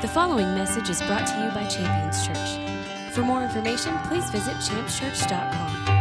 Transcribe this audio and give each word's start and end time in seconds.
The 0.00 0.08
following 0.08 0.54
message 0.54 0.88
is 0.88 1.02
brought 1.02 1.26
to 1.26 1.44
you 1.44 1.50
by 1.50 1.66
Champions 1.66 2.26
Church. 2.26 3.12
For 3.12 3.20
more 3.20 3.42
information, 3.42 3.94
please 4.04 4.30
visit 4.30 4.54
championschurch.com. 4.54 6.00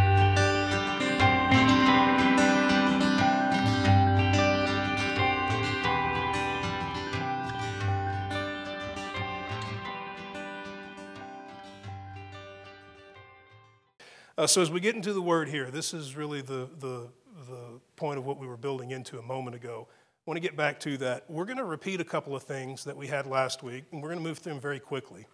Uh, 14.37 14.47
so 14.47 14.61
as 14.61 14.71
we 14.71 14.79
get 14.79 14.95
into 14.95 15.11
the 15.11 15.21
word 15.21 15.49
here, 15.49 15.69
this 15.69 15.93
is 15.93 16.15
really 16.15 16.41
the, 16.41 16.69
the, 16.79 17.09
the 17.49 17.81
point 17.97 18.17
of 18.17 18.25
what 18.25 18.39
we 18.39 18.47
were 18.47 18.55
building 18.55 18.91
into 18.91 19.19
a 19.19 19.21
moment 19.21 19.57
ago. 19.57 19.89
Want 20.29 20.37
to 20.37 20.47
get 20.47 20.55
back 20.55 20.79
to 20.81 20.95
that. 20.97 21.23
We're 21.27 21.45
going 21.45 21.57
to 21.57 21.65
repeat 21.65 21.99
a 21.99 22.03
couple 22.03 22.35
of 22.35 22.43
things 22.43 22.83
that 22.83 22.95
we 22.95 23.07
had 23.07 23.25
last 23.25 23.63
week, 23.63 23.85
and 23.91 23.99
we're 23.99 24.09
going 24.09 24.19
to 24.19 24.23
move 24.23 24.37
through 24.37 24.53
them 24.53 24.61
very 24.61 24.79
quickly. 24.79 25.25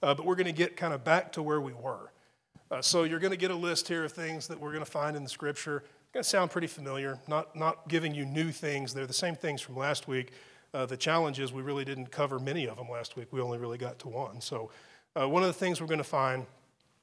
Uh, 0.00 0.14
but 0.14 0.24
we're 0.24 0.36
going 0.36 0.46
to 0.46 0.52
get 0.52 0.76
kind 0.76 0.94
of 0.94 1.02
back 1.02 1.32
to 1.32 1.42
where 1.42 1.60
we 1.60 1.72
were. 1.72 2.12
Uh, 2.70 2.80
so 2.80 3.02
you're 3.02 3.18
going 3.18 3.32
to 3.32 3.36
get 3.36 3.50
a 3.50 3.56
list 3.56 3.88
here 3.88 4.04
of 4.04 4.12
things 4.12 4.46
that 4.46 4.60
we're 4.60 4.70
going 4.70 4.84
to 4.84 4.88
find 4.88 5.16
in 5.16 5.24
the 5.24 5.28
scripture. 5.28 5.78
It's 5.78 6.12
going 6.12 6.22
to 6.22 6.28
sound 6.28 6.52
pretty 6.52 6.68
familiar, 6.68 7.18
not, 7.26 7.56
not 7.56 7.88
giving 7.88 8.14
you 8.14 8.24
new 8.24 8.52
things. 8.52 8.94
They're 8.94 9.08
the 9.08 9.12
same 9.12 9.34
things 9.34 9.60
from 9.60 9.76
last 9.76 10.06
week. 10.06 10.30
Uh, 10.72 10.86
the 10.86 10.96
challenge 10.96 11.40
is 11.40 11.52
we 11.52 11.62
really 11.62 11.84
didn't 11.84 12.12
cover 12.12 12.38
many 12.38 12.68
of 12.68 12.76
them 12.76 12.88
last 12.88 13.16
week. 13.16 13.32
We 13.32 13.40
only 13.40 13.58
really 13.58 13.76
got 13.76 13.98
to 13.98 14.08
one. 14.08 14.40
So 14.40 14.70
uh, 15.20 15.28
one 15.28 15.42
of 15.42 15.48
the 15.48 15.52
things 15.52 15.80
we're 15.80 15.88
going 15.88 15.98
to 15.98 16.04
find 16.04 16.46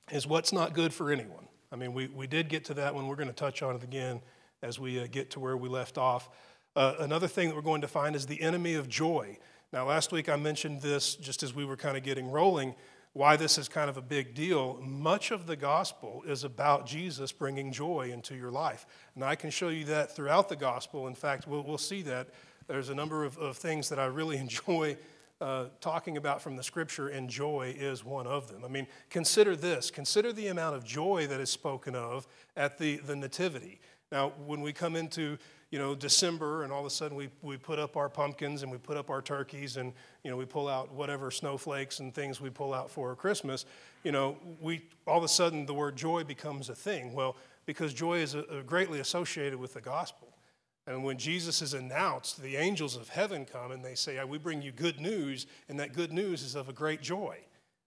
is 0.09 0.25
what's 0.25 0.53
not 0.53 0.73
good 0.73 0.93
for 0.93 1.11
anyone. 1.11 1.49
I 1.69 1.75
mean, 1.75 1.91
we, 1.91 2.07
we 2.07 2.27
did 2.27 2.47
get 2.47 2.63
to 2.63 2.73
that 2.75 2.95
one. 2.95 3.09
We're 3.09 3.17
going 3.17 3.27
to 3.27 3.33
touch 3.33 3.61
on 3.61 3.75
it 3.75 3.83
again 3.83 4.21
as 4.61 4.79
we 4.79 5.01
uh, 5.01 5.07
get 5.11 5.31
to 5.31 5.41
where 5.41 5.57
we 5.57 5.67
left 5.67 5.97
off. 5.97 6.29
Uh, 6.75 6.95
another 6.99 7.27
thing 7.27 7.47
that 7.47 7.55
we're 7.55 7.61
going 7.61 7.81
to 7.81 7.87
find 7.87 8.15
is 8.15 8.25
the 8.25 8.41
enemy 8.41 8.73
of 8.73 8.89
joy. 8.89 9.37
Now, 9.71 9.87
last 9.87 10.11
week 10.11 10.27
I 10.27 10.35
mentioned 10.35 10.81
this 10.81 11.15
just 11.15 11.41
as 11.41 11.53
we 11.53 11.63
were 11.63 11.77
kind 11.77 11.95
of 11.95 12.03
getting 12.03 12.29
rolling, 12.29 12.75
why 13.13 13.37
this 13.37 13.57
is 13.57 13.69
kind 13.69 13.89
of 13.89 13.95
a 13.95 14.01
big 14.01 14.33
deal. 14.33 14.77
Much 14.81 15.31
of 15.31 15.47
the 15.47 15.55
gospel 15.55 16.21
is 16.27 16.43
about 16.43 16.85
Jesus 16.85 17.31
bringing 17.31 17.71
joy 17.71 18.09
into 18.11 18.35
your 18.35 18.51
life. 18.51 18.85
And 19.15 19.23
I 19.23 19.35
can 19.35 19.51
show 19.51 19.69
you 19.69 19.85
that 19.85 20.13
throughout 20.13 20.49
the 20.49 20.57
gospel. 20.57 21.07
In 21.07 21.15
fact, 21.15 21.47
we'll, 21.47 21.63
we'll 21.63 21.77
see 21.77 22.01
that. 22.01 22.27
There's 22.67 22.89
a 22.89 22.95
number 22.95 23.23
of, 23.23 23.37
of 23.37 23.55
things 23.55 23.87
that 23.87 23.99
I 23.99 24.05
really 24.07 24.37
enjoy 24.45 24.97
uh, 25.39 25.65
talking 25.79 26.17
about 26.17 26.41
from 26.41 26.57
the 26.57 26.63
scripture, 26.63 27.07
and 27.07 27.29
joy 27.29 27.73
is 27.77 28.03
one 28.03 28.27
of 28.27 28.49
them. 28.49 28.65
I 28.65 28.67
mean, 28.67 28.87
consider 29.09 29.55
this 29.55 29.91
consider 29.91 30.33
the 30.33 30.47
amount 30.47 30.75
of 30.75 30.83
joy 30.83 31.27
that 31.27 31.39
is 31.39 31.49
spoken 31.49 31.95
of 31.95 32.27
at 32.57 32.77
the, 32.77 32.97
the 32.97 33.15
Nativity. 33.15 33.79
Now, 34.11 34.33
when 34.45 34.61
we 34.61 34.71
come 34.71 34.95
into 34.95 35.37
you 35.75 35.81
know, 35.81 35.93
December, 35.93 36.63
and 36.63 36.71
all 36.71 36.79
of 36.79 36.85
a 36.85 36.89
sudden 36.89 37.17
we, 37.17 37.27
we 37.41 37.57
put 37.57 37.79
up 37.79 37.97
our 37.97 38.07
pumpkins 38.07 38.63
and 38.63 38.71
we 38.71 38.77
put 38.77 38.95
up 38.95 39.09
our 39.09 39.21
turkeys 39.21 39.75
and, 39.75 39.91
you 40.23 40.31
know, 40.31 40.37
we 40.37 40.45
pull 40.45 40.69
out 40.69 40.89
whatever 40.93 41.29
snowflakes 41.29 41.99
and 41.99 42.15
things 42.15 42.39
we 42.39 42.49
pull 42.49 42.73
out 42.73 42.89
for 42.89 43.13
Christmas, 43.13 43.65
you 44.05 44.13
know, 44.13 44.37
we, 44.61 44.85
all 45.05 45.17
of 45.17 45.25
a 45.25 45.27
sudden 45.27 45.65
the 45.65 45.73
word 45.73 45.97
joy 45.97 46.23
becomes 46.23 46.69
a 46.69 46.75
thing. 46.75 47.11
Well, 47.11 47.35
because 47.65 47.93
joy 47.93 48.19
is 48.19 48.35
a, 48.35 48.43
a 48.43 48.63
greatly 48.63 49.01
associated 49.01 49.59
with 49.59 49.73
the 49.73 49.81
gospel. 49.81 50.29
And 50.87 51.03
when 51.03 51.17
Jesus 51.17 51.61
is 51.61 51.73
announced, 51.73 52.41
the 52.41 52.55
angels 52.55 52.95
of 52.95 53.09
heaven 53.09 53.43
come 53.43 53.73
and 53.73 53.83
they 53.83 53.95
say, 53.95 54.23
We 54.23 54.37
bring 54.37 54.61
you 54.61 54.71
good 54.71 55.01
news, 55.01 55.45
and 55.67 55.77
that 55.81 55.91
good 55.91 56.13
news 56.13 56.41
is 56.41 56.55
of 56.55 56.69
a 56.69 56.73
great 56.73 57.01
joy. 57.01 57.39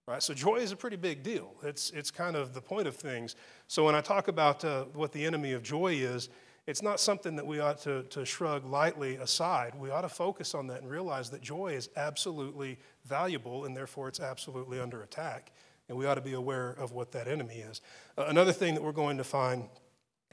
Right? 0.07 0.21
So, 0.21 0.35
joy 0.35 0.57
is 0.57 0.71
a 0.71 0.75
pretty 0.75 0.97
big 0.97 1.23
deal. 1.23 1.53
It's, 1.63 1.89
it's 1.89 2.11
kind 2.11 2.35
of 2.35 2.53
the 2.53 2.61
point 2.61 2.87
of 2.87 2.95
things. 2.95 3.35
So, 3.67 3.85
when 3.85 3.95
I 3.95 4.01
talk 4.01 4.27
about 4.27 4.63
uh, 4.63 4.83
what 4.93 5.11
the 5.11 5.25
enemy 5.25 5.53
of 5.53 5.63
joy 5.63 5.93
is, 5.93 6.29
it's 6.69 6.83
not 6.83 6.99
something 6.99 7.35
that 7.35 7.47
we 7.47 7.59
ought 7.59 7.79
to, 7.79 8.03
to 8.03 8.23
shrug 8.23 8.63
lightly 8.63 9.15
aside. 9.15 9.73
We 9.73 9.89
ought 9.89 10.01
to 10.01 10.09
focus 10.09 10.53
on 10.53 10.67
that 10.67 10.83
and 10.83 10.89
realize 10.89 11.31
that 11.31 11.41
joy 11.41 11.69
is 11.69 11.89
absolutely 11.97 12.77
valuable, 13.05 13.65
and 13.65 13.75
therefore 13.75 14.07
it's 14.07 14.19
absolutely 14.19 14.79
under 14.79 15.01
attack. 15.01 15.51
And 15.87 15.97
we 15.97 16.05
ought 16.05 16.15
to 16.15 16.21
be 16.21 16.33
aware 16.33 16.69
of 16.69 16.91
what 16.91 17.11
that 17.13 17.27
enemy 17.27 17.55
is. 17.55 17.81
Uh, 18.15 18.25
another 18.27 18.51
thing 18.51 18.75
that 18.75 18.83
we're 18.83 18.91
going 18.91 19.17
to 19.17 19.23
find 19.23 19.63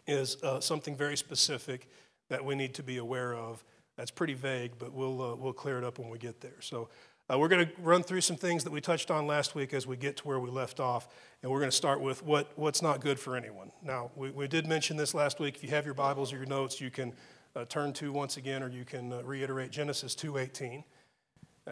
is 0.07 0.37
uh, 0.43 0.61
something 0.61 0.95
very 0.95 1.17
specific 1.17 1.89
that 2.29 2.45
we 2.45 2.55
need 2.55 2.75
to 2.75 2.83
be 2.83 2.99
aware 2.99 3.35
of. 3.35 3.65
That's 3.97 4.11
pretty 4.11 4.35
vague, 4.35 4.73
but 4.79 4.93
we'll, 4.93 5.23
uh, 5.23 5.37
we'll 5.37 5.55
clear 5.55 5.79
it 5.79 5.85
up 5.85 5.99
when 5.99 6.11
we 6.11 6.19
get 6.19 6.43
there. 6.43 6.61
So 6.61 6.91
uh, 7.31 7.39
we're 7.39 7.49
going 7.49 7.67
to 7.67 7.73
run 7.81 8.03
through 8.03 8.21
some 8.21 8.37
things 8.37 8.65
that 8.65 8.73
we 8.73 8.81
touched 8.81 9.11
on 9.11 9.27
last 9.27 9.55
week 9.55 9.75
as 9.75 9.87
we 9.87 9.97
get 9.97 10.17
to 10.19 10.29
where 10.29 10.39
we 10.39 10.51
left 10.51 10.81
off, 10.81 11.09
and 11.43 11.51
we're 11.51 11.59
going 11.59 11.71
to 11.71 11.77
start 11.77 12.01
with 12.01 12.23
what, 12.23 12.53
what's 12.57 12.83
not 12.83 13.01
good 13.01 13.19
for 13.19 13.37
anyone. 13.37 13.73
Now, 13.83 14.11
we, 14.15 14.31
we 14.31 14.47
did 14.47 14.67
mention 14.67 14.97
this 14.97 15.15
last 15.15 15.41
week. 15.41 15.57
If 15.57 15.65
you 15.65 15.71
have 15.71 15.85
your 15.85 15.95
Bibles 15.95 16.33
or 16.33 16.37
your 16.37 16.47
notes, 16.47 16.81
you 16.81 16.91
can 16.91 17.13
uh, 17.55 17.65
turn 17.65 17.93
to 17.95 18.13
once 18.13 18.37
again, 18.37 18.63
or 18.63 18.69
you 18.69 18.85
can 18.85 19.13
uh, 19.13 19.23
reiterate 19.23 19.71
Genesis 19.71 20.15
2.18. 20.15 20.85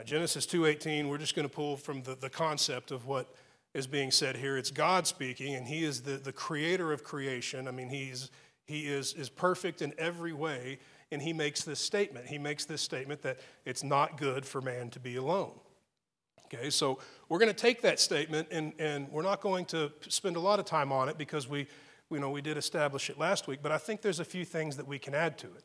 Genesis 0.04 0.44
2.18, 0.44 1.08
we're 1.08 1.18
just 1.18 1.36
going 1.36 1.48
to 1.48 1.54
pull 1.54 1.76
from 1.76 2.02
the, 2.02 2.16
the 2.16 2.28
concept 2.28 2.90
of 2.90 3.06
what 3.06 3.32
is 3.74 3.86
being 3.86 4.10
said 4.10 4.36
here. 4.36 4.56
It's 4.56 4.72
God 4.72 5.06
speaking, 5.06 5.54
and 5.54 5.68
He 5.68 5.84
is 5.84 6.02
the, 6.02 6.16
the 6.16 6.32
creator 6.32 6.92
of 6.92 7.04
creation. 7.04 7.68
I 7.68 7.70
mean, 7.70 7.88
He's 7.90 8.30
he 8.66 8.86
is, 8.86 9.12
is 9.14 9.28
perfect 9.28 9.82
in 9.82 9.92
every 9.98 10.32
way, 10.32 10.78
and 11.10 11.22
he 11.22 11.32
makes 11.32 11.62
this 11.62 11.80
statement. 11.80 12.26
He 12.26 12.38
makes 12.38 12.64
this 12.64 12.82
statement 12.82 13.22
that 13.22 13.38
it's 13.64 13.82
not 13.82 14.16
good 14.16 14.44
for 14.44 14.60
man 14.60 14.90
to 14.90 15.00
be 15.00 15.16
alone. 15.16 15.52
Okay, 16.46 16.70
so 16.70 16.98
we're 17.28 17.38
going 17.38 17.50
to 17.50 17.56
take 17.56 17.82
that 17.82 17.98
statement, 17.98 18.48
and, 18.50 18.72
and 18.78 19.10
we're 19.10 19.22
not 19.22 19.40
going 19.40 19.64
to 19.66 19.90
spend 20.08 20.36
a 20.36 20.40
lot 20.40 20.60
of 20.60 20.66
time 20.66 20.92
on 20.92 21.08
it 21.08 21.18
because 21.18 21.48
we, 21.48 21.66
you 22.10 22.20
know, 22.20 22.30
we 22.30 22.42
did 22.42 22.56
establish 22.56 23.10
it 23.10 23.18
last 23.18 23.48
week, 23.48 23.60
but 23.62 23.72
I 23.72 23.78
think 23.78 24.02
there's 24.02 24.20
a 24.20 24.24
few 24.24 24.44
things 24.44 24.76
that 24.76 24.86
we 24.86 24.98
can 24.98 25.14
add 25.14 25.38
to 25.38 25.46
it. 25.46 25.64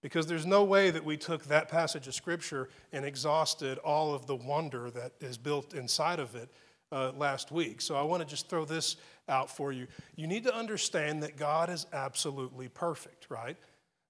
Because 0.00 0.28
there's 0.28 0.46
no 0.46 0.62
way 0.62 0.90
that 0.90 1.04
we 1.04 1.16
took 1.16 1.46
that 1.46 1.68
passage 1.68 2.06
of 2.06 2.14
Scripture 2.14 2.68
and 2.92 3.04
exhausted 3.04 3.78
all 3.78 4.14
of 4.14 4.26
the 4.26 4.36
wonder 4.36 4.90
that 4.90 5.12
is 5.20 5.36
built 5.36 5.74
inside 5.74 6.20
of 6.20 6.36
it 6.36 6.48
uh, 6.92 7.10
last 7.16 7.50
week. 7.50 7.80
So 7.80 7.96
I 7.96 8.02
want 8.02 8.22
to 8.22 8.28
just 8.28 8.48
throw 8.48 8.64
this 8.64 8.96
out 9.28 9.50
for 9.50 9.72
you. 9.72 9.88
You 10.14 10.28
need 10.28 10.44
to 10.44 10.54
understand 10.54 11.22
that 11.24 11.36
God 11.36 11.68
is 11.68 11.86
absolutely 11.92 12.68
perfect, 12.68 13.26
right? 13.28 13.56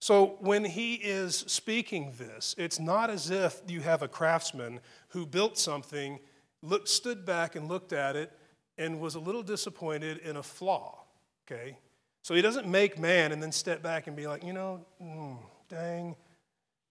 So 0.01 0.37
when 0.41 0.65
he 0.65 0.95
is 0.95 1.37
speaking 1.37 2.15
this, 2.19 2.55
it's 2.57 2.79
not 2.79 3.11
as 3.11 3.31
if 3.31 3.61
you 3.67 3.81
have 3.81 4.03
a 4.03 4.09
craftsman 4.09 4.81
who 5.09 5.27
built 5.27 5.59
something, 5.59 6.21
looked, 6.63 6.89
stood 6.89 7.25
back 7.25 7.57
and 7.57 7.69
looked 7.69 7.93
at 7.93 8.15
it, 8.15 8.33
and 8.77 9.01
was 9.01 9.17
a 9.17 9.21
little 9.21 9.43
disappointed 9.43 10.19
in 10.19 10.37
a 10.37 10.43
flaw, 10.43 11.05
okay? 11.47 11.77
So 12.23 12.35
he 12.35 12.43
doesn't 12.43 12.67
make 12.67 12.99
man 12.99 13.33
and 13.33 13.43
then 13.43 13.51
step 13.51 13.83
back 13.83 14.07
and 14.07 14.15
be 14.15 14.27
like, 14.27 14.45
you 14.45 14.53
know, 14.53 14.85
mm, 15.03 15.37
dang, 15.69 16.15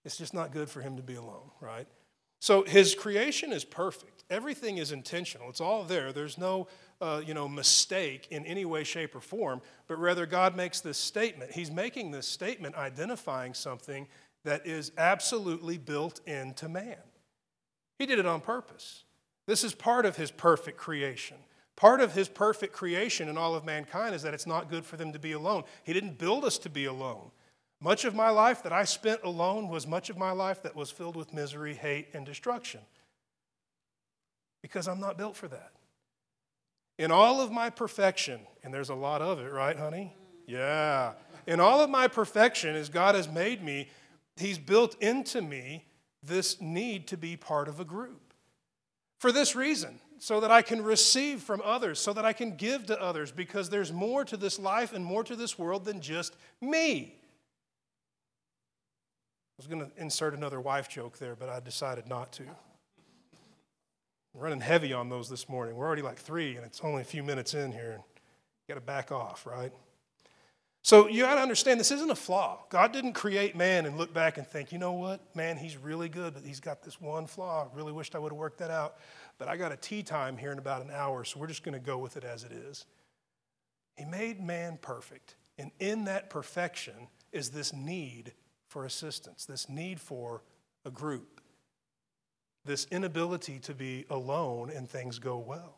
it's 0.04 0.18
just 0.18 0.34
not 0.34 0.52
good 0.52 0.68
for 0.68 0.82
him 0.82 0.96
to 0.96 1.02
be 1.02 1.14
alone, 1.14 1.50
right? 1.60 1.86
So 2.40 2.62
his 2.64 2.94
creation 2.94 3.52
is 3.52 3.64
perfect. 3.64 4.24
Everything 4.30 4.78
is 4.78 4.92
intentional. 4.92 5.48
It's 5.48 5.60
all 5.60 5.82
there. 5.84 6.12
There's 6.12 6.38
no, 6.38 6.68
uh, 7.00 7.22
you 7.24 7.34
know, 7.34 7.48
mistake 7.48 8.28
in 8.30 8.44
any 8.44 8.64
way, 8.64 8.84
shape, 8.84 9.14
or 9.14 9.20
form. 9.20 9.60
But 9.86 9.98
rather, 9.98 10.26
God 10.26 10.56
makes 10.56 10.80
this 10.80 10.98
statement. 10.98 11.52
He's 11.52 11.70
making 11.70 12.10
this 12.10 12.26
statement 12.26 12.74
identifying 12.74 13.54
something 13.54 14.08
that 14.44 14.66
is 14.66 14.92
absolutely 14.98 15.78
built 15.78 16.20
into 16.26 16.68
man. 16.68 16.96
He 17.98 18.06
did 18.06 18.18
it 18.18 18.26
on 18.26 18.40
purpose. 18.40 19.04
This 19.46 19.64
is 19.64 19.74
part 19.74 20.06
of 20.06 20.16
his 20.16 20.30
perfect 20.30 20.78
creation. 20.78 21.36
Part 21.76 22.00
of 22.00 22.12
his 22.12 22.28
perfect 22.28 22.72
creation 22.72 23.28
in 23.28 23.38
all 23.38 23.54
of 23.54 23.64
mankind 23.64 24.14
is 24.14 24.22
that 24.22 24.34
it's 24.34 24.46
not 24.46 24.68
good 24.68 24.84
for 24.84 24.96
them 24.96 25.12
to 25.12 25.18
be 25.18 25.32
alone. 25.32 25.64
He 25.84 25.92
didn't 25.92 26.18
build 26.18 26.44
us 26.44 26.58
to 26.58 26.70
be 26.70 26.86
alone. 26.86 27.30
Much 27.80 28.04
of 28.04 28.14
my 28.14 28.30
life 28.30 28.64
that 28.64 28.72
I 28.72 28.84
spent 28.84 29.20
alone 29.22 29.68
was 29.68 29.86
much 29.86 30.10
of 30.10 30.18
my 30.18 30.32
life 30.32 30.62
that 30.62 30.74
was 30.74 30.90
filled 30.90 31.14
with 31.14 31.32
misery, 31.32 31.74
hate, 31.74 32.08
and 32.12 32.26
destruction. 32.26 32.80
Because 34.62 34.88
I'm 34.88 34.98
not 34.98 35.16
built 35.16 35.36
for 35.36 35.46
that. 35.48 35.72
In 36.98 37.10
all 37.12 37.40
of 37.40 37.52
my 37.52 37.70
perfection, 37.70 38.40
and 38.62 38.74
there's 38.74 38.90
a 38.90 38.94
lot 38.94 39.22
of 39.22 39.38
it, 39.38 39.52
right, 39.52 39.78
honey? 39.78 40.16
Yeah. 40.46 41.12
In 41.46 41.60
all 41.60 41.80
of 41.80 41.88
my 41.88 42.08
perfection, 42.08 42.74
as 42.74 42.88
God 42.88 43.14
has 43.14 43.28
made 43.28 43.62
me, 43.62 43.88
He's 44.36 44.58
built 44.58 45.00
into 45.00 45.40
me 45.42 45.84
this 46.22 46.60
need 46.60 47.06
to 47.08 47.16
be 47.16 47.36
part 47.36 47.68
of 47.68 47.80
a 47.80 47.84
group. 47.84 48.32
For 49.18 49.32
this 49.32 49.56
reason, 49.56 49.98
so 50.18 50.40
that 50.40 50.50
I 50.50 50.62
can 50.62 50.82
receive 50.82 51.42
from 51.42 51.60
others, 51.64 51.98
so 51.98 52.12
that 52.12 52.24
I 52.24 52.32
can 52.32 52.56
give 52.56 52.86
to 52.86 53.00
others, 53.00 53.32
because 53.32 53.70
there's 53.70 53.92
more 53.92 54.24
to 54.24 54.36
this 54.36 54.58
life 54.58 54.92
and 54.92 55.04
more 55.04 55.24
to 55.24 55.36
this 55.36 55.58
world 55.58 55.84
than 55.84 56.00
just 56.00 56.36
me. 56.60 57.14
I 59.58 59.58
was 59.58 59.66
going 59.66 59.80
to 59.80 59.90
insert 59.96 60.34
another 60.34 60.60
wife 60.60 60.88
joke 60.88 61.18
there, 61.18 61.34
but 61.34 61.48
I 61.48 61.60
decided 61.60 62.08
not 62.08 62.32
to. 62.34 62.44
I'm 64.38 64.44
running 64.44 64.60
heavy 64.60 64.92
on 64.92 65.08
those 65.08 65.28
this 65.28 65.48
morning. 65.48 65.74
We're 65.74 65.84
already 65.84 66.02
like 66.02 66.16
three, 66.16 66.54
and 66.54 66.64
it's 66.64 66.80
only 66.84 67.02
a 67.02 67.04
few 67.04 67.24
minutes 67.24 67.54
in 67.54 67.72
here. 67.72 67.98
Got 68.68 68.76
to 68.76 68.80
back 68.80 69.10
off, 69.10 69.44
right? 69.44 69.72
So 70.82 71.08
you 71.08 71.24
got 71.24 71.34
to 71.34 71.40
understand 71.40 71.80
this 71.80 71.90
isn't 71.90 72.08
a 72.08 72.14
flaw. 72.14 72.60
God 72.68 72.92
didn't 72.92 73.14
create 73.14 73.56
man 73.56 73.84
and 73.84 73.98
look 73.98 74.14
back 74.14 74.38
and 74.38 74.46
think, 74.46 74.70
you 74.70 74.78
know 74.78 74.92
what, 74.92 75.34
man, 75.34 75.56
he's 75.56 75.76
really 75.76 76.08
good, 76.08 76.34
but 76.34 76.44
he's 76.44 76.60
got 76.60 76.84
this 76.84 77.00
one 77.00 77.26
flaw. 77.26 77.64
I 77.64 77.76
really 77.76 77.90
wished 77.90 78.14
I 78.14 78.20
would 78.20 78.30
have 78.30 78.38
worked 78.38 78.58
that 78.58 78.70
out. 78.70 78.98
But 79.38 79.48
I 79.48 79.56
got 79.56 79.72
a 79.72 79.76
tea 79.76 80.04
time 80.04 80.36
here 80.36 80.52
in 80.52 80.58
about 80.58 80.84
an 80.84 80.92
hour, 80.92 81.24
so 81.24 81.40
we're 81.40 81.48
just 81.48 81.64
going 81.64 81.74
to 81.74 81.84
go 81.84 81.98
with 81.98 82.16
it 82.16 82.22
as 82.22 82.44
it 82.44 82.52
is. 82.52 82.86
He 83.96 84.04
made 84.04 84.40
man 84.40 84.78
perfect, 84.80 85.34
and 85.58 85.72
in 85.80 86.04
that 86.04 86.30
perfection 86.30 87.08
is 87.32 87.50
this 87.50 87.72
need 87.72 88.34
for 88.68 88.84
assistance, 88.84 89.46
this 89.46 89.68
need 89.68 90.00
for 90.00 90.44
a 90.84 90.92
group. 90.92 91.37
This 92.68 92.86
inability 92.92 93.58
to 93.60 93.74
be 93.74 94.04
alone 94.08 94.70
and 94.70 94.88
things 94.88 95.18
go 95.18 95.38
well. 95.38 95.74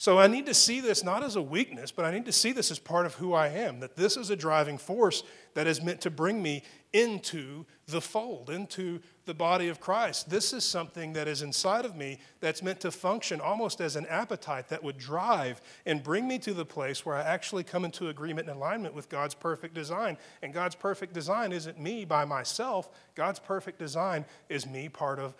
So 0.00 0.18
I 0.18 0.28
need 0.28 0.46
to 0.46 0.54
see 0.54 0.80
this 0.80 1.04
not 1.04 1.22
as 1.22 1.36
a 1.36 1.42
weakness, 1.42 1.92
but 1.92 2.06
I 2.06 2.10
need 2.10 2.24
to 2.24 2.32
see 2.32 2.52
this 2.52 2.70
as 2.70 2.78
part 2.78 3.04
of 3.04 3.16
who 3.16 3.34
I 3.34 3.48
am, 3.48 3.80
that 3.80 3.96
this 3.96 4.16
is 4.16 4.30
a 4.30 4.34
driving 4.34 4.78
force 4.78 5.22
that 5.52 5.66
is 5.66 5.82
meant 5.82 6.00
to 6.00 6.10
bring 6.10 6.42
me 6.42 6.62
into 6.94 7.66
the 7.86 8.00
fold, 8.00 8.48
into 8.48 9.00
the 9.26 9.34
body 9.34 9.68
of 9.68 9.78
Christ. 9.78 10.30
This 10.30 10.54
is 10.54 10.64
something 10.64 11.12
that 11.12 11.28
is 11.28 11.42
inside 11.42 11.84
of 11.84 11.96
me 11.96 12.18
that's 12.40 12.62
meant 12.62 12.80
to 12.80 12.90
function 12.90 13.42
almost 13.42 13.82
as 13.82 13.94
an 13.94 14.06
appetite 14.06 14.68
that 14.70 14.82
would 14.82 14.96
drive 14.96 15.60
and 15.84 16.02
bring 16.02 16.26
me 16.26 16.38
to 16.38 16.54
the 16.54 16.64
place 16.64 17.04
where 17.04 17.16
I 17.16 17.20
actually 17.20 17.64
come 17.64 17.84
into 17.84 18.08
agreement 18.08 18.48
and 18.48 18.56
alignment 18.56 18.94
with 18.94 19.10
God's 19.10 19.34
perfect 19.34 19.74
design. 19.74 20.16
And 20.40 20.54
God's 20.54 20.76
perfect 20.76 21.12
design 21.12 21.52
isn't 21.52 21.78
me 21.78 22.06
by 22.06 22.24
myself, 22.24 22.88
God's 23.14 23.38
perfect 23.38 23.78
design 23.78 24.24
is 24.48 24.66
me 24.66 24.88
part 24.88 25.18
of 25.18 25.34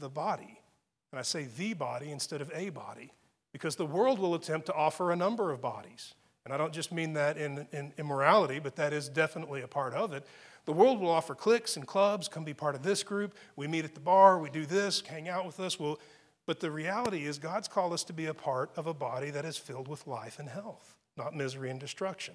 the 0.00 0.08
body. 0.08 0.60
And 1.12 1.18
I 1.18 1.22
say 1.22 1.46
the 1.56 1.74
body 1.74 2.10
instead 2.10 2.40
of 2.40 2.50
a 2.54 2.70
body 2.70 3.12
because 3.52 3.76
the 3.76 3.86
world 3.86 4.18
will 4.18 4.34
attempt 4.34 4.66
to 4.66 4.74
offer 4.74 5.10
a 5.10 5.16
number 5.16 5.50
of 5.50 5.60
bodies. 5.60 6.14
And 6.44 6.54
I 6.54 6.56
don't 6.56 6.72
just 6.72 6.92
mean 6.92 7.12
that 7.14 7.36
in, 7.36 7.66
in 7.72 7.92
immorality, 7.98 8.58
but 8.58 8.76
that 8.76 8.92
is 8.92 9.08
definitely 9.08 9.62
a 9.62 9.68
part 9.68 9.92
of 9.94 10.12
it. 10.12 10.26
The 10.64 10.72
world 10.72 11.00
will 11.00 11.10
offer 11.10 11.34
cliques 11.34 11.76
and 11.76 11.86
clubs, 11.86 12.28
come 12.28 12.44
be 12.44 12.54
part 12.54 12.74
of 12.74 12.82
this 12.82 13.02
group. 13.02 13.34
We 13.56 13.66
meet 13.66 13.84
at 13.84 13.94
the 13.94 14.00
bar, 14.00 14.38
we 14.38 14.50
do 14.50 14.66
this, 14.66 15.00
hang 15.00 15.28
out 15.28 15.46
with 15.46 15.58
us. 15.58 15.78
We'll, 15.78 15.98
but 16.46 16.60
the 16.60 16.70
reality 16.70 17.26
is, 17.26 17.38
God's 17.38 17.68
called 17.68 17.92
us 17.92 18.04
to 18.04 18.12
be 18.12 18.26
a 18.26 18.34
part 18.34 18.70
of 18.76 18.86
a 18.86 18.94
body 18.94 19.30
that 19.30 19.44
is 19.44 19.56
filled 19.56 19.88
with 19.88 20.06
life 20.06 20.38
and 20.38 20.48
health, 20.48 20.94
not 21.16 21.34
misery 21.34 21.70
and 21.70 21.80
destruction. 21.80 22.34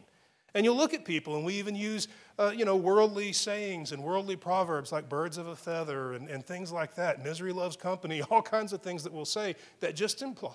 And 0.56 0.64
you'll 0.64 0.78
look 0.78 0.94
at 0.94 1.04
people, 1.04 1.36
and 1.36 1.46
we 1.46 1.56
even 1.56 1.76
use, 1.76 2.08
uh, 2.40 2.54
you 2.56 2.64
know, 2.64 2.78
worldly 2.78 3.34
sayings 3.34 3.92
and 3.92 4.02
worldly 4.02 4.38
proverbs 4.38 4.90
like 4.90 5.10
birds 5.10 5.38
of 5.38 5.48
a 5.48 5.56
feather 5.56 6.14
and, 6.14 6.30
and 6.30 6.46
things 6.46 6.72
like 6.72 6.96
that. 6.96 7.22
Misery 7.22 7.52
loves 7.52 7.76
company, 7.76 8.22
all 8.32 8.42
kinds 8.42 8.72
of 8.72 8.82
things 8.82 9.04
that 9.04 9.12
we'll 9.12 9.26
say 9.26 9.56
that 9.82 9.98
just 9.98 10.22
imply, 10.22 10.54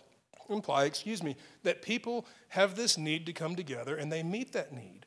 imply, 0.48 0.84
excuse 0.86 1.22
me, 1.22 1.36
that 1.64 1.82
people 1.82 2.26
have 2.48 2.76
this 2.76 2.96
need 2.96 3.26
to 3.26 3.34
come 3.34 3.54
together 3.54 3.94
and 3.94 4.10
they 4.10 4.22
meet 4.22 4.52
that 4.52 4.72
need. 4.72 5.04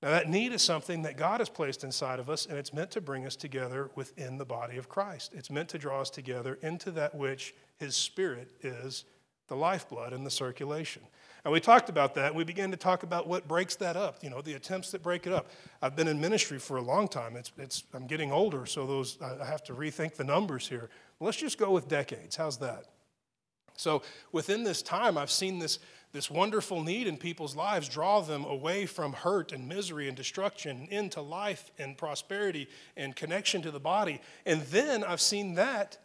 Now, 0.00 0.10
that 0.10 0.28
need 0.28 0.52
is 0.52 0.62
something 0.62 1.02
that 1.02 1.16
God 1.16 1.40
has 1.40 1.48
placed 1.48 1.84
inside 1.84 2.20
of 2.20 2.30
us, 2.30 2.46
and 2.46 2.58
it's 2.58 2.72
meant 2.72 2.92
to 2.92 3.00
bring 3.00 3.26
us 3.26 3.36
together 3.36 3.90
within 3.94 4.38
the 4.38 4.44
body 4.44 4.76
of 4.76 4.88
Christ. 4.88 5.32
It's 5.34 5.50
meant 5.50 5.68
to 5.70 5.78
draw 5.78 6.00
us 6.00 6.10
together 6.10 6.58
into 6.62 6.92
that 6.92 7.14
which 7.14 7.54
His 7.76 7.94
Spirit 7.96 8.50
is 8.62 9.04
the 9.46 9.56
lifeblood 9.56 10.12
and 10.12 10.24
the 10.24 10.30
circulation. 10.30 11.02
And 11.44 11.52
we 11.52 11.58
talked 11.58 11.88
about 11.88 12.14
that. 12.14 12.34
We 12.34 12.44
began 12.44 12.70
to 12.70 12.76
talk 12.76 13.02
about 13.02 13.26
what 13.26 13.48
breaks 13.48 13.74
that 13.76 13.96
up, 13.96 14.22
you 14.22 14.30
know, 14.30 14.40
the 14.42 14.54
attempts 14.54 14.92
that 14.92 15.02
break 15.02 15.26
it 15.26 15.32
up. 15.32 15.48
I've 15.80 15.96
been 15.96 16.06
in 16.06 16.20
ministry 16.20 16.58
for 16.58 16.76
a 16.76 16.82
long 16.82 17.08
time. 17.08 17.36
It's, 17.36 17.50
it's, 17.58 17.82
I'm 17.92 18.06
getting 18.06 18.30
older, 18.30 18.64
so 18.64 18.86
those, 18.86 19.18
I 19.20 19.44
have 19.44 19.64
to 19.64 19.74
rethink 19.74 20.14
the 20.14 20.24
numbers 20.24 20.68
here. 20.68 20.88
Let's 21.18 21.36
just 21.36 21.58
go 21.58 21.72
with 21.72 21.88
decades. 21.88 22.36
How's 22.36 22.58
that? 22.58 22.84
So 23.76 24.02
within 24.30 24.62
this 24.62 24.82
time, 24.82 25.18
I've 25.18 25.30
seen 25.30 25.58
this, 25.58 25.80
this 26.12 26.30
wonderful 26.30 26.82
need 26.82 27.08
in 27.08 27.16
people's 27.16 27.56
lives 27.56 27.88
draw 27.88 28.20
them 28.20 28.44
away 28.44 28.86
from 28.86 29.12
hurt 29.12 29.50
and 29.50 29.68
misery 29.68 30.06
and 30.06 30.16
destruction 30.16 30.86
into 30.90 31.20
life 31.22 31.72
and 31.78 31.98
prosperity 31.98 32.68
and 32.96 33.16
connection 33.16 33.62
to 33.62 33.72
the 33.72 33.80
body. 33.80 34.20
And 34.46 34.62
then 34.62 35.02
I've 35.02 35.20
seen 35.20 35.54
that 35.54 35.98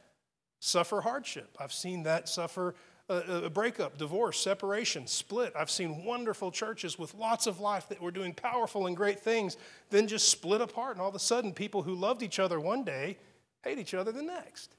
suffer 0.60 1.02
hardship. 1.02 1.56
I've 1.60 1.74
seen 1.74 2.04
that 2.04 2.28
suffer 2.28 2.74
a, 3.10 3.50
breakup, 3.50 3.98
divorce, 3.98 4.40
separation, 4.40 5.08
split. 5.08 5.54
I've 5.56 5.72
seen 5.72 6.04
wonderful 6.04 6.52
churches 6.52 7.00
with 7.00 7.14
lots 7.14 7.48
of 7.48 7.60
life 7.60 7.88
that 7.90 8.02
were 8.02 8.12
doing 8.12 8.34
powerful 8.34 8.88
and 8.88 8.98
great 8.98 9.20
things, 9.20 9.56
then 9.90 10.08
just 10.08 10.30
split 10.30 10.62
apart. 10.62 10.94
And 10.94 11.02
all 11.02 11.10
of 11.10 11.16
a 11.16 11.20
sudden, 11.20 11.54
people 11.54 11.84
who 11.84 11.96
loved 11.96 12.22
each 12.22 12.40
other 12.40 12.60
one 12.60 12.84
day 12.84 13.18
hate 13.64 13.80
each 13.80 13.94
other 13.94 14.12
the 14.12 14.24
next. 14.24 14.76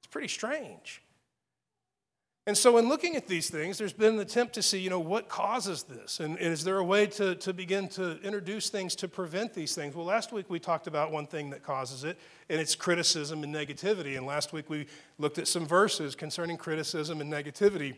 It's 0.00 0.08
pretty 0.08 0.28
strange. 0.28 1.02
And 2.48 2.56
so, 2.56 2.76
in 2.78 2.88
looking 2.88 3.16
at 3.16 3.26
these 3.26 3.50
things, 3.50 3.76
there's 3.76 3.92
been 3.92 4.14
an 4.14 4.20
attempt 4.20 4.54
to 4.54 4.62
see, 4.62 4.78
you 4.78 4.88
know, 4.88 5.00
what 5.00 5.28
causes 5.28 5.82
this? 5.82 6.20
And, 6.20 6.38
and, 6.38 6.52
is 6.52 6.62
there 6.62 6.78
a 6.78 6.84
way 6.84 7.06
to, 7.06 7.34
to 7.34 7.52
begin 7.52 7.88
to 7.90 8.20
introduce 8.22 8.70
things 8.70 8.94
to 8.96 9.08
prevent 9.08 9.52
these 9.52 9.74
things? 9.74 9.96
Well, 9.96 10.06
last 10.06 10.32
week 10.32 10.48
we 10.48 10.60
talked 10.60 10.86
about 10.86 11.10
one 11.10 11.26
thing 11.26 11.50
that 11.50 11.64
causes 11.64 12.04
it, 12.04 12.16
and 12.48 12.60
it's 12.60 12.76
criticism 12.76 13.42
and 13.42 13.52
negativity. 13.52 14.16
And 14.16 14.26
last 14.26 14.52
week 14.52 14.70
we 14.70 14.86
looked 15.18 15.38
at 15.38 15.48
some 15.48 15.66
verses 15.66 16.14
concerning 16.14 16.56
criticism 16.56 17.20
and 17.20 17.32
negativity. 17.32 17.96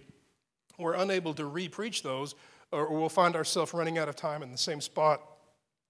We're 0.79 0.95
unable 0.95 1.35
to 1.35 1.45
re 1.45 1.69
preach 1.69 2.03
those, 2.03 2.35
or 2.73 2.91
we'll 2.91 3.11
find 3.11 3.37
ourselves 3.37 3.75
running 3.75 3.99
out 3.99 4.09
of 4.09 4.17
time 4.17 4.43
in 4.43 4.51
the 4.51 4.57
same 4.57 4.81
spot 4.81 5.21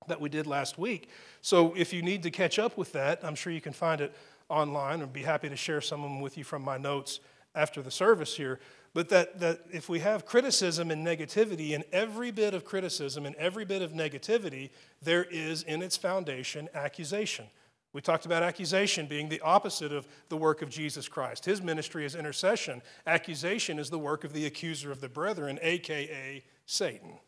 that 0.08 0.20
we 0.20 0.28
did 0.28 0.48
last 0.48 0.78
week. 0.78 1.10
So, 1.42 1.74
if 1.76 1.92
you 1.92 2.02
need 2.02 2.24
to 2.24 2.30
catch 2.32 2.58
up 2.58 2.76
with 2.76 2.90
that, 2.94 3.20
I'm 3.22 3.36
sure 3.36 3.52
you 3.52 3.60
can 3.60 3.72
find 3.72 4.00
it 4.00 4.12
online. 4.48 5.00
I'd 5.00 5.12
be 5.12 5.22
happy 5.22 5.48
to 5.48 5.56
share 5.56 5.80
some 5.80 6.02
of 6.02 6.10
them 6.10 6.20
with 6.20 6.36
you 6.36 6.42
from 6.42 6.62
my 6.62 6.76
notes 6.76 7.20
after 7.54 7.82
the 7.82 7.90
service 7.90 8.36
here, 8.36 8.60
but 8.94 9.08
that, 9.10 9.40
that 9.40 9.60
if 9.72 9.88
we 9.88 10.00
have 10.00 10.26
criticism 10.26 10.90
and 10.90 11.06
negativity, 11.06 11.70
in 11.70 11.84
every 11.92 12.30
bit 12.30 12.54
of 12.54 12.64
criticism 12.64 13.26
and 13.26 13.36
every 13.36 13.64
bit 13.64 13.82
of 13.82 13.92
negativity, 13.92 14.70
there 15.02 15.24
is 15.24 15.62
in 15.62 15.82
its 15.82 15.96
foundation 15.96 16.68
accusation. 16.74 17.46
We 17.92 18.00
talked 18.00 18.26
about 18.26 18.42
accusation 18.42 19.06
being 19.06 19.28
the 19.28 19.40
opposite 19.40 19.92
of 19.92 20.06
the 20.28 20.36
work 20.36 20.62
of 20.62 20.68
Jesus 20.68 21.08
Christ. 21.08 21.44
His 21.44 21.62
ministry 21.62 22.04
is 22.04 22.14
intercession. 22.14 22.82
Accusation 23.06 23.78
is 23.78 23.90
the 23.90 23.98
work 23.98 24.24
of 24.24 24.32
the 24.32 24.46
accuser 24.46 24.92
of 24.92 25.00
the 25.00 25.08
brethren, 25.08 25.58
aka 25.62 26.44
Satan, 26.66 27.18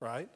right? 0.00 0.28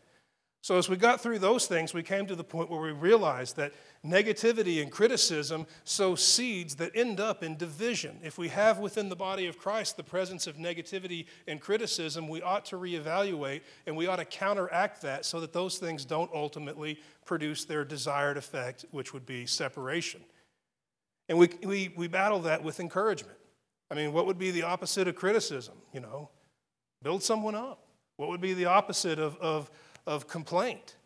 So, 0.62 0.76
as 0.76 0.90
we 0.90 0.96
got 0.96 1.22
through 1.22 1.38
those 1.38 1.66
things, 1.66 1.94
we 1.94 2.02
came 2.02 2.26
to 2.26 2.36
the 2.36 2.44
point 2.44 2.68
where 2.68 2.80
we 2.80 2.92
realized 2.92 3.56
that 3.56 3.72
negativity 4.04 4.82
and 4.82 4.92
criticism 4.92 5.66
sow 5.84 6.14
seeds 6.14 6.74
that 6.76 6.94
end 6.94 7.18
up 7.18 7.42
in 7.42 7.56
division. 7.56 8.18
If 8.22 8.36
we 8.36 8.48
have 8.48 8.78
within 8.78 9.08
the 9.08 9.16
body 9.16 9.46
of 9.46 9.56
Christ 9.56 9.96
the 9.96 10.02
presence 10.02 10.46
of 10.46 10.56
negativity 10.56 11.24
and 11.48 11.62
criticism, 11.62 12.28
we 12.28 12.42
ought 12.42 12.66
to 12.66 12.76
reevaluate 12.76 13.62
and 13.86 13.96
we 13.96 14.06
ought 14.06 14.16
to 14.16 14.26
counteract 14.26 15.00
that 15.00 15.24
so 15.24 15.40
that 15.40 15.54
those 15.54 15.78
things 15.78 16.04
don't 16.04 16.30
ultimately 16.34 17.00
produce 17.24 17.64
their 17.64 17.84
desired 17.84 18.36
effect, 18.36 18.84
which 18.90 19.14
would 19.14 19.24
be 19.24 19.46
separation. 19.46 20.20
And 21.30 21.38
we, 21.38 21.48
we, 21.62 21.94
we 21.96 22.06
battle 22.06 22.40
that 22.40 22.62
with 22.62 22.80
encouragement. 22.80 23.38
I 23.90 23.94
mean, 23.94 24.12
what 24.12 24.26
would 24.26 24.38
be 24.38 24.50
the 24.50 24.62
opposite 24.62 25.08
of 25.08 25.14
criticism? 25.14 25.74
You 25.94 26.00
know, 26.00 26.28
build 27.02 27.22
someone 27.22 27.54
up. 27.54 27.86
What 28.16 28.28
would 28.28 28.42
be 28.42 28.52
the 28.52 28.66
opposite 28.66 29.18
of, 29.18 29.36
of 29.38 29.70
of 30.06 30.28
complaint, 30.28 30.96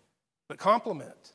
but 0.48 0.58
compliment. 0.58 1.32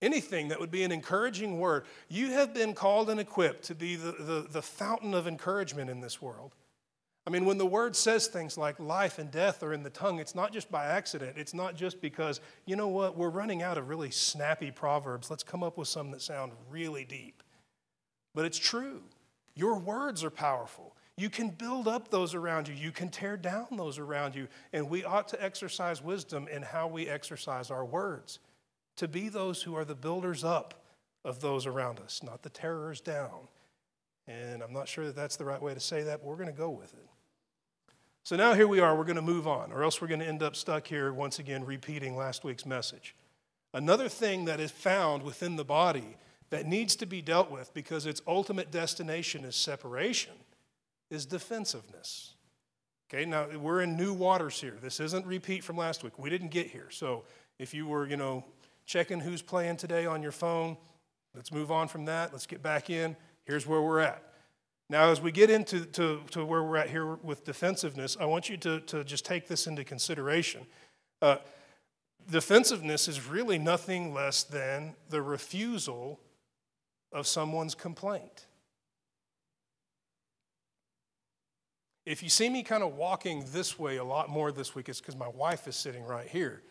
Anything 0.00 0.48
that 0.48 0.60
would 0.60 0.70
be 0.70 0.84
an 0.84 0.92
encouraging 0.92 1.58
word. 1.58 1.84
You 2.08 2.30
have 2.32 2.54
been 2.54 2.72
called 2.72 3.10
and 3.10 3.18
equipped 3.18 3.64
to 3.64 3.74
be 3.74 3.96
the, 3.96 4.12
the, 4.12 4.46
the 4.48 4.62
fountain 4.62 5.12
of 5.12 5.26
encouragement 5.26 5.90
in 5.90 6.00
this 6.00 6.22
world. 6.22 6.54
I 7.26 7.30
mean, 7.30 7.44
when 7.44 7.58
the 7.58 7.66
word 7.66 7.94
says 7.94 8.26
things 8.26 8.56
like 8.56 8.80
life 8.80 9.18
and 9.18 9.30
death 9.30 9.62
are 9.62 9.74
in 9.74 9.82
the 9.82 9.90
tongue, 9.90 10.18
it's 10.18 10.34
not 10.34 10.52
just 10.52 10.70
by 10.70 10.86
accident. 10.86 11.36
It's 11.36 11.52
not 11.52 11.74
just 11.74 12.00
because, 12.00 12.40
you 12.64 12.74
know 12.74 12.88
what, 12.88 13.18
we're 13.18 13.28
running 13.28 13.60
out 13.60 13.76
of 13.76 13.88
really 13.88 14.10
snappy 14.10 14.70
proverbs. 14.70 15.28
Let's 15.28 15.42
come 15.42 15.62
up 15.62 15.76
with 15.76 15.88
some 15.88 16.10
that 16.12 16.22
sound 16.22 16.52
really 16.70 17.04
deep. 17.04 17.42
But 18.34 18.46
it's 18.46 18.58
true. 18.58 19.02
Your 19.54 19.78
words 19.78 20.24
are 20.24 20.30
powerful. 20.30 20.96
You 21.18 21.28
can 21.28 21.50
build 21.50 21.88
up 21.88 22.12
those 22.12 22.32
around 22.32 22.68
you, 22.68 22.74
you 22.74 22.92
can 22.92 23.08
tear 23.08 23.36
down 23.36 23.66
those 23.72 23.98
around 23.98 24.36
you. 24.36 24.46
And 24.72 24.88
we 24.88 25.04
ought 25.04 25.26
to 25.28 25.42
exercise 25.42 26.00
wisdom 26.00 26.46
in 26.46 26.62
how 26.62 26.86
we 26.86 27.08
exercise 27.08 27.72
our 27.72 27.84
words 27.84 28.38
to 28.96 29.08
be 29.08 29.28
those 29.28 29.60
who 29.60 29.74
are 29.74 29.84
the 29.84 29.96
builders 29.96 30.44
up 30.44 30.84
of 31.24 31.40
those 31.40 31.66
around 31.66 31.98
us, 31.98 32.22
not 32.22 32.42
the 32.42 32.50
terrors 32.50 33.00
down. 33.00 33.48
And 34.28 34.62
I'm 34.62 34.72
not 34.72 34.86
sure 34.86 35.06
that 35.06 35.16
that's 35.16 35.34
the 35.34 35.44
right 35.44 35.60
way 35.60 35.74
to 35.74 35.80
say 35.80 36.04
that, 36.04 36.20
but 36.20 36.26
we're 36.28 36.36
going 36.36 36.46
to 36.46 36.52
go 36.52 36.70
with 36.70 36.94
it. 36.94 37.08
So 38.22 38.36
now 38.36 38.54
here 38.54 38.68
we 38.68 38.78
are, 38.78 38.94
we're 38.94 39.04
going 39.04 39.16
to 39.16 39.22
move 39.22 39.48
on, 39.48 39.72
or 39.72 39.82
else 39.82 40.00
we're 40.00 40.08
going 40.08 40.20
to 40.20 40.26
end 40.26 40.42
up 40.42 40.54
stuck 40.54 40.86
here 40.86 41.12
once 41.12 41.40
again 41.40 41.64
repeating 41.64 42.16
last 42.16 42.44
week's 42.44 42.66
message. 42.66 43.16
Another 43.74 44.08
thing 44.08 44.44
that 44.44 44.60
is 44.60 44.70
found 44.70 45.24
within 45.24 45.56
the 45.56 45.64
body 45.64 46.16
that 46.50 46.64
needs 46.64 46.94
to 46.96 47.06
be 47.06 47.22
dealt 47.22 47.50
with 47.50 47.74
because 47.74 48.06
its 48.06 48.22
ultimate 48.26 48.70
destination 48.70 49.44
is 49.44 49.56
separation 49.56 50.34
is 51.10 51.26
defensiveness. 51.26 52.34
Okay, 53.10 53.24
now 53.24 53.46
we're 53.56 53.80
in 53.80 53.96
new 53.96 54.12
waters 54.12 54.60
here. 54.60 54.76
This 54.80 55.00
isn't 55.00 55.26
repeat 55.26 55.64
from 55.64 55.76
last 55.76 56.04
week. 56.04 56.18
We 56.18 56.28
didn't 56.28 56.50
get 56.50 56.66
here. 56.66 56.88
So 56.90 57.24
if 57.58 57.72
you 57.72 57.86
were, 57.86 58.06
you 58.06 58.16
know, 58.16 58.44
checking 58.84 59.20
who's 59.20 59.40
playing 59.40 59.78
today 59.78 60.04
on 60.04 60.22
your 60.22 60.32
phone, 60.32 60.76
let's 61.34 61.50
move 61.50 61.70
on 61.70 61.88
from 61.88 62.04
that. 62.04 62.32
Let's 62.32 62.46
get 62.46 62.62
back 62.62 62.90
in. 62.90 63.16
Here's 63.44 63.66
where 63.66 63.80
we're 63.80 64.00
at. 64.00 64.22
Now, 64.90 65.10
as 65.10 65.20
we 65.20 65.32
get 65.32 65.50
into 65.50 65.84
to, 65.84 66.22
to 66.30 66.44
where 66.44 66.62
we're 66.62 66.76
at 66.78 66.90
here 66.90 67.14
with 67.16 67.44
defensiveness, 67.44 68.16
I 68.18 68.24
want 68.24 68.48
you 68.48 68.56
to, 68.58 68.80
to 68.80 69.04
just 69.04 69.24
take 69.24 69.46
this 69.46 69.66
into 69.66 69.84
consideration. 69.84 70.66
Uh, 71.20 71.36
defensiveness 72.30 73.08
is 73.08 73.26
really 73.26 73.58
nothing 73.58 74.14
less 74.14 74.42
than 74.42 74.94
the 75.08 75.22
refusal 75.22 76.20
of 77.12 77.26
someone's 77.26 77.74
complaint. 77.74 78.47
If 82.08 82.22
you 82.22 82.30
see 82.30 82.48
me 82.48 82.62
kind 82.62 82.82
of 82.82 82.94
walking 82.94 83.44
this 83.52 83.78
way 83.78 83.98
a 83.98 84.04
lot 84.04 84.30
more 84.30 84.50
this 84.50 84.74
week, 84.74 84.88
it's 84.88 84.98
because 84.98 85.14
my 85.14 85.28
wife 85.28 85.68
is 85.68 85.76
sitting 85.76 86.04
right 86.04 86.26
here. 86.26 86.62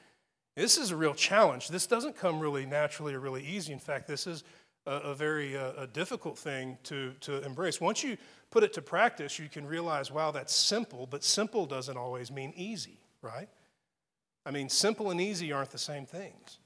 This 0.55 0.79
is 0.79 0.89
a 0.89 0.95
real 0.95 1.13
challenge. 1.13 1.67
This 1.67 1.85
doesn't 1.85 2.17
come 2.17 2.39
really 2.39 2.65
naturally 2.65 3.13
or 3.13 3.19
really 3.19 3.45
easy. 3.45 3.71
In 3.71 3.77
fact, 3.77 4.07
this 4.07 4.25
is 4.25 4.43
a, 4.87 4.93
a 4.93 5.13
very 5.13 5.55
uh, 5.55 5.73
a 5.77 5.85
difficult 5.85 6.39
thing 6.39 6.79
to, 6.85 7.13
to 7.21 7.45
embrace. 7.45 7.79
Once 7.79 8.03
you 8.03 8.17
put 8.49 8.63
it 8.63 8.73
to 8.73 8.81
practice, 8.81 9.37
you 9.37 9.47
can 9.47 9.67
realize, 9.67 10.09
wow, 10.09 10.31
that's 10.31 10.55
simple, 10.55 11.05
but 11.05 11.23
simple 11.23 11.67
doesn't 11.67 11.97
always 11.97 12.31
mean 12.31 12.51
easy, 12.55 12.97
right? 13.21 13.49
I 14.43 14.49
mean, 14.49 14.69
simple 14.69 15.11
and 15.11 15.21
easy 15.21 15.51
aren't 15.51 15.69
the 15.69 15.77
same 15.77 16.07
things. 16.07 16.57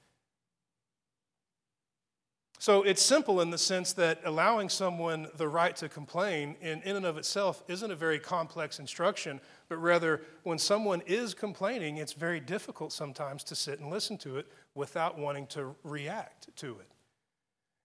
So 2.62 2.84
it's 2.84 3.02
simple 3.02 3.40
in 3.40 3.50
the 3.50 3.58
sense 3.58 3.92
that 3.94 4.20
allowing 4.24 4.68
someone 4.68 5.26
the 5.36 5.48
right 5.48 5.74
to 5.74 5.88
complain 5.88 6.54
in, 6.60 6.80
in 6.82 6.94
and 6.94 7.04
of 7.04 7.18
itself 7.18 7.64
isn't 7.66 7.90
a 7.90 7.96
very 7.96 8.20
complex 8.20 8.78
instruction, 8.78 9.40
but 9.68 9.78
rather 9.78 10.22
when 10.44 10.60
someone 10.60 11.02
is 11.04 11.34
complaining, 11.34 11.96
it's 11.96 12.12
very 12.12 12.38
difficult 12.38 12.92
sometimes 12.92 13.42
to 13.42 13.56
sit 13.56 13.80
and 13.80 13.90
listen 13.90 14.16
to 14.18 14.36
it 14.36 14.46
without 14.76 15.18
wanting 15.18 15.48
to 15.48 15.74
react 15.82 16.56
to 16.58 16.78
it. 16.78 16.91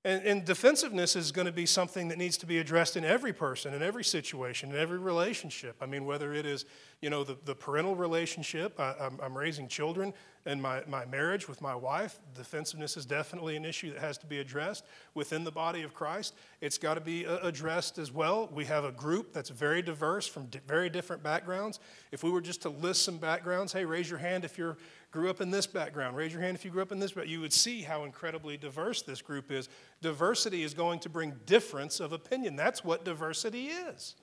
And, 0.07 0.23
and, 0.23 0.45
defensiveness 0.45 1.17
is 1.17 1.33
going 1.33 1.47
to 1.47 1.51
be 1.51 1.65
something 1.65 2.07
that 2.07 2.17
needs 2.17 2.37
to 2.37 2.45
be 2.45 2.59
addressed 2.59 2.95
in 2.95 3.03
every 3.03 3.33
person, 3.33 3.73
in 3.73 3.83
every 3.83 4.05
situation, 4.05 4.71
in 4.71 4.77
every 4.77 4.99
relationship. 4.99 5.75
I 5.81 5.85
mean, 5.85 6.05
whether 6.05 6.33
it 6.33 6.45
is, 6.45 6.63
you 7.01 7.09
know, 7.09 7.25
the, 7.25 7.35
the 7.43 7.53
parental 7.53 7.93
relationship, 7.93 8.79
I, 8.79 9.09
am 9.21 9.37
raising 9.37 9.67
children, 9.67 10.13
and 10.45 10.61
my, 10.61 10.81
my 10.87 11.05
marriage 11.07 11.49
with 11.49 11.61
my 11.61 11.75
wife, 11.75 12.19
defensiveness 12.33 12.95
is 12.95 13.05
definitely 13.05 13.57
an 13.57 13.65
issue 13.65 13.91
that 13.91 13.99
has 13.99 14.17
to 14.19 14.25
be 14.25 14.39
addressed 14.39 14.85
within 15.13 15.43
the 15.43 15.51
body 15.51 15.83
of 15.83 15.93
Christ. 15.93 16.35
It's 16.61 16.77
got 16.77 16.93
to 16.93 17.01
be 17.01 17.25
uh, 17.25 17.39
addressed 17.45 17.97
as 17.97 18.09
well. 18.09 18.49
We 18.53 18.63
have 18.63 18.85
a 18.85 18.93
group 18.93 19.33
that's 19.33 19.49
very 19.49 19.81
diverse 19.81 20.25
from 20.25 20.47
very 20.67 20.89
different 20.89 21.21
backgrounds. 21.21 21.81
If 22.13 22.23
we 22.23 22.31
were 22.31 22.39
just 22.39 22.61
to 22.61 22.69
list 22.69 23.03
some 23.03 23.17
backgrounds, 23.17 23.73
hey, 23.73 23.83
raise 23.83 24.09
your 24.09 24.19
hand 24.19 24.45
if 24.45 24.57
you 24.57 24.77
grew 25.11 25.29
up 25.29 25.41
in 25.41 25.51
this 25.51 25.67
background. 25.67 26.15
Raise 26.15 26.33
your 26.33 26.41
hand 26.41 26.55
if 26.55 26.65
you 26.65 26.71
grew 26.71 26.81
up 26.81 26.91
in 26.91 26.99
this 26.99 27.11
background. 27.11 27.29
You 27.29 27.41
would 27.41 27.53
see 27.53 27.81
how 27.81 28.03
incredibly 28.03 28.57
diverse 28.57 29.01
this 29.01 29.21
group 29.21 29.51
is. 29.51 29.69
Diversity 30.01 30.63
is 30.63 30.73
going 30.73 30.99
to 30.99 31.09
bring 31.09 31.33
difference 31.45 31.99
of 31.99 32.11
opinion. 32.11 32.55
That's 32.55 32.83
what 32.83 33.05
diversity 33.05 33.67
is. 33.67 34.15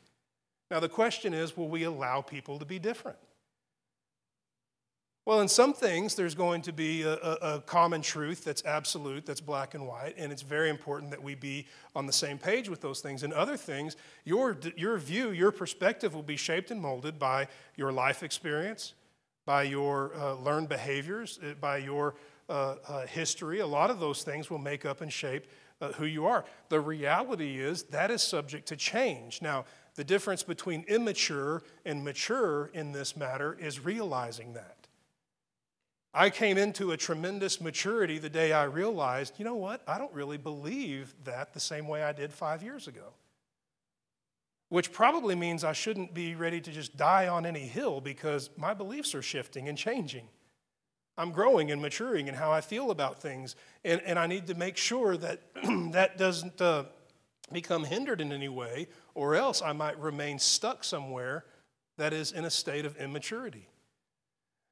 Now, 0.71 0.81
the 0.81 0.89
question 0.89 1.35
is 1.35 1.57
will 1.57 1.69
we 1.69 1.85
allow 1.85 2.21
people 2.21 2.59
to 2.59 2.65
be 2.65 2.79
different? 2.79 3.19
Well, 5.27 5.41
in 5.41 5.49
some 5.49 5.73
things, 5.73 6.15
there's 6.15 6.35
going 6.35 6.61
to 6.63 6.73
be 6.73 7.01
a, 7.01 7.15
a, 7.15 7.39
a, 7.55 7.61
common 7.63 8.03
truth 8.03 8.45
that's 8.45 8.63
absolute, 8.67 9.25
that's 9.25 9.41
black 9.41 9.73
and 9.73 9.87
white, 9.87 10.15
and 10.19 10.31
it's 10.31 10.43
very 10.43 10.69
important 10.69 11.11
that 11.13 11.23
we 11.23 11.35
be 11.35 11.67
on 11.97 12.07
the 12.07 12.13
same 12.13 12.37
page 12.37 12.69
with 12.69 12.83
those 12.83 13.01
things. 13.01 13.23
In 13.23 13.33
other 13.33 13.57
things, 13.57 13.97
your, 14.25 14.59
your 14.77 14.99
view, 14.99 15.31
your 15.31 15.51
perspective 15.51 16.15
will 16.15 16.23
be 16.23 16.37
shaped 16.37 16.71
and 16.71 16.79
molded 16.79 17.19
by 17.19 17.49
your 17.75 17.91
life 17.91 18.23
experience, 18.23 18.93
by 19.47 19.65
your 19.65 20.15
uh, 20.17 20.35
learned 20.35 20.69
behaviors, 20.69 21.39
uh, 21.43 21.55
by 21.61 21.79
your 21.79 22.15
uh, 22.49 22.77
uh, 22.87 23.07
history. 23.07 23.61
A 23.61 23.67
lot 23.67 23.91
of 23.91 24.01
those 24.01 24.23
things 24.23 24.51
will 24.51 24.59
make 24.59 24.85
up 24.85 25.01
and 25.01 25.13
shape 25.13 25.47
uh, 25.81 25.93
who 25.93 26.07
you 26.07 26.27
are. 26.27 26.45
The 26.69 26.81
reality 26.81 27.59
is 27.59 27.85
that 27.85 28.11
is 28.11 28.23
subject 28.23 28.69
to 28.69 28.77
change. 28.77 29.43
Now, 29.43 29.65
the 29.95 30.05
difference 30.05 30.43
between 30.43 30.85
immature 30.89 31.63
and 31.85 32.05
mature 32.05 32.71
in 32.75 32.93
this 32.93 33.17
matter 33.17 33.57
is 33.61 33.85
realizing 33.85 34.55
that. 34.55 34.77
I 36.13 36.31
came 36.31 36.59
into 36.59 36.93
a 36.93 36.97
tremendous 36.97 37.61
maturity 37.61 38.19
the 38.19 38.31
day 38.31 38.53
I 38.53 38.65
realized, 38.65 39.35
you 39.39 39.45
know 39.45 39.57
what, 39.57 39.83
I 39.87 39.99
don't 39.99 40.13
really 40.13 40.39
believe 40.39 41.15
that 41.25 41.53
the 41.53 41.61
same 41.61 41.89
way 41.89 42.05
I 42.05 42.13
did 42.13 42.33
five 42.33 42.63
years 42.63 42.87
ago. 42.87 43.15
Which 44.75 44.91
probably 44.91 45.37
means 45.37 45.63
I 45.63 45.73
shouldn't 45.73 46.15
be 46.15 46.35
ready 46.35 46.61
to 46.61 46.73
just 46.73 46.97
die 46.97 47.29
on 47.29 47.47
any 47.47 47.61
hill 47.61 48.01
because 48.01 48.51
my 48.57 48.75
beliefs 48.75 49.15
are 49.15 49.23
shifting 49.23 49.69
and 49.69 49.79
changing. 49.79 50.27
I'm 51.17 51.31
growing 51.31 51.71
and 51.71 51.81
maturing 51.81 52.27
in 52.27 52.35
how 52.35 52.51
I 52.51 52.61
feel 52.61 52.91
about 52.91 53.23
things, 53.23 53.55
and, 53.85 54.01
and 54.05 54.19
I 54.19 54.27
need 54.27 54.49
to 54.49 54.55
make 54.57 54.77
sure 54.77 55.17
that 55.17 55.43
that 55.93 56.19
doesn't 56.19 56.61
uh, 56.61 56.87
become 57.53 57.85
hindered 57.85 58.21
in 58.21 58.33
any 58.33 58.49
way, 58.49 58.89
or 59.15 59.37
else 59.37 59.63
I 59.63 59.71
might 59.75 59.97
remain 60.01 60.41
stuck 60.41 60.83
somewhere 60.83 61.45
that 61.97 62.13
is 62.13 62.33
in 62.33 62.45
a 62.45 62.51
state 62.51 62.85
of 62.85 62.97
immaturity. 62.97 63.69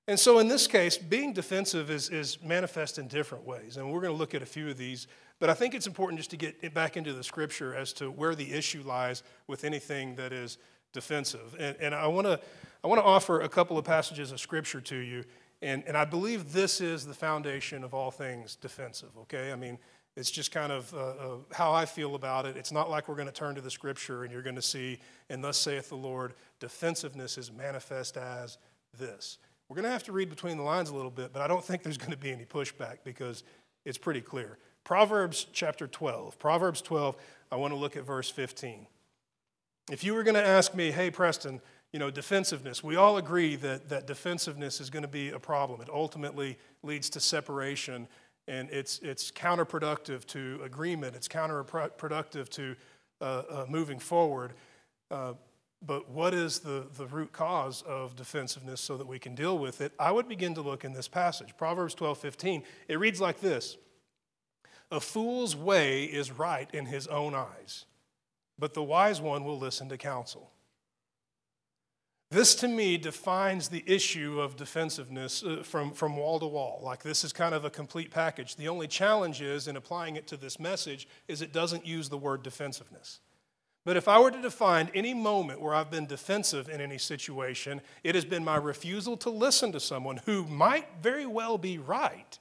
And 0.09 0.19
so, 0.19 0.41
in 0.41 0.49
this 0.49 0.67
case, 0.67 0.99
being 0.99 1.33
defensive 1.33 1.91
is, 1.91 2.09
is 2.09 2.43
manifest 2.43 2.99
in 2.99 3.07
different 3.07 3.45
ways. 3.45 3.77
And 3.77 3.93
we're 3.93 4.01
going 4.01 4.13
to 4.13 4.19
look 4.19 4.35
at 4.35 4.43
a 4.43 4.47
few 4.47 4.69
of 4.69 4.77
these. 4.77 5.07
But 5.39 5.49
I 5.49 5.55
think 5.55 5.75
it's 5.75 5.87
important 5.87 6.19
just 6.19 6.31
to 6.31 6.37
get 6.37 6.75
back 6.75 6.97
into 6.97 7.13
the 7.13 7.23
scripture 7.23 7.75
as 7.75 7.93
to 7.95 8.11
where 8.11 8.35
the 8.35 8.53
issue 8.53 8.83
lies 8.85 9.23
with 9.47 9.65
anything 9.65 10.17
that 10.17 10.33
is 10.33 10.59
defensive. 10.93 11.57
And, 11.59 11.77
and 11.81 11.95
I 11.95 12.07
want 12.09 12.27
to 12.27 12.41
I 12.85 12.89
want 12.89 13.01
to 13.01 13.05
offer 13.05 13.41
a 13.41 13.49
couple 13.49 13.79
of 13.79 13.85
passages 13.85 14.33
of 14.33 14.41
scripture 14.41 14.81
to 14.81 14.97
you. 14.97 15.25
And, 15.63 15.85
and 15.87 15.97
I 15.97 16.05
believe 16.05 16.53
this 16.53 16.81
is 16.81 17.07
the 17.07 17.15
foundation 17.15 17.85
of 17.85 17.95
all 17.95 18.11
things 18.11 18.57
defensive, 18.57 19.11
okay? 19.21 19.53
I 19.53 19.57
mean, 19.57 19.79
it's 20.17 20.31
just 20.31 20.51
kind 20.51 20.73
of 20.73 20.93
uh, 20.93 20.99
uh, 20.99 21.37
how 21.53 21.73
I 21.73 21.85
feel 21.87 22.17
about 22.17 22.45
it. 22.45 22.57
It's 22.57 22.73
not 22.73 22.91
like 22.91 23.09
we're 23.09 23.15
going 23.15 23.29
to 23.29 23.33
turn 23.33 23.55
to 23.55 23.61
the 23.61 23.71
scripture 23.71 24.25
and 24.25 24.33
you're 24.33 24.43
going 24.43 24.57
to 24.57 24.63
see, 24.63 24.99
and 25.31 25.43
thus 25.43 25.57
saith 25.57 25.89
the 25.89 25.97
Lord, 25.97 26.35
defensiveness 26.59 27.39
is 27.39 27.53
manifest 27.53 28.17
as 28.17 28.59
this. 28.99 29.39
We're 29.73 29.77
going 29.77 29.85
to 29.85 29.93
have 29.93 30.05
to 30.05 30.13
read 30.13 30.29
between 30.29 30.59
the 30.59 30.63
lines 30.63 30.91
a 30.91 30.95
little 30.95 31.11
bit, 31.11 31.33
but 31.33 31.41
I 31.41 31.49
don't 31.49 31.65
think 31.65 31.83
there's 31.83 31.97
going 31.97 32.11
to 32.11 32.19
be 32.19 32.31
any 32.31 32.45
pushback 32.45 32.99
because 33.05 33.43
it's 33.87 33.97
pretty 33.97 34.21
clear. 34.21 34.59
Proverbs 34.85 35.47
chapter 35.51 35.87
12. 35.87 36.39
Proverbs 36.39 36.83
12, 36.83 37.17
I 37.51 37.57
want 37.57 37.73
to 37.73 37.79
look 37.79 37.97
at 37.97 38.05
verse 38.05 38.29
15. 38.29 38.87
If 39.91 40.05
you 40.05 40.13
were 40.13 40.25
going 40.25 40.35
to 40.35 40.47
ask 40.47 40.75
me, 40.75 40.91
hey, 40.91 41.11
Preston, 41.11 41.63
you 41.91 41.99
know, 41.99 42.11
defensiveness, 42.11 42.85
we 42.85 42.97
all 42.97 43.17
agree 43.17 43.57
that, 43.57 43.89
that 43.89 44.07
defensiveness 44.07 44.79
is 44.79 44.91
going 44.91 45.05
to 45.05 45.09
be 45.09 45.31
a 45.31 45.39
problem. 45.39 45.81
It 45.81 45.89
ultimately 45.89 46.59
leads 46.83 47.09
to 47.09 47.21
separation, 47.21 48.09
and 48.47 48.69
it's, 48.69 48.99
it's 48.99 49.31
counterproductive 49.31 50.27
to 50.27 50.61
agreement, 50.63 51.17
it's 51.17 51.29
counterproductive 51.29 52.51
to 52.51 52.77
uh, 53.23 53.25
uh, 53.25 53.67
moving 53.71 53.99
forward. 53.99 54.53
Uh, 55.11 55.33
but 55.85 56.09
what 56.09 56.33
is 56.33 56.61
the, 56.61 56.87
the 56.97 57.07
root 57.07 57.33
cause 57.33 57.83
of 57.83 58.15
defensiveness 58.15 58.81
so 58.81 58.97
that 58.97 59.07
we 59.07 59.19
can 59.19 59.35
deal 59.35 59.59
with 59.59 59.81
it? 59.81 59.93
I 59.99 60.13
would 60.13 60.29
begin 60.29 60.55
to 60.55 60.63
look 60.63 60.85
in 60.85 60.93
this 60.93 61.09
passage. 61.09 61.57
Proverbs 61.57 61.95
12 61.95 62.19
15. 62.19 62.63
It 62.89 62.99
reads 62.99 63.21
like 63.21 63.41
this 63.41 63.77
A 64.91 65.01
fool's 65.01 65.57
way 65.57 66.05
is 66.05 66.31
right 66.31 66.69
in 66.73 66.87
his 66.87 67.07
own 67.09 67.35
eyes, 67.35 67.87
but 68.59 68.75
the 68.75 68.83
wise 68.83 69.21
one 69.21 69.45
will 69.45 69.59
listen 69.59 69.89
to 69.89 69.99
counsel. 69.99 70.53
This 72.31 72.55
to 72.57 72.69
me 72.69 72.97
defines 72.97 73.69
the 73.69 73.85
issue 73.87 74.41
of 74.41 74.57
defensiveness 74.57 75.43
uh, 75.43 75.63
from, 75.63 75.93
from 75.93 76.17
wall 76.17 76.41
to 76.41 76.47
wall. 76.47 76.81
Like 76.83 77.03
this 77.03 77.25
is 77.25 77.33
kind 77.33 77.55
of 77.55 77.67
a 77.67 77.71
complete 77.71 78.11
package. 78.11 78.57
The 78.57 78.69
only 78.69 78.89
challenge 78.89 79.43
is 79.43 79.69
in 79.69 79.77
applying 79.77 80.17
it 80.17 80.27
to 80.29 80.39
this 80.39 80.59
message 80.59 81.07
is 81.29 81.43
it 81.43 81.53
doesn't 81.53 81.85
use 81.85 82.09
the 82.09 82.17
word 82.17 82.43
defensiveness. 82.43 83.21
But 83.85 83.97
if 83.97 84.07
I 84.07 84.21
were 84.21 84.31
to 84.31 84.41
define 84.41 84.91
any 84.95 85.13
moment 85.13 85.61
where 85.61 85.75
I've 85.75 85.91
been 85.91 86.07
defensive 86.07 86.69
in 86.69 86.81
any 86.81 86.99
situation, 86.99 87.81
it 88.05 88.15
has 88.15 88.25
been 88.25 88.45
my 88.45 88.57
refusal 88.57 89.17
to 89.19 89.31
listen 89.31 89.73
to 89.73 89.81
someone 89.81 90.21
who 90.25 90.45
might 90.47 90.87
very 91.03 91.27
well 91.27 91.59
be 91.59 91.79
right, 91.79 92.39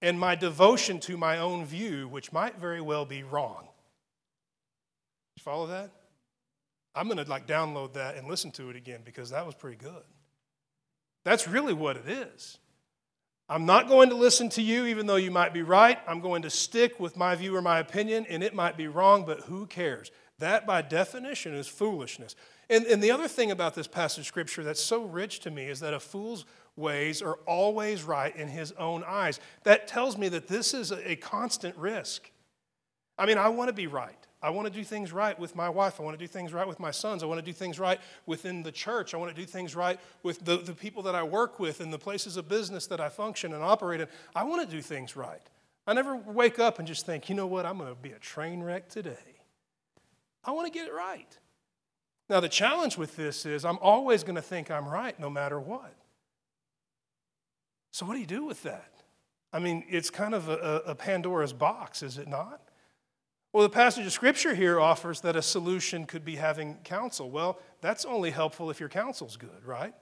and 0.00 0.18
my 0.18 0.36
devotion 0.36 1.00
to 1.00 1.16
my 1.16 1.38
own 1.38 1.64
view, 1.64 2.06
which 2.06 2.32
might 2.32 2.60
very 2.60 2.80
well 2.80 3.04
be 3.04 3.24
wrong. 3.24 3.66
You 5.36 5.42
follow 5.42 5.66
that? 5.66 5.90
I'm 6.94 7.08
going 7.08 7.24
to 7.24 7.28
like 7.28 7.46
download 7.46 7.94
that 7.94 8.16
and 8.16 8.28
listen 8.28 8.52
to 8.52 8.70
it 8.70 8.76
again 8.76 9.00
because 9.04 9.30
that 9.30 9.46
was 9.46 9.54
pretty 9.54 9.78
good. 9.78 10.02
That's 11.24 11.48
really 11.48 11.72
what 11.72 11.96
it 11.96 12.08
is. 12.08 12.58
I'm 13.48 13.66
not 13.66 13.88
going 13.88 14.10
to 14.10 14.14
listen 14.14 14.48
to 14.50 14.62
you, 14.62 14.86
even 14.86 15.06
though 15.06 15.16
you 15.16 15.30
might 15.30 15.52
be 15.52 15.62
right. 15.62 15.98
I'm 16.06 16.20
going 16.20 16.42
to 16.42 16.50
stick 16.50 17.00
with 17.00 17.16
my 17.16 17.34
view 17.34 17.56
or 17.56 17.62
my 17.62 17.80
opinion, 17.80 18.26
and 18.28 18.42
it 18.42 18.54
might 18.54 18.76
be 18.76 18.88
wrong, 18.88 19.24
but 19.24 19.40
who 19.40 19.66
cares? 19.66 20.10
That, 20.42 20.66
by 20.66 20.82
definition, 20.82 21.54
is 21.54 21.68
foolishness. 21.68 22.34
And, 22.68 22.84
and 22.86 23.00
the 23.00 23.12
other 23.12 23.28
thing 23.28 23.52
about 23.52 23.76
this 23.76 23.86
passage 23.86 24.22
of 24.22 24.26
Scripture 24.26 24.64
that's 24.64 24.82
so 24.82 25.04
rich 25.04 25.38
to 25.40 25.52
me 25.52 25.66
is 25.66 25.78
that 25.80 25.94
a 25.94 26.00
fool's 26.00 26.46
ways 26.74 27.22
are 27.22 27.38
always 27.46 28.02
right 28.02 28.34
in 28.34 28.48
his 28.48 28.72
own 28.72 29.04
eyes. 29.06 29.38
That 29.62 29.86
tells 29.86 30.18
me 30.18 30.28
that 30.30 30.48
this 30.48 30.74
is 30.74 30.90
a, 30.90 31.12
a 31.12 31.14
constant 31.14 31.76
risk. 31.76 32.28
I 33.16 33.24
mean, 33.24 33.38
I 33.38 33.50
want 33.50 33.68
to 33.68 33.72
be 33.72 33.86
right. 33.86 34.18
I 34.42 34.50
want 34.50 34.66
to 34.66 34.74
do 34.74 34.82
things 34.82 35.12
right 35.12 35.38
with 35.38 35.54
my 35.54 35.68
wife. 35.68 36.00
I 36.00 36.02
want 36.02 36.18
to 36.18 36.24
do 36.24 36.26
things 36.26 36.52
right 36.52 36.66
with 36.66 36.80
my 36.80 36.90
sons. 36.90 37.22
I 37.22 37.26
want 37.26 37.38
to 37.38 37.46
do 37.46 37.52
things 37.52 37.78
right 37.78 38.00
within 38.26 38.64
the 38.64 38.72
church. 38.72 39.14
I 39.14 39.18
want 39.18 39.32
to 39.32 39.40
do 39.40 39.46
things 39.46 39.76
right 39.76 40.00
with 40.24 40.44
the, 40.44 40.56
the 40.56 40.74
people 40.74 41.04
that 41.04 41.14
I 41.14 41.22
work 41.22 41.60
with 41.60 41.80
and 41.80 41.92
the 41.92 42.00
places 42.00 42.36
of 42.36 42.48
business 42.48 42.88
that 42.88 43.00
I 43.00 43.10
function 43.10 43.52
and 43.52 43.62
operate 43.62 44.00
in. 44.00 44.08
I 44.34 44.42
want 44.42 44.68
to 44.68 44.76
do 44.76 44.82
things 44.82 45.14
right. 45.14 45.48
I 45.86 45.94
never 45.94 46.16
wake 46.16 46.58
up 46.58 46.80
and 46.80 46.88
just 46.88 47.06
think, 47.06 47.28
you 47.28 47.36
know 47.36 47.46
what, 47.46 47.64
I'm 47.64 47.78
going 47.78 47.94
to 47.94 48.00
be 48.00 48.10
a 48.10 48.18
train 48.18 48.60
wreck 48.60 48.88
today. 48.88 49.41
I 50.44 50.50
want 50.50 50.72
to 50.72 50.76
get 50.76 50.88
it 50.88 50.94
right. 50.94 51.38
Now, 52.28 52.40
the 52.40 52.48
challenge 52.48 52.96
with 52.96 53.16
this 53.16 53.44
is 53.46 53.64
I'm 53.64 53.78
always 53.80 54.24
going 54.24 54.36
to 54.36 54.42
think 54.42 54.70
I'm 54.70 54.88
right 54.88 55.18
no 55.18 55.28
matter 55.28 55.60
what. 55.60 55.94
So, 57.92 58.06
what 58.06 58.14
do 58.14 58.20
you 58.20 58.26
do 58.26 58.44
with 58.44 58.62
that? 58.62 58.92
I 59.52 59.58
mean, 59.58 59.84
it's 59.88 60.08
kind 60.08 60.34
of 60.34 60.48
a, 60.48 60.82
a 60.86 60.94
Pandora's 60.94 61.52
box, 61.52 62.02
is 62.02 62.16
it 62.16 62.26
not? 62.26 62.62
Well, 63.52 63.62
the 63.62 63.68
passage 63.68 64.06
of 64.06 64.12
scripture 64.12 64.54
here 64.54 64.80
offers 64.80 65.20
that 65.20 65.36
a 65.36 65.42
solution 65.42 66.06
could 66.06 66.24
be 66.24 66.36
having 66.36 66.76
counsel. 66.84 67.30
Well, 67.30 67.58
that's 67.82 68.06
only 68.06 68.30
helpful 68.30 68.70
if 68.70 68.80
your 68.80 68.88
counsel's 68.88 69.36
good, 69.36 69.66
right? 69.66 69.92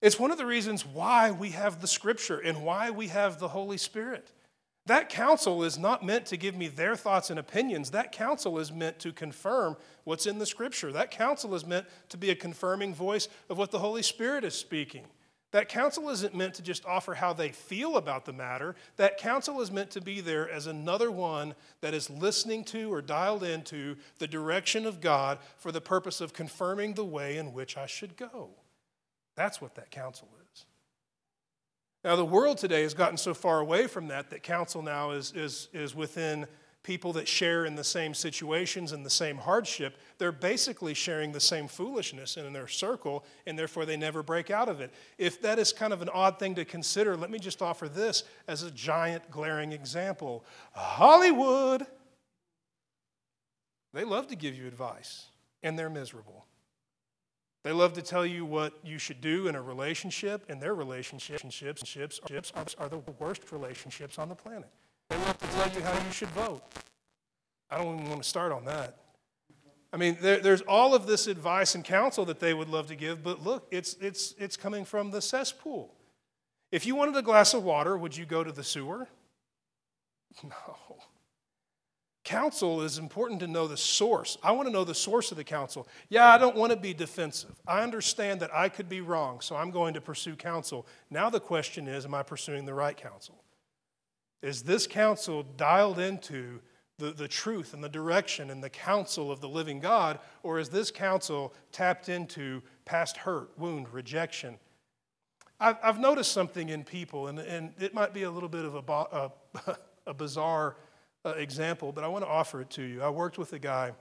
It's 0.00 0.18
one 0.18 0.30
of 0.30 0.38
the 0.38 0.46
reasons 0.46 0.86
why 0.86 1.30
we 1.30 1.50
have 1.50 1.82
the 1.82 1.86
scripture 1.86 2.38
and 2.38 2.62
why 2.62 2.90
we 2.90 3.08
have 3.08 3.38
the 3.38 3.48
Holy 3.48 3.76
Spirit. 3.76 4.32
That 4.88 5.10
counsel 5.10 5.64
is 5.64 5.76
not 5.76 6.02
meant 6.02 6.24
to 6.26 6.38
give 6.38 6.56
me 6.56 6.66
their 6.66 6.96
thoughts 6.96 7.28
and 7.28 7.38
opinions. 7.38 7.90
That 7.90 8.10
counsel 8.10 8.58
is 8.58 8.72
meant 8.72 8.98
to 9.00 9.12
confirm 9.12 9.76
what's 10.04 10.24
in 10.24 10.38
the 10.38 10.46
scripture. 10.46 10.90
That 10.92 11.10
counsel 11.10 11.54
is 11.54 11.66
meant 11.66 11.84
to 12.08 12.16
be 12.16 12.30
a 12.30 12.34
confirming 12.34 12.94
voice 12.94 13.28
of 13.50 13.58
what 13.58 13.70
the 13.70 13.80
Holy 13.80 14.02
Spirit 14.02 14.44
is 14.44 14.54
speaking. 14.54 15.04
That 15.50 15.68
counsel 15.68 16.08
isn't 16.08 16.34
meant 16.34 16.54
to 16.54 16.62
just 16.62 16.86
offer 16.86 17.12
how 17.12 17.34
they 17.34 17.50
feel 17.50 17.98
about 17.98 18.24
the 18.24 18.32
matter. 18.32 18.76
That 18.96 19.18
counsel 19.18 19.60
is 19.60 19.70
meant 19.70 19.90
to 19.90 20.00
be 20.00 20.22
there 20.22 20.50
as 20.50 20.66
another 20.66 21.10
one 21.10 21.54
that 21.82 21.92
is 21.92 22.08
listening 22.08 22.64
to 22.64 22.90
or 22.90 23.02
dialed 23.02 23.44
into 23.44 23.96
the 24.18 24.26
direction 24.26 24.86
of 24.86 25.02
God 25.02 25.38
for 25.58 25.70
the 25.70 25.82
purpose 25.82 26.22
of 26.22 26.32
confirming 26.32 26.94
the 26.94 27.04
way 27.04 27.36
in 27.36 27.52
which 27.52 27.76
I 27.76 27.84
should 27.84 28.16
go. 28.16 28.48
That's 29.34 29.60
what 29.60 29.74
that 29.74 29.90
counsel 29.90 30.28
is. 30.32 30.37
Now, 32.08 32.16
the 32.16 32.24
world 32.24 32.56
today 32.56 32.84
has 32.84 32.94
gotten 32.94 33.18
so 33.18 33.34
far 33.34 33.60
away 33.60 33.86
from 33.86 34.08
that 34.08 34.30
that 34.30 34.42
counsel 34.42 34.80
now 34.80 35.10
is, 35.10 35.30
is, 35.36 35.68
is 35.74 35.94
within 35.94 36.46
people 36.82 37.12
that 37.12 37.28
share 37.28 37.66
in 37.66 37.74
the 37.74 37.84
same 37.84 38.14
situations 38.14 38.92
and 38.92 39.04
the 39.04 39.10
same 39.10 39.36
hardship, 39.36 39.98
they're 40.16 40.32
basically 40.32 40.94
sharing 40.94 41.32
the 41.32 41.38
same 41.38 41.68
foolishness 41.68 42.38
in 42.38 42.50
their 42.54 42.66
circle, 42.66 43.26
and 43.46 43.58
therefore 43.58 43.84
they 43.84 43.98
never 43.98 44.22
break 44.22 44.50
out 44.50 44.70
of 44.70 44.80
it. 44.80 44.90
If 45.18 45.42
that 45.42 45.58
is 45.58 45.70
kind 45.70 45.92
of 45.92 46.00
an 46.00 46.08
odd 46.08 46.38
thing 46.38 46.54
to 46.54 46.64
consider, 46.64 47.14
let 47.14 47.30
me 47.30 47.38
just 47.38 47.60
offer 47.60 47.90
this 47.90 48.24
as 48.46 48.62
a 48.62 48.70
giant, 48.70 49.30
glaring 49.30 49.72
example 49.72 50.46
Hollywood. 50.72 51.84
They 53.92 54.04
love 54.04 54.28
to 54.28 54.34
give 54.34 54.54
you 54.54 54.66
advice, 54.66 55.26
and 55.62 55.78
they're 55.78 55.90
miserable. 55.90 56.46
They 57.68 57.74
love 57.74 57.92
to 57.92 58.02
tell 58.02 58.24
you 58.24 58.46
what 58.46 58.72
you 58.82 58.96
should 58.96 59.20
do 59.20 59.46
in 59.46 59.54
a 59.54 59.60
relationship, 59.60 60.46
and 60.48 60.58
their 60.58 60.74
relationships 60.74 61.44
are 62.78 62.88
the 62.88 63.02
worst 63.18 63.52
relationships 63.52 64.18
on 64.18 64.30
the 64.30 64.34
planet. 64.34 64.70
They 65.10 65.18
love 65.18 65.36
to 65.36 65.46
tell 65.48 65.70
you 65.72 65.82
how 65.82 65.92
you 65.92 66.10
should 66.10 66.30
vote. 66.30 66.62
I 67.70 67.76
don't 67.76 67.96
even 67.96 68.08
want 68.08 68.22
to 68.22 68.28
start 68.28 68.52
on 68.52 68.64
that. 68.64 68.96
I 69.92 69.98
mean, 69.98 70.16
there, 70.22 70.38
there's 70.38 70.62
all 70.62 70.94
of 70.94 71.06
this 71.06 71.26
advice 71.26 71.74
and 71.74 71.84
counsel 71.84 72.24
that 72.24 72.40
they 72.40 72.54
would 72.54 72.70
love 72.70 72.86
to 72.86 72.96
give, 72.96 73.22
but 73.22 73.44
look, 73.44 73.68
it's, 73.70 73.96
it's, 74.00 74.34
it's 74.38 74.56
coming 74.56 74.86
from 74.86 75.10
the 75.10 75.20
cesspool. 75.20 75.94
If 76.72 76.86
you 76.86 76.96
wanted 76.96 77.16
a 77.16 77.22
glass 77.22 77.52
of 77.52 77.64
water, 77.64 77.98
would 77.98 78.16
you 78.16 78.24
go 78.24 78.42
to 78.42 78.50
the 78.50 78.64
sewer? 78.64 79.08
No. 80.42 80.96
Counsel 82.28 82.82
is 82.82 82.98
important 82.98 83.40
to 83.40 83.46
know 83.46 83.66
the 83.66 83.78
source. 83.78 84.36
I 84.42 84.52
want 84.52 84.68
to 84.68 84.70
know 84.70 84.84
the 84.84 84.94
source 84.94 85.30
of 85.30 85.38
the 85.38 85.44
counsel. 85.44 85.88
Yeah, 86.10 86.28
I 86.28 86.36
don't 86.36 86.56
want 86.56 86.72
to 86.72 86.78
be 86.78 86.92
defensive. 86.92 87.58
I 87.66 87.82
understand 87.82 88.40
that 88.40 88.54
I 88.54 88.68
could 88.68 88.86
be 88.86 89.00
wrong, 89.00 89.40
so 89.40 89.56
I'm 89.56 89.70
going 89.70 89.94
to 89.94 90.02
pursue 90.02 90.36
counsel. 90.36 90.86
Now 91.08 91.30
the 91.30 91.40
question 91.40 91.88
is, 91.88 92.04
am 92.04 92.12
I 92.12 92.22
pursuing 92.22 92.66
the 92.66 92.74
right 92.74 92.94
counsel? 92.94 93.42
Is 94.42 94.62
this 94.62 94.86
counsel 94.86 95.42
dialed 95.42 95.98
into 95.98 96.60
the, 96.98 97.12
the 97.12 97.28
truth 97.28 97.72
and 97.72 97.82
the 97.82 97.88
direction 97.88 98.50
and 98.50 98.62
the 98.62 98.68
counsel 98.68 99.32
of 99.32 99.40
the 99.40 99.48
living 99.48 99.80
God, 99.80 100.18
or 100.42 100.58
is 100.58 100.68
this 100.68 100.90
counsel 100.90 101.54
tapped 101.72 102.10
into 102.10 102.62
past 102.84 103.16
hurt, 103.16 103.58
wound, 103.58 103.90
rejection? 103.90 104.58
I've, 105.58 105.78
I've 105.82 105.98
noticed 105.98 106.32
something 106.32 106.68
in 106.68 106.84
people, 106.84 107.28
and, 107.28 107.38
and 107.38 107.72
it 107.80 107.94
might 107.94 108.12
be 108.12 108.24
a 108.24 108.30
little 108.30 108.50
bit 108.50 108.66
of 108.66 108.74
a, 108.74 108.92
a, 108.92 109.76
a 110.08 110.12
bizarre 110.12 110.76
uh, 111.28 111.34
example, 111.36 111.92
but 111.92 112.04
I 112.04 112.08
want 112.08 112.24
to 112.24 112.30
offer 112.30 112.60
it 112.60 112.70
to 112.70 112.82
you. 112.82 113.02
I 113.02 113.10
worked 113.10 113.38
with 113.38 113.52
a 113.52 113.58
guy. 113.58 113.92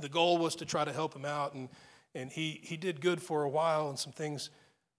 The 0.00 0.08
goal 0.08 0.38
was 0.38 0.56
to 0.56 0.64
try 0.64 0.84
to 0.84 0.92
help 0.92 1.14
him 1.14 1.24
out, 1.24 1.54
and, 1.54 1.68
and 2.14 2.30
he, 2.30 2.60
he 2.62 2.76
did 2.76 3.00
good 3.00 3.20
for 3.20 3.42
a 3.44 3.48
while, 3.48 3.88
and 3.88 3.98
some 3.98 4.12
things 4.12 4.50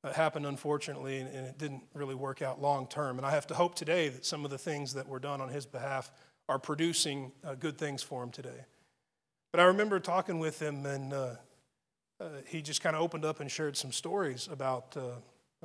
uh, 0.04 0.14
happened, 0.14 0.46
unfortunately, 0.46 1.20
and, 1.20 1.30
and, 1.34 1.46
it 1.46 1.58
didn't 1.58 1.84
really 1.94 2.16
work 2.16 2.42
out 2.42 2.62
long 2.62 2.88
term. 2.88 3.18
And 3.18 3.26
I 3.26 3.32
have 3.32 3.48
to 3.48 3.54
hope 3.54 3.76
today 3.76 4.10
that 4.10 4.26
some 4.26 4.46
of 4.46 4.52
the 4.52 4.58
things 4.58 4.94
that 4.94 5.08
were 5.08 5.20
done 5.20 5.42
on 5.42 5.50
his 5.50 5.66
behalf 5.66 6.12
are 6.48 6.60
producing 6.60 7.32
uh, 7.44 7.56
good 7.56 7.78
things 7.78 8.04
for 8.04 8.24
him 8.24 8.32
today. 8.32 8.66
But 9.52 9.60
I 9.60 9.66
remember 9.66 10.00
talking 10.00 10.40
with 10.40 10.62
him, 10.62 10.86
and 10.86 11.14
uh, 11.14 11.36
uh 12.20 12.30
he 12.48 12.62
just 12.62 12.82
kind 12.82 12.96
of 12.96 13.02
opened 13.02 13.26
up 13.26 13.40
and 13.40 13.50
shared 13.50 13.76
some 13.76 13.92
stories 13.92 14.48
about 14.52 14.96
uh, 14.96 15.02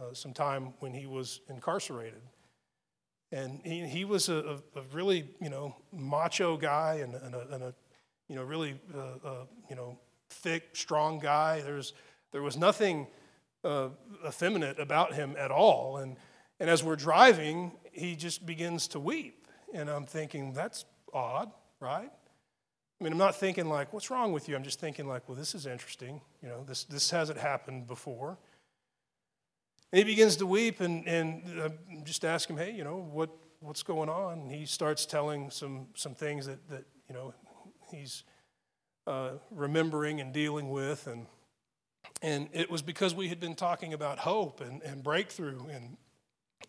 uh, 0.00 0.14
some 0.14 0.32
time 0.32 0.72
when 0.80 0.92
he 0.92 1.06
was 1.06 1.40
incarcerated. 1.48 2.22
And 3.32 3.60
he, 3.64 3.86
he 3.86 4.04
was 4.04 4.28
a, 4.28 4.58
a, 4.76 4.82
really, 4.92 5.26
you 5.40 5.48
know, 5.48 5.74
macho 5.90 6.58
guy 6.58 6.96
and, 7.02 7.14
and, 7.14 7.34
a, 7.34 7.48
and 7.50 7.62
a, 7.62 7.74
you 8.28 8.36
know, 8.36 8.44
really, 8.44 8.78
you 9.70 9.74
know, 9.76 9.98
thick, 10.28 10.76
strong 10.76 11.18
guy. 11.18 11.62
There's, 11.62 11.94
there 12.30 12.42
was 12.42 12.58
nothing 12.58 13.06
uh, 13.64 13.88
effeminate 14.26 14.78
about 14.78 15.14
him 15.14 15.34
at 15.38 15.50
all. 15.50 15.96
And, 15.96 16.16
and 16.60 16.68
as 16.68 16.84
we're 16.84 16.96
driving, 16.96 17.72
he 17.90 18.16
just 18.16 18.44
begins 18.44 18.86
to 18.88 19.00
weep. 19.00 19.46
And 19.72 19.88
I'm 19.88 20.04
thinking, 20.04 20.52
that's 20.52 20.84
odd, 21.14 21.50
right? 21.80 22.10
I 23.00 23.04
mean, 23.04 23.12
I'm 23.12 23.18
not 23.18 23.34
thinking 23.34 23.68
like, 23.68 23.92
what's 23.92 24.10
wrong 24.10 24.32
with 24.32 24.48
you? 24.48 24.54
I'm 24.54 24.62
just 24.62 24.78
thinking 24.78 25.08
like, 25.08 25.28
well, 25.28 25.36
this 25.36 25.54
is 25.54 25.66
interesting. 25.66 26.20
You 26.42 26.48
know, 26.48 26.64
this, 26.64 26.84
this 26.84 27.10
hasn't 27.10 27.38
happened 27.38 27.86
before. 27.86 28.38
And 29.92 29.98
he 29.98 30.04
begins 30.04 30.36
to 30.36 30.46
weep 30.46 30.80
and, 30.80 31.06
and 31.06 31.60
uh, 31.60 31.68
just 32.02 32.24
ask 32.24 32.48
him, 32.48 32.56
hey, 32.56 32.72
you 32.72 32.82
know, 32.82 32.96
what, 32.96 33.28
what's 33.60 33.82
going 33.82 34.08
on? 34.08 34.40
And 34.40 34.50
he 34.50 34.64
starts 34.64 35.04
telling 35.04 35.50
some, 35.50 35.88
some 35.94 36.14
things 36.14 36.46
that, 36.46 36.66
that, 36.70 36.84
you 37.08 37.14
know, 37.14 37.34
he's 37.90 38.24
uh, 39.06 39.32
remembering 39.50 40.20
and 40.20 40.32
dealing 40.32 40.70
with. 40.70 41.06
And, 41.06 41.26
and 42.22 42.48
it 42.52 42.70
was 42.70 42.80
because 42.80 43.14
we 43.14 43.28
had 43.28 43.38
been 43.38 43.54
talking 43.54 43.92
about 43.92 44.18
hope 44.20 44.62
and, 44.62 44.82
and 44.82 45.02
breakthrough 45.02 45.66
and, 45.68 45.98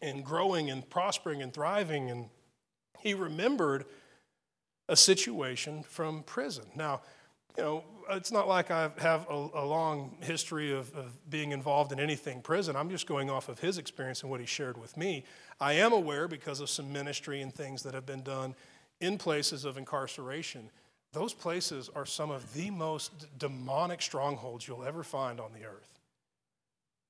and 0.02 0.26
growing 0.26 0.70
and 0.70 0.90
prospering 0.90 1.42
and 1.42 1.54
thriving. 1.54 2.12
And 2.12 2.26
he 3.00 3.14
remembered 3.14 3.86
a 4.90 4.98
situation 4.98 5.84
from 5.84 6.24
prison. 6.24 6.66
Now, 6.76 7.02
you 7.58 7.64
know, 7.64 7.84
it's 8.12 8.32
not 8.32 8.48
like 8.48 8.72
I 8.72 8.90
have 8.98 9.28
a, 9.30 9.34
a 9.34 9.66
long 9.66 10.18
history 10.22 10.72
of, 10.72 10.94
of, 10.96 11.30
being 11.30 11.52
involved 11.52 11.92
in 11.92 12.00
anything 12.00 12.42
prison. 12.42 12.76
I'm 12.76 12.90
just 12.90 13.08
going 13.08 13.30
off 13.30 13.50
of 13.50 13.60
his 13.60 13.78
experience 13.78 14.22
and 14.22 14.32
what 14.32 14.40
he 14.40 14.46
shared 14.46 14.78
with 14.78 14.96
me. 14.98 15.24
I 15.60 15.74
am 15.74 15.94
aware 15.94 16.28
because 16.28 16.60
of 16.60 16.70
some 16.70 16.92
ministry 16.92 17.42
and 17.42 17.54
things 17.54 17.84
that 17.84 17.94
have 17.94 18.06
been 18.06 18.24
done 18.24 18.56
in 19.00 19.18
places 19.18 19.66
of 19.66 19.78
incarceration 19.78 20.70
those 21.14 21.34
places 21.34 21.90
are 21.96 22.08
some 22.08 22.32
of 22.32 22.54
the 22.54 22.72
most 22.72 23.28
demonic 23.38 24.02
strongholds 24.02 24.68
you'll 24.68 24.84
ever 24.84 25.04
find 25.04 25.40
on 25.40 25.54
the 25.54 25.66
earth. 25.66 26.00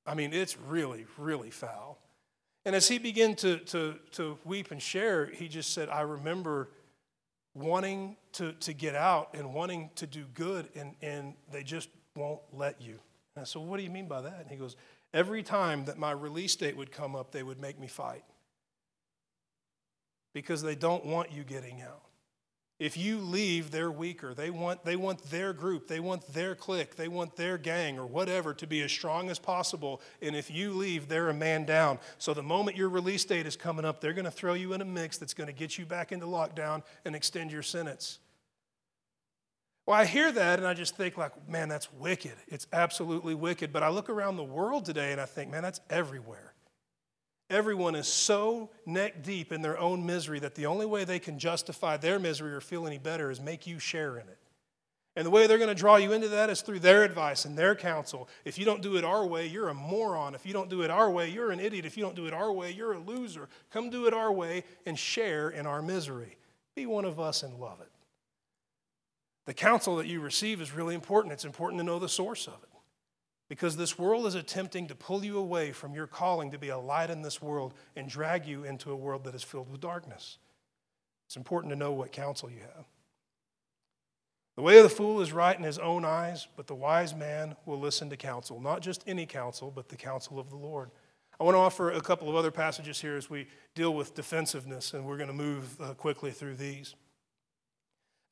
I 0.06 0.14
mean, 0.14 0.34
it's 0.34 0.58
really, 0.58 1.06
really 1.18 1.50
foul. 1.50 1.98
And 2.66 2.76
as 2.76 2.90
he 2.90 2.98
began 2.98 3.36
to, 3.36 3.58
to, 3.60 3.96
to 4.12 4.38
weep 4.44 4.72
and 4.72 4.82
share, 4.82 5.26
he 5.28 5.48
just 5.48 5.74
said, 5.74 5.88
I 5.88 6.02
remember 6.02 6.70
wanting 7.54 8.16
to, 8.34 8.54
to 8.54 8.74
get 8.74 8.96
out 8.96 9.30
and 9.34 9.54
wanting 9.54 9.90
to 9.96 10.08
do 10.08 10.26
good, 10.34 10.70
and, 10.76 10.96
and 11.02 11.34
they 11.52 11.64
just 11.64 11.90
won't 12.16 12.42
let 12.52 12.82
you. 12.82 13.00
And 13.36 13.42
I 13.42 13.46
said, 13.46 13.62
What 13.62 13.78
do 13.78 13.84
you 13.84 13.90
mean 13.90 14.08
by 14.08 14.22
that? 14.22 14.40
And 14.42 14.50
he 14.50 14.56
goes, 14.56 14.76
Every 15.14 15.44
time 15.44 15.86
that 15.86 15.98
my 15.98 16.12
release 16.12 16.56
date 16.56 16.76
would 16.76 16.92
come 16.92 17.16
up, 17.16 17.32
they 17.32 17.44
would 17.44 17.60
make 17.60 17.80
me 17.80 17.88
fight 17.88 18.24
because 20.34 20.64
they 20.64 20.76
don't 20.76 21.06
want 21.06 21.32
you 21.32 21.44
getting 21.44 21.82
out. 21.82 22.02
If 22.84 22.98
you 22.98 23.20
leave, 23.20 23.72
they're 23.72 23.90
weaker. 23.90 24.34
They 24.34 24.50
want, 24.50 24.84
they 24.84 24.98
want 24.98 25.24
their 25.32 25.54
group, 25.54 25.88
they 25.88 26.02
want 26.02 26.28
their 26.34 26.54
clique, 26.54 26.98
they 26.98 27.08
want 27.08 27.38
their 27.38 27.58
gang 27.58 27.98
or 27.98 28.06
whatever 28.06 28.54
to 28.56 28.68
be 28.68 28.82
as 28.82 28.92
strong 28.92 29.30
as 29.30 29.40
possible. 29.40 30.02
And 30.22 30.36
if 30.36 30.52
you 30.52 30.74
leave, 30.74 31.08
they're 31.08 31.30
a 31.30 31.34
man 31.34 31.64
down. 31.64 32.00
So 32.18 32.34
the 32.34 32.44
moment 32.44 32.76
your 32.76 32.90
release 32.90 33.24
date 33.24 33.46
is 33.46 33.56
coming 33.56 33.86
up, 33.86 34.02
they're 34.02 34.12
going 34.12 34.26
to 34.26 34.32
throw 34.32 34.54
you 34.54 34.74
in 34.74 34.82
a 34.82 34.86
mix 34.86 35.18
that's 35.18 35.34
going 35.34 35.48
to 35.48 35.54
get 35.54 35.78
you 35.78 35.86
back 35.86 36.12
into 36.12 36.26
lockdown 36.26 36.84
and 37.06 37.16
extend 37.16 37.54
your 37.54 37.64
sentence. 37.64 38.20
Well, 39.86 39.98
I 39.98 40.04
hear 40.04 40.30
that 40.34 40.60
and 40.60 40.68
I 40.68 40.74
just 40.74 40.98
think, 40.98 41.18
like, 41.18 41.48
man, 41.48 41.70
that's 41.70 41.88
wicked. 41.94 42.36
It's 42.50 42.68
absolutely 42.74 43.34
wicked. 43.34 43.72
But 43.72 43.84
I 43.84 43.88
look 43.88 44.10
around 44.10 44.36
the 44.36 44.44
world 44.44 44.84
today 44.84 45.14
and 45.14 45.22
I 45.22 45.26
think, 45.26 45.50
man, 45.50 45.64
that's 45.64 45.80
everywhere. 45.90 46.53
Everyone 47.54 47.94
is 47.94 48.08
so 48.08 48.72
neck 48.84 49.22
deep 49.22 49.52
in 49.52 49.62
their 49.62 49.78
own 49.78 50.04
misery 50.04 50.40
that 50.40 50.56
the 50.56 50.66
only 50.66 50.88
way 50.88 51.04
they 51.04 51.20
can 51.20 51.38
justify 51.38 51.98
their 51.98 52.18
misery 52.18 52.52
or 52.52 52.60
feel 52.60 52.88
any 52.88 52.98
better 52.98 53.30
is 53.30 53.40
make 53.40 53.68
you 53.68 53.78
share 53.78 54.18
in 54.18 54.28
it. 54.28 54.40
And 55.16 55.24
the 55.24 55.30
way 55.30 55.46
they're 55.46 55.60
going 55.60 55.68
to 55.68 55.76
draw 55.76 55.98
you 55.98 56.14
into 56.14 56.30
that 56.30 56.50
is 56.50 56.64
through 56.64 56.80
their 56.80 57.04
advice 57.04 57.46
and 57.46 57.56
their 57.56 57.76
counsel. 57.76 58.28
If 58.44 58.58
you 58.58 58.66
don't 58.66 58.82
do 58.82 58.98
it 58.98 59.04
our 59.04 59.24
way, 59.24 59.46
you're 59.46 59.70
a 59.70 59.74
moron. 59.76 60.34
If 60.34 60.48
you 60.48 60.54
don't 60.54 60.68
do 60.68 60.82
it 60.82 60.90
our 60.90 61.12
way, 61.12 61.30
you're 61.30 61.52
an 61.52 61.60
idiot. 61.60 61.86
If 61.86 61.96
you 61.96 62.02
don't 62.02 62.16
do 62.16 62.26
it 62.26 62.34
our 62.34 62.52
way, 62.52 62.72
you're 62.72 62.94
a 62.94 63.00
loser. 63.00 63.48
Come 63.72 63.92
do 63.92 64.08
it 64.08 64.16
our 64.16 64.32
way 64.32 64.64
and 64.88 64.98
share 64.98 65.52
in 65.52 65.68
our 65.68 65.84
misery. 65.84 66.38
Be 66.76 66.88
one 66.88 67.06
of 67.06 67.20
us 67.20 67.44
and 67.44 67.60
love 67.60 67.82
it. 67.82 67.92
The 69.46 69.54
counsel 69.54 69.98
that 69.98 70.08
you 70.08 70.22
receive 70.22 70.60
is 70.60 70.74
really 70.74 70.96
important. 70.96 71.34
It's 71.34 71.46
important 71.46 71.80
to 71.82 71.86
know 71.86 72.00
the 72.00 72.10
source 72.10 72.48
of 72.48 72.56
it. 72.64 72.73
Because 73.50 73.76
this 73.76 74.00
world 74.00 74.26
is 74.26 74.36
attempting 74.36 74.88
to 74.88 74.96
pull 74.96 75.24
you 75.24 75.38
away 75.38 75.72
from 75.72 75.94
your 75.94 76.08
calling 76.08 76.52
to 76.52 76.58
be 76.58 76.70
a 76.70 76.78
light 76.78 77.10
in 77.10 77.22
this 77.22 77.42
world 77.42 77.74
and 77.96 78.08
drag 78.08 78.46
you 78.46 78.64
into 78.64 78.92
a 78.92 78.96
world 78.96 79.26
that 79.26 79.36
is 79.36 79.44
filled 79.44 79.70
with 79.72 79.82
darkness. 79.82 80.38
It's 81.28 81.36
important 81.36 81.72
to 81.72 81.76
know 81.76 81.92
what 81.92 82.12
counsel 82.12 82.50
you 82.50 82.60
have. 82.62 82.86
The 84.56 84.62
way 84.62 84.78
of 84.78 84.84
the 84.84 84.90
fool 84.90 85.20
is 85.22 85.34
right 85.34 85.58
in 85.58 85.64
his 85.64 85.80
own 85.80 86.06
eyes, 86.06 86.48
but 86.56 86.68
the 86.68 86.76
wise 86.76 87.16
man 87.16 87.56
will 87.66 87.80
listen 87.80 88.10
to 88.12 88.18
counsel. 88.18 88.60
Not 88.60 88.82
just 88.82 89.04
any 89.08 89.26
counsel, 89.26 89.72
but 89.72 89.90
the 89.90 89.96
counsel 89.96 90.40
of 90.40 90.50
the 90.50 90.56
Lord. 90.56 90.92
I 91.40 91.44
want 91.44 91.56
to 91.56 91.60
offer 91.60 91.92
a 91.92 92.02
couple 92.02 92.30
of 92.30 92.36
other 92.36 92.52
passages 92.52 93.02
here 93.02 93.18
as 93.18 93.30
we 93.30 93.48
deal 93.74 93.96
with 93.96 94.14
defensiveness, 94.14 94.94
and 94.94 95.06
we're 95.06 95.18
going 95.18 95.28
to 95.28 95.34
move 95.34 95.82
uh, 95.82 95.96
quickly 95.96 96.32
through 96.32 96.56
these. 96.56 96.94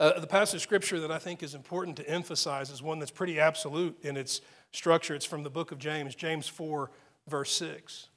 Uh, 0.02 0.20
the 0.20 0.26
passage 0.26 0.56
of 0.56 0.62
scripture 0.64 1.00
that 1.00 1.12
I 1.12 1.20
think 1.20 1.44
is 1.44 1.54
important 1.54 1.96
to 1.98 2.10
emphasize 2.10 2.72
is 2.72 2.82
one 2.82 2.98
that's 2.98 3.12
pretty 3.12 3.40
absolute 3.40 3.96
in 4.02 4.18
its 4.18 4.42
structure. 4.72 5.14
It's 5.14 5.28
from 5.28 5.44
the 5.44 5.50
book 5.52 5.72
of 5.72 5.78
James, 5.78 6.16
James 6.16 6.48
4, 6.48 6.90
verse 7.28 7.52
6. 7.52 8.10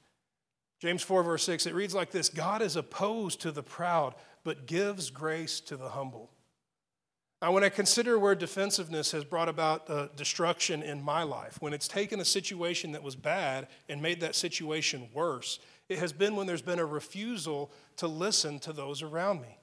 James 0.80 1.02
4, 1.02 1.22
verse 1.22 1.44
6, 1.44 1.66
it 1.66 1.74
reads 1.74 1.94
like 1.94 2.10
this 2.10 2.30
God 2.30 2.62
is 2.62 2.76
opposed 2.76 3.42
to 3.42 3.52
the 3.52 3.62
proud, 3.62 4.14
but 4.44 4.64
gives 4.64 5.10
grace 5.10 5.60
to 5.60 5.76
the 5.76 5.90
humble. 5.90 6.30
Now, 7.42 7.52
when 7.52 7.64
I 7.64 7.68
consider 7.68 8.18
where 8.18 8.34
defensiveness 8.34 9.10
has 9.10 9.22
brought 9.22 9.50
about 9.50 9.90
uh, 9.90 10.08
destruction 10.16 10.82
in 10.82 11.02
my 11.02 11.22
life, 11.22 11.58
when 11.60 11.74
it's 11.74 11.86
taken 11.86 12.18
a 12.18 12.24
situation 12.24 12.92
that 12.92 13.02
was 13.02 13.14
bad 13.14 13.68
and 13.90 14.00
made 14.00 14.20
that 14.20 14.36
situation 14.36 15.10
worse, 15.12 15.58
it 15.90 15.98
has 15.98 16.14
been 16.14 16.34
when 16.34 16.46
there's 16.46 16.62
been 16.62 16.78
a 16.78 16.86
refusal 16.86 17.70
to 17.98 18.08
listen 18.08 18.58
to 18.60 18.72
those 18.72 19.02
around 19.02 19.42
me. 19.42 19.58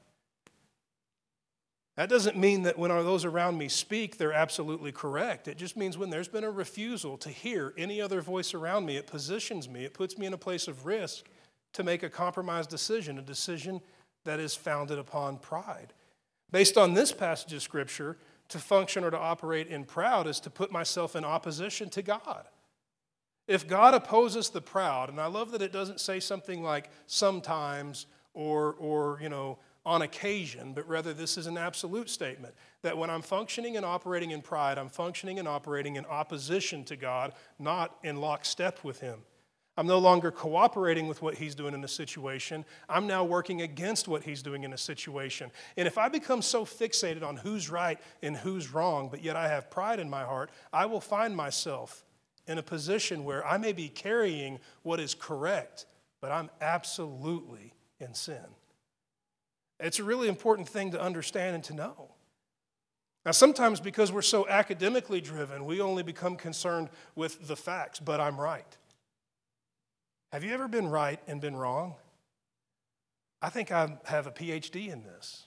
That 1.97 2.10
doesn't 2.10 2.38
mean 2.38 2.63
that 2.63 2.80
when 2.80 2.89
those 2.89 3.25
around 3.25 3.58
me 3.58 3.67
speak, 3.67 4.17
they're 4.17 4.32
absolutely 4.32 4.91
correct. 4.91 5.47
It 5.47 5.58
just 5.58 5.75
means 5.75 5.97
when 5.97 6.10
there's 6.10 6.30
been 6.30 6.45
a 6.45 6.51
refusal 6.51 7.17
to 7.17 7.30
hear 7.30 7.73
any 7.77 7.99
other 8.01 8.21
voice 8.21 8.54
around 8.54 8.86
me, 8.86 8.95
it 8.95 9.08
positions 9.08 9.67
me, 9.67 9.84
it 9.84 9.93
puts 9.93 10.17
me 10.17 10.25
in 10.25 10.34
a 10.34 10.38
place 10.38 10.67
of 10.67 10.86
risk 10.86 11.25
to 11.73 11.84
make 11.84 12.04
a 12.04 12.10
compromised 12.10 12.69
decision, 12.69 13.17
a 13.17 13.21
decision 13.21 13.82
that 14.23 14.39
is 14.39 14.56
founded 14.56 14.99
upon 14.99 15.38
pride. 15.38 15.93
Based 16.51 16.77
on 16.77 16.93
this 16.93 17.12
passage 17.12 17.54
of 17.54 17.62
Scripture, 17.62 18.17
to 18.49 18.60
function 18.60 19.04
or 19.04 19.12
to 19.12 19.17
operate 19.17 19.67
in 19.67 19.86
proud 19.86 20.27
is 20.27 20.39
to 20.41 20.49
put 20.49 20.71
myself 20.71 21.15
in 21.15 21.23
opposition 21.23 21.89
to 21.89 22.01
God. 22.01 22.47
If 23.47 23.67
God 23.67 23.93
opposes 23.93 24.49
the 24.49 24.62
proud, 24.62 25.10
and 25.10 25.19
I 25.19 25.27
love 25.27 25.51
that 25.51 25.62
it 25.62 25.71
doesn't 25.71 25.99
say 25.99 26.19
something 26.19 26.62
like 26.62 26.89
sometimes 27.08 28.06
or, 28.34 28.73
or 28.73 29.19
you 29.21 29.30
know, 29.30 29.58
on 29.86 30.04
occasion, 30.04 30.74
but 30.74 30.88
rather 30.88 31.13
this 31.13 31.38
is 31.38 31.48
an 31.48 31.58
absolute 31.58 32.10
statement 32.10 32.54
that 32.84 32.98
when 32.98 33.10
I'm 33.10 33.22
functioning 33.22 33.78
and 33.78 33.86
operating 33.86 34.32
in 34.32 34.41
pride, 34.41 34.78
I'm 34.78 34.89
functioning 34.89 35.39
and 35.39 35.48
operating 35.48 35.96
in 35.96 36.06
opposition 36.06 36.84
to 36.86 36.96
God, 36.96 37.34
not 37.58 37.98
in 38.04 38.17
lockstep 38.17 38.84
with 38.84 39.00
Him. 39.00 39.20
I'm 39.78 39.88
no 39.88 39.98
longer 39.98 40.32
cooperating 40.32 41.08
with 41.08 41.22
what 41.22 41.36
He's 41.36 41.56
doing 41.56 41.74
in 41.74 41.84
a 41.84 41.88
situation. 41.88 42.63
I'm 42.89 43.08
now 43.08 43.24
working 43.24 43.62
against 43.62 44.08
what 44.08 44.22
He's 44.22 44.44
doing 44.44 44.63
in 44.63 44.74
a 44.74 44.78
situation. 44.78 45.50
And 45.78 45.88
if 45.88 45.98
I 45.98 46.10
become 46.10 46.44
so 46.44 46.63
fixated 46.63 47.24
on 47.24 47.38
who's 47.38 47.70
right 47.70 48.00
and 48.22 48.38
who's 48.38 48.72
wrong, 48.72 49.10
but 49.10 49.24
yet 49.24 49.36
I 49.36 49.48
have 49.48 49.72
pride 49.72 50.00
in 50.00 50.10
my 50.10 50.24
heart, 50.24 50.52
I 50.72 50.86
will 50.86 51.02
find 51.02 51.36
myself 51.36 52.06
in 52.46 52.58
a 52.58 52.63
position 52.63 53.24
where 53.24 53.46
I 53.48 53.58
may 53.58 53.72
be 53.72 53.88
carrying 53.88 54.60
what 54.84 55.00
is 55.00 55.15
correct, 55.15 55.86
but 56.20 56.32
I'm 56.32 56.52
absolutely 56.60 57.74
in 58.00 58.13
sin. 58.13 58.46
It's 59.82 60.00
a 60.00 60.04
really 60.04 60.28
important 60.28 60.70
thing 60.70 60.91
to 60.91 61.02
understand 61.02 61.56
and 61.56 61.63
to 61.65 61.74
know. 61.74 62.12
Now, 63.26 63.32
sometimes 63.32 63.80
because 63.80 64.12
we're 64.12 64.22
so 64.22 64.48
academically 64.48 65.22
driven, 65.22 65.65
we 65.65 65.80
only 65.82 66.04
become 66.04 66.36
concerned 66.36 66.89
with 67.15 67.48
the 67.48 67.56
facts, 67.56 68.00
but 68.00 68.20
I'm 68.20 68.39
right. 68.39 68.78
Have 70.32 70.44
you 70.44 70.54
ever 70.54 70.67
been 70.67 70.88
right 70.88 71.20
and 71.28 71.41
been 71.41 71.56
wrong? 71.56 71.96
I 73.41 73.50
think 73.50 73.72
I 73.72 73.98
have 74.06 74.28
a 74.28 74.32
PhD 74.32 74.91
in 74.91 75.04
this. 75.04 75.46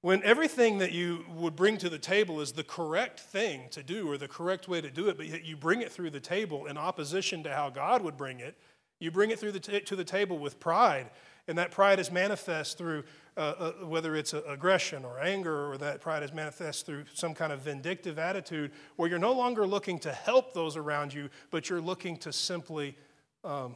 When 0.00 0.22
everything 0.24 0.78
that 0.78 0.90
you 0.90 1.24
would 1.36 1.54
bring 1.54 1.78
to 1.78 1.88
the 1.88 1.98
table 1.98 2.40
is 2.40 2.52
the 2.52 2.64
correct 2.64 3.20
thing 3.20 3.68
to 3.70 3.82
do 3.82 4.10
or 4.10 4.18
the 4.18 4.26
correct 4.26 4.68
way 4.68 4.80
to 4.80 4.90
do 4.90 5.08
it, 5.08 5.16
but 5.16 5.28
yet 5.28 5.44
you 5.44 5.56
bring 5.56 5.80
it 5.80 5.92
through 5.92 6.10
the 6.10 6.20
table 6.20 6.66
in 6.66 6.76
opposition 6.76 7.44
to 7.44 7.54
how 7.54 7.70
God 7.70 8.02
would 8.02 8.16
bring 8.16 8.40
it, 8.40 8.56
you 8.98 9.10
bring 9.10 9.30
it 9.30 9.38
through 9.38 9.52
the 9.52 9.60
t- 9.60 9.80
to 9.80 9.96
the 9.96 10.04
table 10.04 10.38
with 10.38 10.58
pride 10.58 11.08
and 11.48 11.58
that 11.58 11.70
pride 11.70 11.98
is 11.98 12.10
manifest 12.10 12.78
through 12.78 13.04
uh, 13.36 13.40
uh, 13.40 13.72
whether 13.86 14.14
it's 14.14 14.34
aggression 14.34 15.04
or 15.04 15.18
anger, 15.18 15.72
or 15.72 15.78
that 15.78 16.00
pride 16.00 16.22
is 16.22 16.32
manifest 16.34 16.84
through 16.84 17.04
some 17.14 17.34
kind 17.34 17.50
of 17.50 17.60
vindictive 17.60 18.18
attitude 18.18 18.70
where 18.96 19.08
you're 19.08 19.18
no 19.18 19.32
longer 19.32 19.66
looking 19.66 19.98
to 19.98 20.12
help 20.12 20.52
those 20.52 20.76
around 20.76 21.14
you, 21.14 21.30
but 21.50 21.70
you're 21.70 21.80
looking 21.80 22.16
to 22.18 22.30
simply 22.32 22.94
um, 23.42 23.74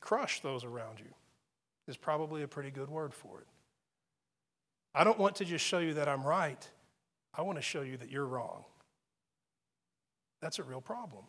crush 0.00 0.40
those 0.40 0.64
around 0.64 0.98
you, 0.98 1.06
is 1.86 1.96
probably 1.96 2.42
a 2.42 2.48
pretty 2.48 2.70
good 2.70 2.90
word 2.90 3.14
for 3.14 3.40
it. 3.40 3.46
I 4.92 5.04
don't 5.04 5.18
want 5.18 5.36
to 5.36 5.44
just 5.44 5.64
show 5.64 5.78
you 5.78 5.94
that 5.94 6.08
I'm 6.08 6.24
right, 6.24 6.68
I 7.32 7.42
want 7.42 7.58
to 7.58 7.62
show 7.62 7.82
you 7.82 7.96
that 7.98 8.10
you're 8.10 8.26
wrong. 8.26 8.64
That's 10.40 10.58
a 10.58 10.62
real 10.64 10.80
problem. 10.80 11.24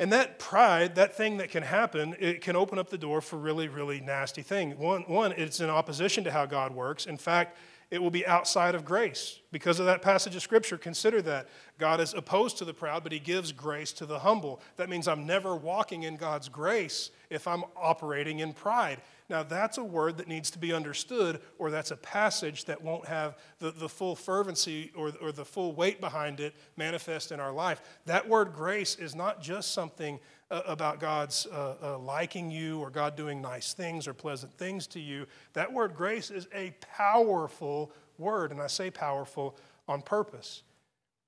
And 0.00 0.10
that 0.12 0.38
pride, 0.38 0.94
that 0.94 1.14
thing 1.14 1.36
that 1.36 1.50
can 1.50 1.62
happen, 1.62 2.16
it 2.18 2.40
can 2.40 2.56
open 2.56 2.78
up 2.78 2.88
the 2.88 2.96
door 2.96 3.20
for 3.20 3.36
really, 3.36 3.68
really 3.68 4.00
nasty 4.00 4.40
things. 4.40 4.78
One, 4.78 5.02
one, 5.02 5.32
it's 5.32 5.60
in 5.60 5.68
opposition 5.68 6.24
to 6.24 6.32
how 6.32 6.46
God 6.46 6.74
works. 6.74 7.04
In 7.04 7.18
fact, 7.18 7.58
it 7.90 8.00
will 8.00 8.10
be 8.10 8.26
outside 8.26 8.74
of 8.74 8.86
grace. 8.86 9.40
Because 9.52 9.78
of 9.78 9.84
that 9.84 10.00
passage 10.00 10.34
of 10.34 10.40
Scripture, 10.40 10.78
consider 10.78 11.20
that. 11.22 11.48
God 11.76 12.00
is 12.00 12.14
opposed 12.14 12.56
to 12.58 12.64
the 12.64 12.72
proud, 12.72 13.02
but 13.02 13.12
He 13.12 13.18
gives 13.18 13.52
grace 13.52 13.92
to 13.92 14.06
the 14.06 14.20
humble. 14.20 14.62
That 14.76 14.88
means 14.88 15.06
I'm 15.06 15.26
never 15.26 15.54
walking 15.54 16.04
in 16.04 16.16
God's 16.16 16.48
grace 16.48 17.10
if 17.28 17.46
I'm 17.46 17.64
operating 17.76 18.38
in 18.38 18.54
pride. 18.54 19.02
Now, 19.30 19.44
that's 19.44 19.78
a 19.78 19.84
word 19.84 20.16
that 20.16 20.26
needs 20.26 20.50
to 20.50 20.58
be 20.58 20.72
understood, 20.72 21.40
or 21.56 21.70
that's 21.70 21.92
a 21.92 21.96
passage 21.96 22.64
that 22.64 22.82
won't 22.82 23.06
have 23.06 23.38
the, 23.60 23.70
the 23.70 23.88
full 23.88 24.16
fervency 24.16 24.90
or, 24.96 25.12
or 25.22 25.30
the 25.30 25.44
full 25.44 25.72
weight 25.72 26.00
behind 26.00 26.40
it 26.40 26.52
manifest 26.76 27.30
in 27.30 27.38
our 27.38 27.52
life. 27.52 27.80
That 28.06 28.28
word 28.28 28.52
grace 28.52 28.96
is 28.96 29.14
not 29.14 29.40
just 29.40 29.72
something 29.72 30.18
uh, 30.50 30.62
about 30.66 30.98
God's 30.98 31.46
uh, 31.46 31.76
uh, 31.80 31.98
liking 31.98 32.50
you 32.50 32.80
or 32.80 32.90
God 32.90 33.14
doing 33.14 33.40
nice 33.40 33.72
things 33.72 34.08
or 34.08 34.14
pleasant 34.14 34.52
things 34.54 34.88
to 34.88 35.00
you. 35.00 35.26
That 35.52 35.72
word 35.72 35.94
grace 35.94 36.32
is 36.32 36.48
a 36.52 36.74
powerful 36.80 37.92
word, 38.18 38.50
and 38.50 38.60
I 38.60 38.66
say 38.66 38.90
powerful 38.90 39.56
on 39.86 40.02
purpose. 40.02 40.64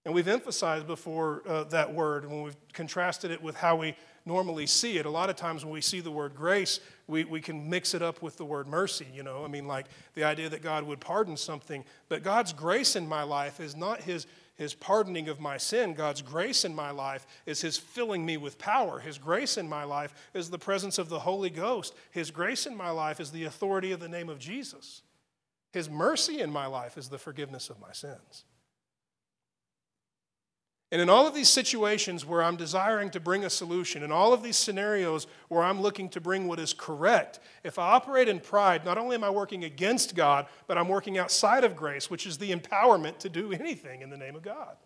And 0.05 0.13
we've 0.13 0.27
emphasized 0.27 0.89
before 0.89 1.43
uh, 1.47 1.65
that 1.65 1.95
word 1.95 2.29
when 2.29 2.43
we've 2.43 2.57
contrasted 2.73 3.31
it 3.31 3.41
with 3.41 3.55
how 3.55 3.77
we 3.77 3.95
normally 4.25 4.67
see 4.67 4.99
it. 4.99 5.07
A 5.07 5.11
lot 5.11 5.31
of 5.31 5.37
times 5.37 5.65
when 5.65 5.75
we 5.75 5.81
see 5.81 6.01
the 6.01 6.11
word 6.11 6.35
grace, 6.35 6.81
we, 7.07 7.25
we 7.25 7.41
can 7.41 7.69
mix 7.69 7.95
it 7.95 8.03
up 8.03 8.23
with 8.23 8.37
the 8.37 8.45
word 8.45 8.67
mercy, 8.67 9.07
you 9.15 9.23
know. 9.23 9.45
I 9.45 9.49
mean, 9.49 9.67
like 9.67 9.87
the 10.15 10.25
idea 10.25 10.49
that 10.49 10.63
God 10.63 10.85
would 10.85 11.01
pardon 11.01 11.37
something. 11.37 11.85
But 12.09 12.23
God's 12.23 12.53
grace 12.53 12.97
in 12.97 13.09
my 13.09 13.23
life 13.23 13.61
is 13.61 13.75
not 13.77 14.03
his, 14.03 14.27
his 14.55 14.75
pardoning 14.75 15.29
of 15.29 15.41
my 15.41 15.57
sin. 15.57 15.95
God's 15.95 16.23
grace 16.23 16.65
in 16.65 16.75
my 16.75 16.91
life 16.91 17.27
is 17.47 17.61
his 17.61 17.77
filling 17.77 18.25
me 18.25 18.37
with 18.37 18.59
power. 18.59 19.01
His 19.01 19.19
grace 19.19 19.59
in 19.59 19.69
my 19.69 19.85
life 19.85 20.15
is 20.35 20.51
the 20.51 20.59
presence 20.59 20.99
of 20.99 21.09
the 21.09 21.21
Holy 21.21 21.51
Ghost. 21.51 21.95
His 22.11 22.31
grace 22.31 22.67
in 22.67 22.77
my 22.77 22.91
life 22.91 23.21
is 23.21 23.31
the 23.31 23.45
authority 23.45 23.93
of 23.93 24.01
the 24.01 24.09
name 24.09 24.29
of 24.29 24.39
Jesus. 24.39 25.03
His 25.73 25.89
mercy 25.89 26.41
in 26.41 26.51
my 26.51 26.67
life 26.67 26.99
is 26.99 27.09
the 27.09 27.19
forgiveness 27.19 27.71
of 27.71 27.81
my 27.81 27.93
sins. 27.93 28.45
And 30.93 31.01
in 31.01 31.09
all 31.09 31.27
of 31.27 31.35
these 31.35 31.49
situations 31.49 32.27
where 32.27 32.43
I'm 32.43 32.57
desiring 32.57 33.09
to 33.13 33.21
bring 33.21 33.47
a 33.47 33.51
solution, 33.51 34.03
in 34.03 34.13
all 34.13 34.35
of 34.35 34.43
these 34.43 34.59
scenarios 34.59 35.27
where 35.49 35.63
I'm 35.63 35.81
looking 35.81 36.11
to 36.11 36.21
bring 36.21 36.47
what 36.47 36.61
is 36.61 36.75
correct, 36.75 37.41
if 37.65 37.79
I 37.79 37.93
operate 37.95 38.29
in 38.29 38.41
pride, 38.41 38.85
not 38.85 38.99
only 38.99 39.15
am 39.15 39.25
I 39.25 39.31
working 39.31 39.65
against 39.65 40.15
God, 40.15 40.47
but 40.67 40.77
I'm 40.77 40.89
working 40.89 41.17
outside 41.17 41.65
of 41.65 41.77
grace, 41.77 42.11
which 42.11 42.27
is 42.27 42.37
the 42.37 42.53
empowerment 42.53 43.17
to 43.21 43.31
do 43.31 43.53
anything 43.53 44.03
in 44.03 44.11
the 44.11 44.19
name 44.19 44.37
of 44.37 44.43
God. 44.43 44.77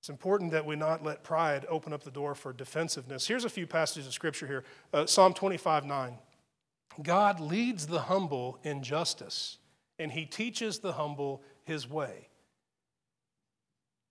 It's 0.00 0.08
important 0.08 0.52
that 0.52 0.64
we 0.64 0.74
not 0.74 1.04
let 1.04 1.22
pride 1.22 1.66
open 1.68 1.92
up 1.92 2.04
the 2.04 2.10
door 2.10 2.34
for 2.34 2.54
defensiveness. 2.54 3.28
Here's 3.28 3.44
a 3.44 3.50
few 3.50 3.66
passages 3.66 4.06
of 4.06 4.14
scripture 4.14 4.46
here 4.46 4.64
uh, 4.94 5.04
Psalm 5.04 5.34
25 5.34 5.84
9. 5.84 6.14
God 7.02 7.38
leads 7.38 7.86
the 7.86 8.00
humble 8.00 8.58
in 8.62 8.82
justice, 8.82 9.58
and 9.98 10.10
he 10.10 10.24
teaches 10.24 10.78
the 10.78 10.94
humble 10.94 11.42
his 11.64 11.86
way. 11.86 12.27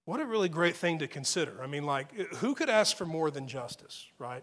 What 0.08 0.22
a 0.22 0.26
really 0.26 0.48
great 0.48 0.78
thing 0.78 1.00
to 1.00 1.08
consider. 1.08 1.62
I 1.62 1.67
mean, 1.67 1.84
like, 1.84 2.13
who 2.36 2.56
could 2.56 2.70
ask 2.70 2.96
for 2.96 3.06
more 3.06 3.30
than 3.30 3.46
justice, 3.46 4.08
right? 4.17 4.41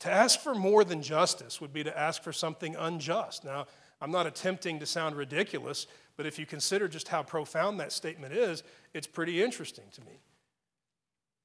To 0.00 0.08
ask 0.08 0.38
for 0.38 0.54
more 0.54 0.84
than 0.84 1.02
justice 1.02 1.60
would 1.60 1.72
be 1.72 1.82
to 1.82 1.98
ask 1.98 2.22
for 2.22 2.32
something 2.32 2.76
unjust. 2.76 3.44
Now, 3.44 3.66
I'm 4.00 4.12
not 4.12 4.28
attempting 4.28 4.78
to 4.78 4.86
sound 4.86 5.16
ridiculous, 5.16 5.88
but 6.16 6.26
if 6.26 6.38
you 6.38 6.46
consider 6.46 6.86
just 6.86 7.08
how 7.08 7.24
profound 7.24 7.80
that 7.80 7.90
statement 7.90 8.34
is, 8.34 8.62
it's 8.94 9.08
pretty 9.08 9.42
interesting 9.42 9.86
to 9.94 10.00
me. 10.02 10.20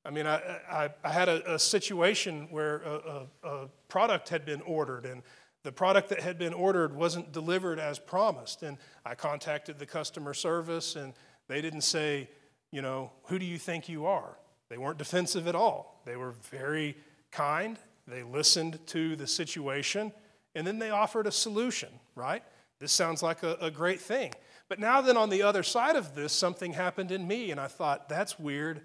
I 0.06 0.12
mean, 0.12 0.28
I, 0.28 0.60
I, 0.70 0.90
I 1.04 1.10
had 1.10 1.28
a, 1.28 1.56
a, 1.56 1.58
situation 1.58 2.48
where 2.52 2.84
a, 2.84 3.28
a, 3.44 3.50
a 3.50 3.70
product 3.88 4.30
had 4.30 4.46
been 4.46 4.62
ordered, 4.62 5.08
and 5.08 5.24
the 5.64 5.72
product 5.72 6.10
that 6.10 6.20
had 6.20 6.38
been 6.38 6.54
ordered 6.54 6.96
wasn't 6.96 7.32
delivered 7.32 7.80
as 7.80 7.98
promised. 7.98 8.62
And 8.62 8.78
I 9.04 9.16
contacted 9.16 9.80
the 9.80 9.88
customer 9.88 10.36
service, 10.36 10.96
and 10.96 11.14
they 11.48 11.62
didn't 11.64 11.82
say, 11.82 12.30
you 12.76 12.82
know, 12.82 13.10
who 13.28 13.40
do 13.40 13.46
you 13.46 13.58
think 13.58 13.88
you 13.88 14.06
are? 14.06 14.38
They 14.68 14.78
weren't 14.78 14.98
defensive 14.98 15.48
at 15.48 15.56
all. 15.56 16.02
They 16.04 16.18
were 16.18 16.32
very 16.52 16.98
kind. 17.32 17.80
They 18.06 18.22
listened 18.22 18.86
to 18.88 19.16
the 19.16 19.28
situation, 19.28 20.12
and 20.56 20.68
then 20.68 20.78
they 20.78 20.90
offered 20.90 21.26
a 21.26 21.32
solution, 21.32 21.88
right? 22.16 22.44
This 22.80 22.92
sounds 22.92 23.24
like 23.24 23.44
a, 23.44 23.56
a 23.62 23.72
great 23.72 24.02
thing. 24.02 24.34
But 24.68 24.80
now, 24.80 25.00
then, 25.00 25.16
on 25.16 25.30
the 25.30 25.42
other 25.42 25.64
side 25.64 25.96
of 25.96 26.16
this, 26.16 26.34
something 26.34 26.74
happened 26.74 27.12
in 27.12 27.26
me, 27.26 27.50
and 27.52 27.62
I 27.62 27.68
thought, 27.68 28.10
that's 28.10 28.38
weird. 28.38 28.82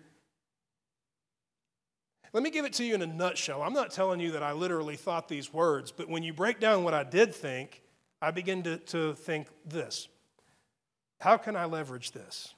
Let 2.32 2.44
me 2.44 2.50
give 2.50 2.64
it 2.64 2.74
to 2.74 2.84
you 2.84 2.94
in 2.94 3.02
a 3.02 3.08
nutshell. 3.08 3.60
I'm 3.60 3.72
not 3.72 3.90
telling 3.90 4.20
you 4.20 4.30
that 4.32 4.42
I 4.44 4.52
literally 4.52 4.94
thought 4.94 5.26
these 5.26 5.52
words, 5.52 5.90
but 5.90 6.08
when 6.08 6.22
you 6.22 6.32
break 6.32 6.60
down 6.60 6.84
what 6.84 6.94
I 6.94 7.02
did 7.02 7.34
think, 7.34 7.82
I 8.22 8.30
begin 8.30 8.62
to, 8.62 8.76
to 8.76 9.14
think 9.14 9.48
this 9.66 10.06
How 11.18 11.36
can 11.38 11.56
I 11.56 11.64
leverage 11.64 12.12
this? 12.12 12.54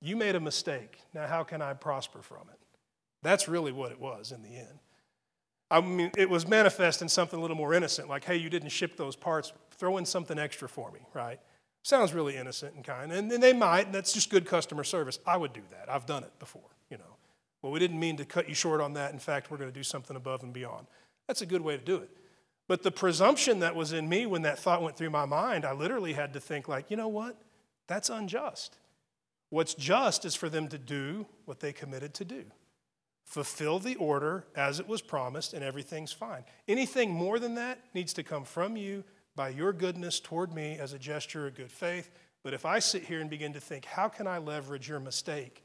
You 0.00 0.16
made 0.16 0.34
a 0.34 0.40
mistake. 0.40 1.00
Now, 1.14 1.26
how 1.26 1.42
can 1.42 1.62
I 1.62 1.72
prosper 1.72 2.22
from 2.22 2.48
it? 2.52 2.58
That's 3.22 3.48
really 3.48 3.72
what 3.72 3.92
it 3.92 4.00
was 4.00 4.32
in 4.32 4.42
the 4.42 4.56
end. 4.56 4.78
I 5.70 5.80
mean, 5.80 6.12
it 6.16 6.30
was 6.30 6.46
manifest 6.46 7.02
in 7.02 7.08
something 7.08 7.38
a 7.38 7.42
little 7.42 7.56
more 7.56 7.74
innocent, 7.74 8.08
like, 8.08 8.24
hey, 8.24 8.36
you 8.36 8.48
didn't 8.48 8.68
ship 8.68 8.96
those 8.96 9.16
parts, 9.16 9.52
throw 9.72 9.96
in 9.96 10.06
something 10.06 10.38
extra 10.38 10.68
for 10.68 10.92
me, 10.92 11.00
right? 11.12 11.40
Sounds 11.82 12.14
really 12.14 12.36
innocent 12.36 12.74
and 12.74 12.84
kind. 12.84 13.12
And, 13.12 13.32
and 13.32 13.42
they 13.42 13.52
might, 13.52 13.86
and 13.86 13.94
that's 13.94 14.12
just 14.12 14.30
good 14.30 14.46
customer 14.46 14.84
service. 14.84 15.18
I 15.26 15.36
would 15.36 15.52
do 15.52 15.62
that. 15.70 15.90
I've 15.90 16.06
done 16.06 16.22
it 16.22 16.38
before, 16.38 16.70
you 16.90 16.98
know. 16.98 17.16
Well, 17.62 17.72
we 17.72 17.80
didn't 17.80 17.98
mean 17.98 18.16
to 18.18 18.24
cut 18.24 18.48
you 18.48 18.54
short 18.54 18.80
on 18.80 18.92
that. 18.94 19.12
In 19.12 19.18
fact, 19.18 19.50
we're 19.50 19.56
going 19.56 19.70
to 19.70 19.74
do 19.74 19.82
something 19.82 20.16
above 20.16 20.42
and 20.44 20.52
beyond. 20.52 20.86
That's 21.26 21.42
a 21.42 21.46
good 21.46 21.62
way 21.62 21.76
to 21.76 21.82
do 21.82 21.96
it. 21.96 22.10
But 22.68 22.82
the 22.82 22.90
presumption 22.90 23.60
that 23.60 23.74
was 23.74 23.92
in 23.92 24.08
me 24.08 24.26
when 24.26 24.42
that 24.42 24.58
thought 24.58 24.82
went 24.82 24.96
through 24.96 25.10
my 25.10 25.24
mind, 25.24 25.64
I 25.64 25.72
literally 25.72 26.12
had 26.12 26.32
to 26.34 26.40
think, 26.40 26.68
like, 26.68 26.90
you 26.90 26.96
know 26.96 27.08
what? 27.08 27.40
That's 27.88 28.08
unjust. 28.08 28.76
What's 29.56 29.72
just 29.72 30.26
is 30.26 30.34
for 30.34 30.50
them 30.50 30.68
to 30.68 30.76
do 30.76 31.24
what 31.46 31.60
they 31.60 31.72
committed 31.72 32.12
to 32.14 32.26
do 32.26 32.44
fulfill 33.24 33.78
the 33.78 33.96
order 33.96 34.44
as 34.54 34.80
it 34.80 34.86
was 34.86 35.00
promised, 35.00 35.54
and 35.54 35.64
everything's 35.64 36.12
fine. 36.12 36.44
Anything 36.68 37.10
more 37.10 37.38
than 37.38 37.54
that 37.54 37.78
needs 37.94 38.12
to 38.12 38.22
come 38.22 38.44
from 38.44 38.76
you 38.76 39.02
by 39.34 39.48
your 39.48 39.72
goodness 39.72 40.20
toward 40.20 40.52
me 40.52 40.76
as 40.78 40.92
a 40.92 40.98
gesture 40.98 41.46
of 41.46 41.54
good 41.54 41.72
faith. 41.72 42.10
But 42.44 42.52
if 42.52 42.66
I 42.66 42.80
sit 42.80 43.04
here 43.04 43.22
and 43.22 43.30
begin 43.30 43.54
to 43.54 43.60
think, 43.60 43.86
how 43.86 44.08
can 44.08 44.26
I 44.26 44.36
leverage 44.36 44.90
your 44.90 45.00
mistake? 45.00 45.64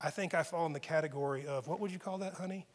I 0.00 0.10
think 0.10 0.32
I 0.32 0.44
fall 0.44 0.64
in 0.66 0.72
the 0.72 0.78
category 0.78 1.44
of 1.44 1.66
what 1.66 1.80
would 1.80 1.90
you 1.90 1.98
call 1.98 2.18
that, 2.18 2.34
honey? 2.34 2.68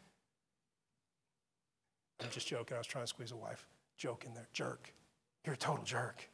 I'm 2.22 2.28
just 2.30 2.48
joking. 2.48 2.74
I 2.74 2.78
was 2.80 2.86
trying 2.86 3.04
to 3.04 3.08
squeeze 3.08 3.32
a 3.32 3.36
wife. 3.36 3.66
Joke 3.96 4.26
in 4.26 4.34
there. 4.34 4.48
Jerk. 4.52 4.92
You're 5.46 5.54
a 5.54 5.58
total 5.58 5.84
jerk. 5.84 6.28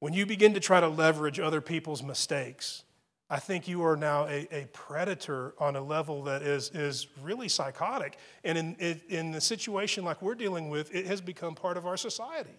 When 0.00 0.12
you 0.12 0.26
begin 0.26 0.52
to 0.52 0.60
try 0.60 0.80
to 0.80 0.88
leverage 0.88 1.40
other 1.40 1.62
people's 1.62 2.02
mistakes, 2.02 2.82
I 3.28 3.40
think 3.40 3.66
you 3.66 3.82
are 3.84 3.96
now 3.96 4.26
a, 4.26 4.46
a 4.52 4.68
predator 4.72 5.54
on 5.58 5.74
a 5.74 5.80
level 5.80 6.22
that 6.24 6.42
is, 6.42 6.70
is 6.70 7.08
really 7.22 7.48
psychotic. 7.48 8.18
And 8.44 8.56
in, 8.56 8.76
in, 8.76 9.00
in 9.08 9.30
the 9.32 9.40
situation 9.40 10.04
like 10.04 10.22
we're 10.22 10.36
dealing 10.36 10.68
with, 10.70 10.94
it 10.94 11.06
has 11.06 11.20
become 11.20 11.56
part 11.56 11.76
of 11.76 11.86
our 11.86 11.96
society. 11.96 12.54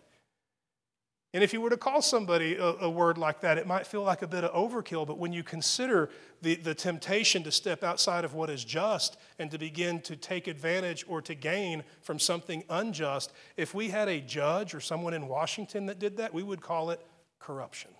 And 1.33 1.43
if 1.43 1.53
you 1.53 1.61
were 1.61 1.69
to 1.69 1.77
call 1.77 2.01
somebody 2.01 2.55
a, 2.55 2.65
a, 2.65 2.89
word 2.89 3.17
like 3.17 3.41
that, 3.41 3.57
it 3.57 3.67
might 3.67 3.85
feel 3.85 4.01
like 4.01 4.21
a 4.21 4.27
bit 4.27 4.43
of 4.43 4.51
overkill, 4.53 5.05
but 5.05 5.17
when 5.17 5.33
you 5.33 5.43
consider 5.43 6.09
the, 6.41 6.55
the 6.55 6.73
temptation 6.73 7.43
to 7.43 7.51
step 7.51 7.83
outside 7.83 8.25
of 8.25 8.33
what 8.33 8.49
is 8.49 8.63
just 8.63 9.17
and 9.37 9.51
to 9.51 9.57
begin 9.57 10.01
to 10.01 10.15
take 10.15 10.47
advantage 10.47 11.05
or 11.07 11.21
to 11.21 11.35
gain 11.35 11.83
from 12.01 12.17
something 12.17 12.63
unjust, 12.69 13.33
if 13.57 13.73
we 13.73 13.89
had 13.89 14.07
a 14.07 14.21
judge 14.21 14.73
or 14.73 14.79
someone 14.79 15.13
in 15.13 15.27
Washington 15.27 15.85
that 15.87 15.99
did 15.99 16.17
that, 16.17 16.33
we 16.33 16.43
would 16.43 16.61
call 16.61 16.91
it 16.91 17.05
corruption. 17.39 17.91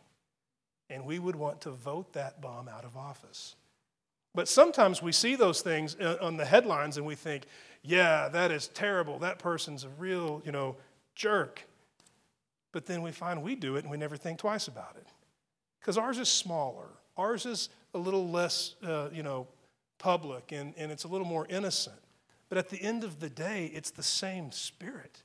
And 0.90 1.06
we 1.06 1.20
would 1.20 1.36
want 1.36 1.62
to 1.62 1.72
vote 1.72 2.14
that 2.14 2.42
bomb 2.42 2.68
out 2.68 2.86
of 2.86 2.96
office. 2.96 3.56
But 4.34 4.48
sometimes 4.48 5.02
we 5.02 5.12
see 5.12 5.36
those 5.36 5.62
things 5.62 5.96
uh, 5.96 6.18
on 6.22 6.38
the 6.38 6.46
headlines 6.46 6.98
and 6.98 7.06
we 7.06 7.16
think, 7.16 7.46
yeah, 7.82 8.30
that 8.30 8.52
is 8.52 8.68
terrible. 8.68 9.20
That 9.20 9.40
person's 9.40 9.84
a 9.84 9.90
real, 9.90 10.42
you 10.46 10.52
know, 10.52 10.76
jerk. 11.16 11.64
But 12.72 12.86
then 12.86 13.02
we 13.02 13.12
find 13.12 13.42
we 13.42 13.56
do 13.56 13.76
it 13.76 13.84
and 13.84 13.92
we 13.92 13.98
never 13.98 14.16
think 14.16 14.40
twice 14.40 14.68
about 14.68 14.96
it. 14.98 15.08
Because 15.80 15.98
ours 15.98 16.20
is 16.20 16.30
smaller, 16.30 16.88
ours 17.18 17.46
is 17.46 17.70
a 17.94 17.98
little 17.98 18.30
less, 18.30 18.76
uh, 18.84 19.10
you 19.12 19.24
know, 19.24 19.48
public 19.98 20.52
and, 20.52 20.74
and 20.78 20.92
it's 20.92 21.04
a 21.04 21.08
little 21.08 21.26
more 21.26 21.48
innocent. 21.50 21.98
But 22.50 22.58
at 22.58 22.70
the 22.70 22.82
end 22.82 23.04
of 23.04 23.20
the 23.20 23.30
day, 23.30 23.72
it's 23.74 23.90
the 23.90 24.04
same 24.04 24.52
spirit. 24.52 25.24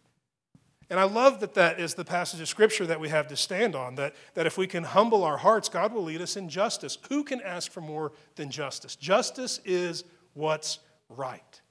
And 0.92 1.00
I 1.00 1.04
love 1.04 1.40
that 1.40 1.54
that 1.54 1.80
is 1.80 1.94
the 1.94 2.04
passage 2.04 2.42
of 2.42 2.48
scripture 2.50 2.84
that 2.84 3.00
we 3.00 3.08
have 3.08 3.26
to 3.28 3.36
stand 3.36 3.74
on, 3.74 3.94
that, 3.94 4.14
that 4.34 4.44
if 4.44 4.58
we 4.58 4.66
can 4.66 4.84
humble 4.84 5.24
our 5.24 5.38
hearts, 5.38 5.70
God 5.70 5.94
will 5.94 6.02
lead 6.02 6.20
us 6.20 6.36
in 6.36 6.50
justice. 6.50 6.98
Who 7.08 7.24
can 7.24 7.40
ask 7.40 7.72
for 7.72 7.80
more 7.80 8.12
than 8.36 8.50
justice? 8.50 8.94
Justice 8.94 9.58
is 9.64 10.04
what's 10.34 10.80
right. 11.08 11.62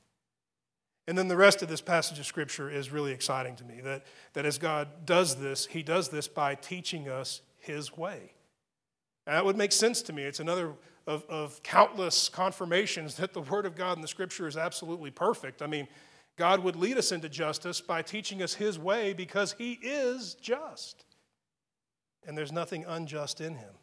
And 1.08 1.16
then 1.16 1.28
the 1.28 1.38
rest 1.38 1.62
of 1.62 1.70
this 1.70 1.82
passage 1.82 2.18
of 2.18 2.26
scripture 2.26 2.68
is 2.68 2.92
really 2.92 3.12
exciting 3.12 3.56
to 3.58 3.64
me 3.64 3.80
that, 3.82 4.08
that 4.34 4.48
as 4.48 4.58
God 4.58 5.06
does 5.06 5.36
this, 5.36 5.68
He 5.68 5.84
does 5.84 6.10
this 6.10 6.28
by 6.28 6.56
teaching 6.56 7.08
us 7.08 7.42
His 7.60 7.96
way. 7.96 8.34
And 9.28 9.36
that 9.36 9.46
would 9.46 9.56
make 9.56 9.72
sense 9.72 10.02
to 10.02 10.14
me. 10.14 10.24
It's 10.24 10.40
another 10.40 10.74
of, 11.06 11.26
of 11.30 11.62
countless 11.62 12.28
confirmations 12.28 13.14
that 13.18 13.34
the 13.34 13.42
Word 13.42 13.68
of 13.68 13.76
God 13.76 13.98
in 13.98 14.02
the 14.02 14.08
scripture 14.08 14.48
is 14.48 14.58
absolutely 14.58 15.12
perfect. 15.12 15.62
I 15.62 15.68
mean, 15.68 15.88
God 16.42 16.64
would 16.64 16.76
lead 16.76 16.98
us 16.98 17.12
into 17.12 17.30
justice 17.30 17.82
by 17.82 18.02
teaching 18.02 18.42
us 18.42 18.56
His 18.56 18.80
way 18.80 19.14
because 19.14 19.54
He 19.60 19.74
is 19.74 20.34
just. 20.42 21.06
And 22.26 22.36
there's 22.36 22.52
nothing 22.52 22.84
unjust 22.88 23.42
in 23.42 23.54
Him. 23.54 23.76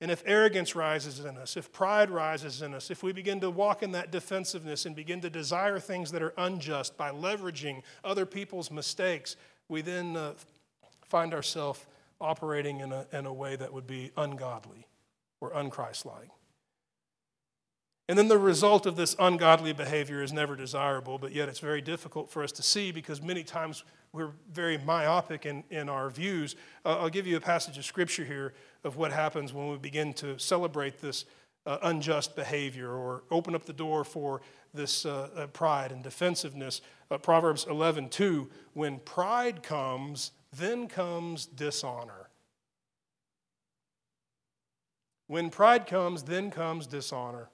And 0.00 0.12
if 0.12 0.22
arrogance 0.26 0.76
rises 0.76 1.18
in 1.18 1.36
us, 1.36 1.56
if 1.56 1.72
pride 1.72 2.08
rises 2.08 2.62
in 2.62 2.72
us, 2.72 2.88
if 2.88 3.02
we 3.02 3.10
begin 3.10 3.40
to 3.40 3.50
walk 3.50 3.82
in 3.82 3.90
that 3.90 4.12
defensiveness 4.12 4.86
and 4.86 4.94
begin 4.94 5.20
to 5.22 5.28
desire 5.28 5.80
things 5.80 6.12
that 6.12 6.22
are 6.22 6.34
unjust 6.38 6.96
by 6.96 7.10
leveraging 7.10 7.82
other 8.04 8.26
people's 8.26 8.70
mistakes, 8.70 9.34
we 9.68 9.82
then 9.82 10.16
uh, 10.16 10.34
find 11.04 11.34
ourselves 11.34 11.84
operating 12.20 12.78
in 12.78 12.92
a, 12.92 13.08
in 13.12 13.26
a 13.26 13.32
way 13.32 13.56
that 13.56 13.72
would 13.72 13.88
be 13.88 14.12
ungodly 14.16 14.86
or 15.40 15.50
unchristlike. 15.50 16.30
And 18.10 18.18
then 18.18 18.26
the 18.26 18.38
result 18.38 18.86
of 18.86 18.96
this 18.96 19.14
ungodly 19.20 19.72
behavior 19.72 20.20
is 20.20 20.32
never 20.32 20.56
desirable, 20.56 21.16
but 21.16 21.30
yet 21.30 21.48
it's 21.48 21.60
very 21.60 21.80
difficult 21.80 22.28
for 22.28 22.42
us 22.42 22.50
to 22.50 22.60
see 22.60 22.90
because 22.90 23.22
many 23.22 23.44
times 23.44 23.84
we're 24.12 24.32
very 24.52 24.78
myopic 24.78 25.46
in, 25.46 25.62
in 25.70 25.88
our 25.88 26.10
views. 26.10 26.56
Uh, 26.84 26.98
I'll 26.98 27.08
give 27.08 27.24
you 27.24 27.36
a 27.36 27.40
passage 27.40 27.78
of 27.78 27.84
scripture 27.84 28.24
here 28.24 28.52
of 28.82 28.96
what 28.96 29.12
happens 29.12 29.52
when 29.52 29.70
we 29.70 29.76
begin 29.76 30.12
to 30.14 30.36
celebrate 30.40 31.00
this 31.00 31.24
uh, 31.66 31.78
unjust 31.84 32.34
behavior 32.34 32.90
or 32.90 33.22
open 33.30 33.54
up 33.54 33.64
the 33.64 33.72
door 33.72 34.02
for 34.02 34.42
this 34.74 35.06
uh, 35.06 35.28
uh 35.36 35.46
pride 35.46 35.92
and 35.92 36.02
defensiveness. 36.02 36.80
Uh, 37.12 37.18
Proverbs 37.18 37.64
11, 37.70 38.08
2, 38.08 38.50
when 38.72 38.98
pride 38.98 39.62
comes, 39.62 40.32
then 40.52 40.88
comes 40.88 41.46
dishonor. 41.46 42.28
When 45.28 45.48
pride 45.48 45.86
comes, 45.86 46.24
then 46.24 46.50
comes 46.50 46.88
dishonor. 46.88 47.50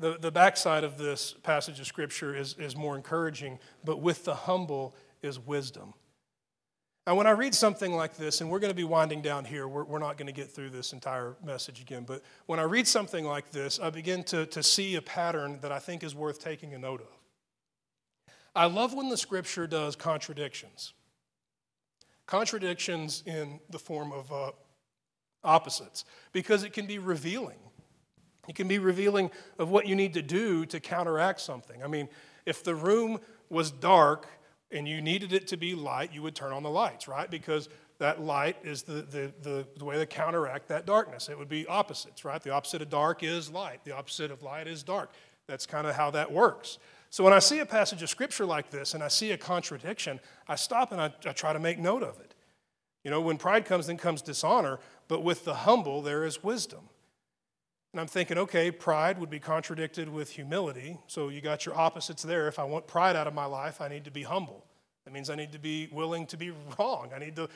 The, 0.00 0.16
the 0.18 0.30
backside 0.30 0.84
of 0.84 0.96
this 0.96 1.34
passage 1.42 1.80
of 1.80 1.86
Scripture 1.86 2.34
is, 2.34 2.54
is 2.58 2.76
more 2.76 2.94
encouraging, 2.94 3.58
but 3.84 4.00
with 4.00 4.24
the 4.24 4.34
humble 4.34 4.94
is 5.22 5.40
wisdom. 5.40 5.92
Now, 7.06 7.14
when 7.14 7.26
I 7.26 7.30
read 7.30 7.54
something 7.54 7.94
like 7.94 8.16
this, 8.16 8.40
and 8.40 8.50
we're 8.50 8.58
going 8.58 8.70
to 8.70 8.76
be 8.76 8.84
winding 8.84 9.22
down 9.22 9.44
here, 9.44 9.66
we're, 9.66 9.84
we're 9.84 9.98
not 9.98 10.18
going 10.18 10.26
to 10.26 10.32
get 10.32 10.50
through 10.50 10.70
this 10.70 10.92
entire 10.92 11.36
message 11.42 11.80
again, 11.80 12.04
but 12.06 12.22
when 12.46 12.60
I 12.60 12.64
read 12.64 12.86
something 12.86 13.24
like 13.24 13.50
this, 13.50 13.80
I 13.80 13.90
begin 13.90 14.22
to, 14.24 14.44
to 14.46 14.62
see 14.62 14.94
a 14.96 15.02
pattern 15.02 15.58
that 15.62 15.72
I 15.72 15.78
think 15.78 16.04
is 16.04 16.14
worth 16.14 16.38
taking 16.38 16.74
a 16.74 16.78
note 16.78 17.00
of. 17.00 18.32
I 18.54 18.66
love 18.66 18.92
when 18.92 19.08
the 19.08 19.16
Scripture 19.16 19.66
does 19.66 19.96
contradictions. 19.96 20.92
Contradictions 22.26 23.22
in 23.24 23.58
the 23.70 23.78
form 23.78 24.12
of 24.12 24.30
uh, 24.30 24.52
opposites, 25.42 26.04
because 26.32 26.62
it 26.62 26.74
can 26.74 26.86
be 26.86 26.98
revealing. 26.98 27.58
It 28.48 28.54
can 28.54 28.66
be 28.66 28.78
revealing 28.78 29.30
of 29.58 29.70
what 29.70 29.86
you 29.86 29.94
need 29.94 30.14
to 30.14 30.22
do 30.22 30.64
to 30.66 30.80
counteract 30.80 31.40
something. 31.40 31.82
I 31.82 31.86
mean, 31.86 32.08
if 32.46 32.64
the 32.64 32.74
room 32.74 33.20
was 33.50 33.70
dark 33.70 34.26
and 34.70 34.88
you 34.88 35.00
needed 35.00 35.32
it 35.32 35.46
to 35.48 35.56
be 35.56 35.74
light, 35.74 36.12
you 36.12 36.22
would 36.22 36.34
turn 36.34 36.52
on 36.52 36.62
the 36.62 36.70
lights, 36.70 37.06
right? 37.06 37.30
Because 37.30 37.68
that 37.98 38.22
light 38.22 38.56
is 38.62 38.82
the, 38.82 39.02
the, 39.02 39.32
the, 39.42 39.66
the, 39.76 39.84
way 39.84 39.98
to 39.98 40.06
counteract 40.06 40.68
that 40.68 40.86
darkness. 40.86 41.28
It 41.28 41.38
would 41.38 41.48
be 41.48 41.66
opposites, 41.66 42.24
right? 42.24 42.40
The 42.42 42.50
opposite 42.50 42.80
of 42.80 42.88
dark 42.88 43.22
is 43.22 43.50
light, 43.50 43.84
the 43.84 43.94
opposite 43.94 44.30
of 44.30 44.42
light 44.42 44.66
is 44.66 44.82
dark. 44.82 45.10
That's 45.46 45.66
kind 45.66 45.86
of 45.86 45.94
how 45.94 46.10
that 46.12 46.30
works. 46.30 46.78
So 47.10 47.24
when 47.24 47.32
I 47.32 47.38
see 47.38 47.58
a 47.58 47.66
passage 47.66 48.02
of 48.02 48.10
scripture 48.10 48.44
like 48.44 48.70
this 48.70 48.94
and 48.94 49.02
I 49.02 49.08
see 49.08 49.32
a 49.32 49.38
contradiction, 49.38 50.20
I 50.46 50.56
stop 50.56 50.92
and 50.92 51.00
I, 51.00 51.12
I 51.26 51.32
try 51.32 51.52
to 51.52 51.58
make 51.58 51.78
note 51.78 52.02
of 52.02 52.20
it. 52.20 52.34
You 53.02 53.10
know, 53.10 53.20
when 53.20 53.38
pride 53.38 53.64
comes, 53.64 53.86
then 53.86 53.96
comes 53.96 54.20
dishonor, 54.22 54.78
but 55.08 55.22
with 55.22 55.44
the 55.44 55.54
humble, 55.54 56.02
there 56.02 56.24
is 56.24 56.44
wisdom. 56.44 56.90
And 57.92 58.00
I'm 58.00 58.06
thinking, 58.06 58.36
okay, 58.38 58.70
pride 58.70 59.18
would 59.18 59.30
be 59.30 59.38
contradicted 59.38 60.08
with 60.08 60.30
humility. 60.30 60.98
So 61.06 61.30
you 61.30 61.40
got 61.40 61.64
your 61.64 61.76
opposites 61.76 62.22
there. 62.22 62.46
If 62.46 62.58
I 62.58 62.64
want 62.64 62.86
pride 62.86 63.16
out 63.16 63.26
of 63.26 63.34
my 63.34 63.46
life, 63.46 63.80
I 63.80 63.88
need 63.88 64.04
to 64.04 64.10
be 64.10 64.22
humble. 64.22 64.64
That 65.04 65.14
means 65.14 65.30
I 65.30 65.36
need 65.36 65.52
to 65.52 65.58
be 65.58 65.88
willing 65.90 66.26
to 66.26 66.36
be 66.36 66.52
wrong. 66.78 67.12
I 67.16 67.18
need 67.18 67.34
to 67.36 67.48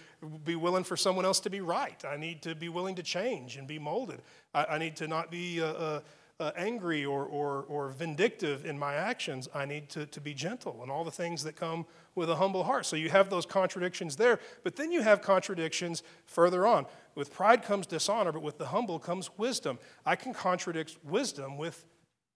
be 0.43 0.57
willing 0.57 0.85
for 0.85 0.97
someone 0.97 1.27
else 1.27 1.39
to 1.41 1.51
be 1.51 1.61
right. 1.61 2.03
I 2.03 2.17
need 2.17 2.41
to 2.43 2.55
be 2.55 2.71
willing 2.71 2.95
to 2.95 3.03
change 3.03 3.59
and 3.59 3.69
be 3.69 3.79
molded. 3.79 4.23
I, 4.55 4.65
I 4.65 4.79
need 4.79 4.97
to 4.97 5.07
not 5.07 5.31
be 5.31 5.61
uh, 5.61 5.67
uh, 5.67 6.01
uh, 6.41 6.51
angry 6.57 7.05
or, 7.05 7.25
or, 7.25 7.63
or 7.69 7.91
vindictive 7.91 8.65
in 8.67 8.79
my 8.79 8.95
actions. 8.95 9.49
I 9.55 9.65
need 9.65 9.89
to, 9.91 10.07
to 10.07 10.21
be 10.21 10.35
gentle 10.35 10.81
and 10.83 10.91
all 10.91 11.05
the 11.05 11.11
things 11.11 11.45
that 11.45 11.57
come 11.57 11.87
with 12.15 12.31
a 12.31 12.37
humble 12.37 12.65
heart. 12.65 12.87
So 12.87 12.97
you 12.97 13.11
have 13.11 13.31
those 13.31 13.47
contradictions 13.47 14.17
there. 14.17 14.41
But 14.65 14.77
then 14.77 14.91
you 14.91 15.03
have 15.03 15.23
contradictions 15.23 16.03
further 16.27 16.67
on. 16.67 16.87
With 17.15 17.33
pride 17.33 17.63
comes 17.63 17.87
dishonor, 17.87 18.33
but 18.33 18.43
with 18.43 18.59
the 18.59 18.67
humble 18.67 18.99
comes 18.99 19.31
wisdom. 19.39 19.79
I 20.05 20.17
can 20.17 20.33
contradict 20.33 20.97
wisdom 21.05 21.59
with 21.59 21.87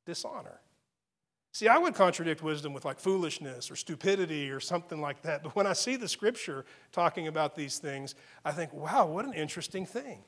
dishonor. 0.04 0.61
See, 1.52 1.68
I 1.68 1.78
would 1.78 1.94
contradict 1.94 2.42
wisdom 2.42 2.74
with 2.74 2.85
like 2.85 3.00
foolishness 3.00 3.70
or 3.70 3.76
stupidity 3.76 4.50
or 4.50 4.61
something 4.61 5.00
like 5.00 5.22
that. 5.22 5.42
But 5.42 5.56
when 5.56 5.66
I 5.66 5.72
see 5.72 5.96
the 5.96 6.06
scripture 6.06 6.66
talking 6.92 7.28
about 7.28 7.56
these 7.56 7.78
things, 7.78 8.14
I 8.44 8.52
think, 8.52 8.74
wow, 8.74 9.06
what 9.06 9.24
an 9.24 9.32
interesting 9.32 9.87
thing. 9.87 10.22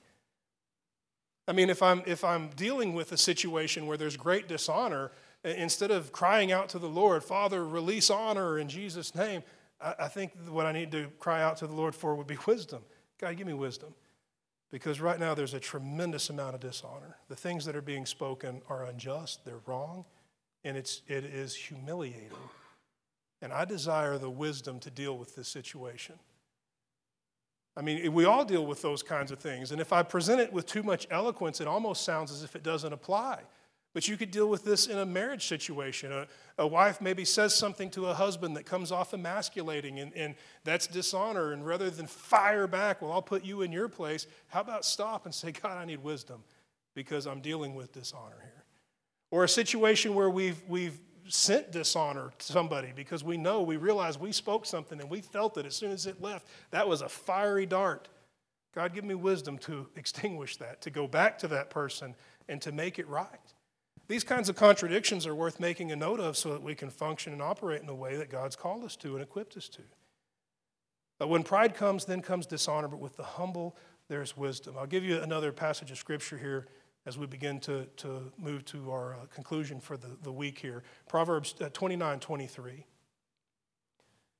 I 1.48 1.52
mean, 1.52 1.70
if 1.70 1.82
I'm, 1.82 2.02
if 2.06 2.24
I'm 2.24 2.50
dealing 2.50 2.92
with 2.92 3.10
a 3.10 3.16
situation 3.16 3.86
where 3.86 3.96
there's 3.96 4.18
great 4.18 4.48
dishonor, 4.48 5.10
instead 5.42 5.90
of 5.90 6.12
crying 6.12 6.52
out 6.52 6.68
to 6.70 6.78
the 6.78 6.88
Lord, 6.88 7.24
Father, 7.24 7.66
release 7.66 8.10
honor 8.10 8.58
in 8.58 8.68
Jesus' 8.68 9.14
name, 9.14 9.42
I, 9.80 9.94
I 10.00 10.08
think 10.08 10.32
what 10.48 10.66
I 10.66 10.72
need 10.72 10.92
to 10.92 11.08
cry 11.18 11.42
out 11.42 11.56
to 11.58 11.66
the 11.66 11.74
Lord 11.74 11.94
for 11.94 12.14
would 12.14 12.26
be 12.26 12.36
wisdom. 12.46 12.82
God, 13.18 13.34
give 13.38 13.46
me 13.46 13.54
wisdom. 13.54 13.94
Because 14.70 15.00
right 15.00 15.18
now 15.18 15.34
there's 15.34 15.54
a 15.54 15.60
tremendous 15.60 16.28
amount 16.28 16.54
of 16.54 16.60
dishonor. 16.60 17.16
The 17.28 17.36
things 17.36 17.64
that 17.64 17.74
are 17.74 17.82
being 17.82 18.04
spoken 18.04 18.60
are 18.68 18.84
unjust, 18.84 19.46
they're 19.46 19.62
wrong, 19.64 20.04
and 20.62 20.76
it's, 20.76 21.00
it 21.06 21.24
is 21.24 21.54
humiliating. 21.54 22.36
And 23.40 23.54
I 23.54 23.64
desire 23.64 24.18
the 24.18 24.28
wisdom 24.28 24.78
to 24.80 24.90
deal 24.90 25.16
with 25.16 25.34
this 25.34 25.48
situation. 25.48 26.16
I 27.78 27.80
mean, 27.80 28.12
we 28.12 28.24
all 28.24 28.44
deal 28.44 28.66
with 28.66 28.82
those 28.82 29.04
kinds 29.04 29.30
of 29.30 29.38
things. 29.38 29.70
And 29.70 29.80
if 29.80 29.92
I 29.92 30.02
present 30.02 30.40
it 30.40 30.52
with 30.52 30.66
too 30.66 30.82
much 30.82 31.06
eloquence, 31.12 31.60
it 31.60 31.68
almost 31.68 32.02
sounds 32.02 32.32
as 32.32 32.42
if 32.42 32.56
it 32.56 32.64
doesn't 32.64 32.92
apply. 32.92 33.42
But 33.94 34.08
you 34.08 34.16
could 34.16 34.32
deal 34.32 34.48
with 34.48 34.64
this 34.64 34.88
in 34.88 34.98
a 34.98 35.06
marriage 35.06 35.46
situation. 35.46 36.10
A, 36.10 36.26
a 36.58 36.66
wife 36.66 37.00
maybe 37.00 37.24
says 37.24 37.54
something 37.54 37.88
to 37.90 38.06
a 38.06 38.14
husband 38.14 38.56
that 38.56 38.66
comes 38.66 38.90
off 38.90 39.14
emasculating, 39.14 40.00
and, 40.00 40.12
and 40.14 40.34
that's 40.64 40.88
dishonor. 40.88 41.52
And 41.52 41.64
rather 41.64 41.88
than 41.88 42.08
fire 42.08 42.66
back, 42.66 43.00
well, 43.00 43.12
I'll 43.12 43.22
put 43.22 43.44
you 43.44 43.62
in 43.62 43.70
your 43.70 43.88
place, 43.88 44.26
how 44.48 44.60
about 44.60 44.84
stop 44.84 45.24
and 45.24 45.32
say, 45.32 45.52
God, 45.52 45.78
I 45.78 45.84
need 45.84 46.02
wisdom 46.02 46.42
because 46.94 47.28
I'm 47.28 47.40
dealing 47.40 47.76
with 47.76 47.92
dishonor 47.92 48.40
here? 48.42 48.64
Or 49.30 49.44
a 49.44 49.48
situation 49.48 50.16
where 50.16 50.30
we've, 50.30 50.60
we've 50.66 50.98
sent 51.28 51.70
dishonor 51.70 52.32
to 52.38 52.44
somebody 52.44 52.92
because 52.94 53.22
we 53.22 53.36
know, 53.36 53.62
we 53.62 53.76
realize 53.76 54.18
we 54.18 54.32
spoke 54.32 54.66
something 54.66 55.00
and 55.00 55.10
we 55.10 55.20
felt 55.20 55.56
it 55.56 55.66
as 55.66 55.76
soon 55.76 55.90
as 55.90 56.06
it 56.06 56.20
left. 56.20 56.46
That 56.70 56.88
was 56.88 57.02
a 57.02 57.08
fiery 57.08 57.66
dart. 57.66 58.08
God, 58.74 58.94
give 58.94 59.04
me 59.04 59.14
wisdom 59.14 59.58
to 59.58 59.88
extinguish 59.96 60.56
that, 60.58 60.80
to 60.82 60.90
go 60.90 61.06
back 61.06 61.38
to 61.38 61.48
that 61.48 61.70
person 61.70 62.14
and 62.48 62.60
to 62.62 62.72
make 62.72 62.98
it 62.98 63.08
right. 63.08 63.28
These 64.08 64.24
kinds 64.24 64.48
of 64.48 64.56
contradictions 64.56 65.26
are 65.26 65.34
worth 65.34 65.60
making 65.60 65.92
a 65.92 65.96
note 65.96 66.20
of 66.20 66.36
so 66.36 66.52
that 66.52 66.62
we 66.62 66.74
can 66.74 66.88
function 66.88 67.32
and 67.32 67.42
operate 67.42 67.82
in 67.82 67.88
a 67.88 67.94
way 67.94 68.16
that 68.16 68.30
God's 68.30 68.56
called 68.56 68.84
us 68.84 68.96
to 68.96 69.14
and 69.14 69.22
equipped 69.22 69.56
us 69.56 69.68
to. 69.68 69.82
But 71.18 71.28
when 71.28 71.42
pride 71.42 71.74
comes, 71.74 72.04
then 72.04 72.22
comes 72.22 72.46
dishonor, 72.46 72.88
but 72.88 73.00
with 73.00 73.16
the 73.16 73.24
humble, 73.24 73.76
there's 74.08 74.36
wisdom. 74.36 74.76
I'll 74.78 74.86
give 74.86 75.04
you 75.04 75.20
another 75.20 75.52
passage 75.52 75.90
of 75.90 75.98
scripture 75.98 76.38
here 76.38 76.68
as 77.06 77.16
we 77.16 77.26
begin 77.26 77.60
to, 77.60 77.86
to 77.96 78.32
move 78.38 78.64
to 78.66 78.90
our 78.90 79.14
uh, 79.14 79.26
conclusion 79.32 79.80
for 79.80 79.96
the, 79.96 80.08
the 80.22 80.32
week 80.32 80.58
here. 80.58 80.82
Proverbs 81.08 81.54
uh, 81.60 81.68
29 81.72 82.20
23. 82.20 82.84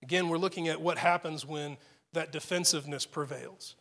Again, 0.03 0.29
we're 0.29 0.39
looking 0.39 0.69
at 0.69 0.81
what 0.81 0.99
happens 0.99 1.45
when 1.45 1.77
that 2.13 2.33
defensiveness 2.33 3.07
prevails. 3.07 3.75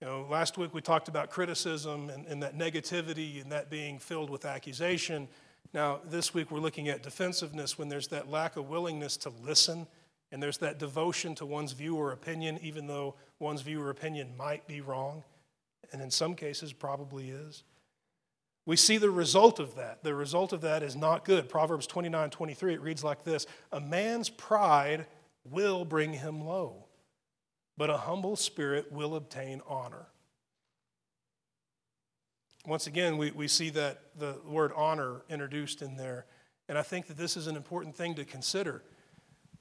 You 0.00 0.06
know, 0.06 0.26
last 0.30 0.56
week 0.56 0.72
we 0.72 0.80
talked 0.80 1.08
about 1.08 1.30
criticism 1.30 2.08
and, 2.10 2.26
and 2.26 2.42
that 2.42 2.56
negativity 2.56 3.42
and 3.42 3.50
that 3.52 3.68
being 3.68 3.98
filled 3.98 4.30
with 4.30 4.44
accusation. 4.44 5.28
Now, 5.74 6.00
this 6.08 6.32
week 6.32 6.50
we're 6.50 6.60
looking 6.60 6.88
at 6.88 7.02
defensiveness 7.02 7.76
when 7.76 7.88
there's 7.88 8.08
that 8.08 8.30
lack 8.30 8.56
of 8.56 8.68
willingness 8.68 9.16
to 9.18 9.32
listen 9.44 9.86
and 10.30 10.42
there's 10.42 10.58
that 10.58 10.78
devotion 10.78 11.34
to 11.36 11.46
one's 11.46 11.72
view 11.72 11.96
or 11.96 12.12
opinion, 12.12 12.58
even 12.62 12.86
though 12.86 13.14
one's 13.38 13.62
view 13.62 13.82
or 13.82 13.90
opinion 13.90 14.36
might 14.36 14.66
be 14.66 14.80
wrong, 14.80 15.24
and 15.92 16.02
in 16.02 16.10
some 16.10 16.34
cases 16.34 16.72
probably 16.72 17.30
is. 17.30 17.64
We 18.68 18.76
see 18.76 18.98
the 18.98 19.10
result 19.10 19.60
of 19.60 19.76
that. 19.76 20.04
The 20.04 20.14
result 20.14 20.52
of 20.52 20.60
that 20.60 20.82
is 20.82 20.94
not 20.94 21.24
good. 21.24 21.48
Proverbs 21.48 21.86
29 21.86 22.28
23, 22.28 22.74
it 22.74 22.82
reads 22.82 23.02
like 23.02 23.24
this 23.24 23.46
A 23.72 23.80
man's 23.80 24.28
pride 24.28 25.06
will 25.42 25.86
bring 25.86 26.12
him 26.12 26.44
low, 26.44 26.84
but 27.78 27.88
a 27.88 27.96
humble 27.96 28.36
spirit 28.36 28.92
will 28.92 29.16
obtain 29.16 29.62
honor. 29.66 30.08
Once 32.66 32.86
again, 32.86 33.16
we, 33.16 33.30
we 33.30 33.48
see 33.48 33.70
that 33.70 34.02
the 34.18 34.36
word 34.46 34.72
honor 34.76 35.22
introduced 35.30 35.80
in 35.80 35.96
there. 35.96 36.26
And 36.68 36.76
I 36.76 36.82
think 36.82 37.06
that 37.06 37.16
this 37.16 37.38
is 37.38 37.46
an 37.46 37.56
important 37.56 37.96
thing 37.96 38.16
to 38.16 38.24
consider. 38.26 38.82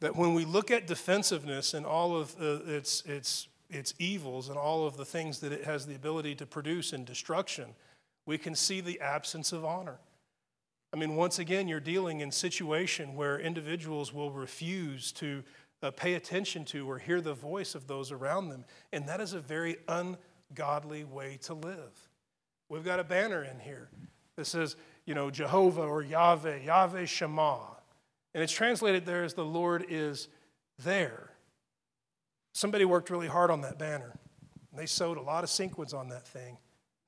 That 0.02 0.18
when 0.18 0.34
we 0.34 0.44
look 0.44 0.70
at 0.70 0.86
defensiveness 0.86 1.74
and 1.74 1.86
all 1.86 2.18
of 2.18 2.36
uh, 2.42 2.60
its, 2.66 3.04
its, 3.06 3.48
its 3.70 3.94
evils 4.00 4.50
and 4.50 4.58
all 4.58 4.86
of 4.86 4.98
the 4.98 5.06
things 5.06 5.40
that 5.40 5.54
it 5.54 5.64
has 5.64 5.86
the 5.86 5.96
ability 5.96 6.36
to 6.36 6.46
produce 6.46 6.92
in 6.92 7.06
destruction, 7.06 7.74
we 8.28 8.38
can 8.38 8.54
see 8.54 8.82
the 8.82 9.02
absence 9.02 9.52
of 9.52 9.66
honor. 9.66 9.98
I 10.94 10.98
mean, 10.98 11.16
once 11.16 11.40
again, 11.40 11.68
you're 11.68 11.80
dealing 11.80 12.20
in 12.20 12.32
situation 12.32 13.16
where 13.16 13.40
individuals 13.40 14.14
will 14.14 14.32
refuse 14.32 15.12
to 15.14 15.44
uh, 15.82 15.92
pay 15.92 16.14
attention 16.14 16.66
to 16.66 16.90
or 16.90 17.00
hear 17.00 17.22
the 17.22 17.34
voice 17.34 17.74
of 17.74 17.88
those 17.88 18.12
around 18.12 18.50
them, 18.50 18.66
and 18.92 19.08
that 19.08 19.22
is 19.22 19.34
a 19.34 19.40
very 19.40 19.78
ungodly 19.88 21.04
way 21.04 21.40
to 21.44 21.54
live. 21.54 22.10
We've 22.70 22.86
got 22.86 23.00
a 23.00 23.04
banner 23.04 23.44
in 23.44 23.60
here 23.60 23.90
that 24.36 24.46
says, 24.46 24.76
you 25.06 25.16
know, 25.16 25.32
Jehovah 25.32 25.84
or 25.84 26.02
Yahweh, 26.02 26.64
Yahweh 26.66 27.06
Shema, 27.06 27.60
and 28.34 28.44
it's 28.44 28.54
translated 28.54 29.06
there 29.06 29.24
as 29.24 29.34
the 29.34 29.46
Lord 29.46 29.86
is 29.90 30.28
there. 30.80 31.32
Somebody 32.54 32.86
worked 32.86 33.10
really 33.10 33.28
hard 33.28 33.52
on 33.52 33.62
that 33.62 33.80
banner. 33.80 34.18
They 34.76 34.86
sewed 34.86 35.18
a 35.18 35.22
lot 35.22 35.44
of 35.44 35.50
sequins 35.50 35.94
on 35.94 36.10
that 36.10 36.28
thing. 36.28 36.58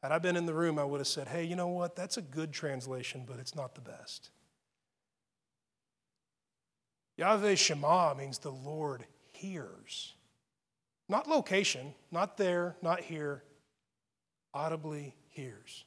Had 0.01 0.11
I 0.11 0.19
been 0.19 0.37
in 0.37 0.45
the 0.45 0.53
room, 0.53 0.79
I 0.79 0.83
would 0.83 0.99
have 0.99 1.07
said, 1.07 1.27
hey, 1.27 1.43
you 1.43 1.55
know 1.55 1.67
what? 1.67 1.95
That's 1.95 2.17
a 2.17 2.21
good 2.21 2.53
translation, 2.53 3.25
but 3.27 3.37
it's 3.39 3.55
not 3.55 3.75
the 3.75 3.81
best. 3.81 4.29
Yahweh 7.17 7.55
Shema 7.55 8.13
means 8.13 8.37
the 8.37 8.51
Lord 8.51 9.05
hears. 9.33 10.13
Not 11.09 11.27
location, 11.27 11.93
not 12.11 12.37
there, 12.37 12.77
not 12.81 13.01
here, 13.01 13.43
audibly 14.53 15.15
hears. 15.27 15.83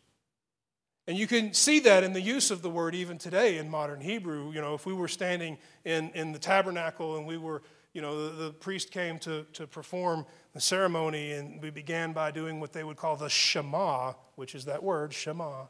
And 1.07 1.17
you 1.17 1.27
can 1.27 1.55
see 1.55 1.81
that 1.81 2.05
in 2.05 2.13
the 2.13 2.21
use 2.21 2.51
of 2.51 2.63
the 2.63 2.71
word 2.71 2.95
even 2.95 3.19
today 3.19 3.59
in 3.59 3.71
modern 3.71 4.01
Hebrew. 4.01 4.53
You 4.53 4.61
know, 4.61 4.75
if 4.75 4.85
we 4.85 4.93
were 4.93 5.09
standing 5.09 5.59
in, 5.85 6.11
in 6.11 6.33
the 6.33 6.39
tabernacle 6.39 7.17
and 7.17 7.27
we 7.27 7.39
were 7.39 7.63
you 7.93 8.01
know, 8.01 8.31
the, 8.31 8.45
the, 8.45 8.53
priest 8.53 8.91
came 8.91 9.19
to, 9.19 9.45
to 9.53 9.67
perform 9.67 10.25
the 10.55 10.61
ceremony, 10.61 11.33
and 11.33 11.61
we 11.61 11.71
began 11.71 12.13
by 12.13 12.31
doing 12.31 12.59
what 12.59 12.73
they 12.73 12.85
would 12.85 12.97
call 12.97 13.17
the 13.17 13.29
Shema, 13.29 14.15
which 14.37 14.55
is 14.55 14.65
that 14.65 14.83
word, 14.83 15.13
Shema. 15.13 15.67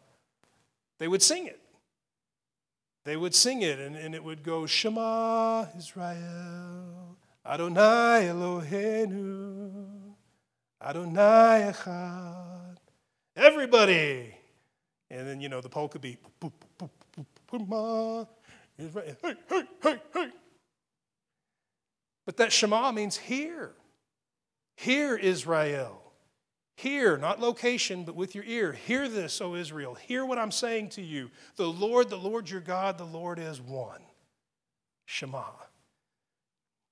They 0.98 1.08
would 1.08 1.22
sing 1.22 1.46
it. 1.46 1.61
They 3.04 3.16
would 3.16 3.35
sing 3.35 3.62
it, 3.62 3.80
and, 3.80 3.96
and 3.96 4.14
it 4.14 4.22
would 4.22 4.44
go, 4.44 4.66
Shema 4.66 5.66
Israel, 5.76 7.16
Adonai 7.44 8.28
Eloheinu, 8.30 9.70
Adonai 10.80 11.72
Echad. 11.72 12.76
Everybody. 13.35 14.35
And 15.11 15.26
then, 15.26 15.40
you 15.40 15.48
know, 15.48 15.61
the 15.61 15.68
polka 15.68 15.98
beat. 15.98 16.20
Shema 17.50 18.24
Israel, 18.78 19.16
hey, 19.22 19.35
hey, 19.48 19.62
hey, 19.82 20.00
hey. 20.14 20.30
But 22.24 22.37
that 22.37 22.52
Shema 22.52 22.92
means 22.92 23.16
hear. 23.16 23.72
Hear, 24.76 25.16
Israel. 25.16 26.02
Hear, 26.76 27.16
not 27.16 27.40
location, 27.40 28.04
but 28.04 28.14
with 28.14 28.35
your 28.35 28.44
ear. 28.44 28.72
Hear 28.72 29.08
this, 29.08 29.40
O 29.40 29.54
Israel. 29.54 29.94
Hear 29.94 30.24
what 30.24 30.38
I'm 30.38 30.50
saying 30.50 30.90
to 30.90 31.02
you. 31.02 31.30
The 31.56 31.68
Lord, 31.68 32.08
the 32.08 32.16
Lord 32.16 32.48
your 32.48 32.61
God, 32.61 32.98
the 32.98 33.04
Lord 33.04 33.38
is 33.38 33.61
one. 33.61 34.00
Shema. 35.04 35.44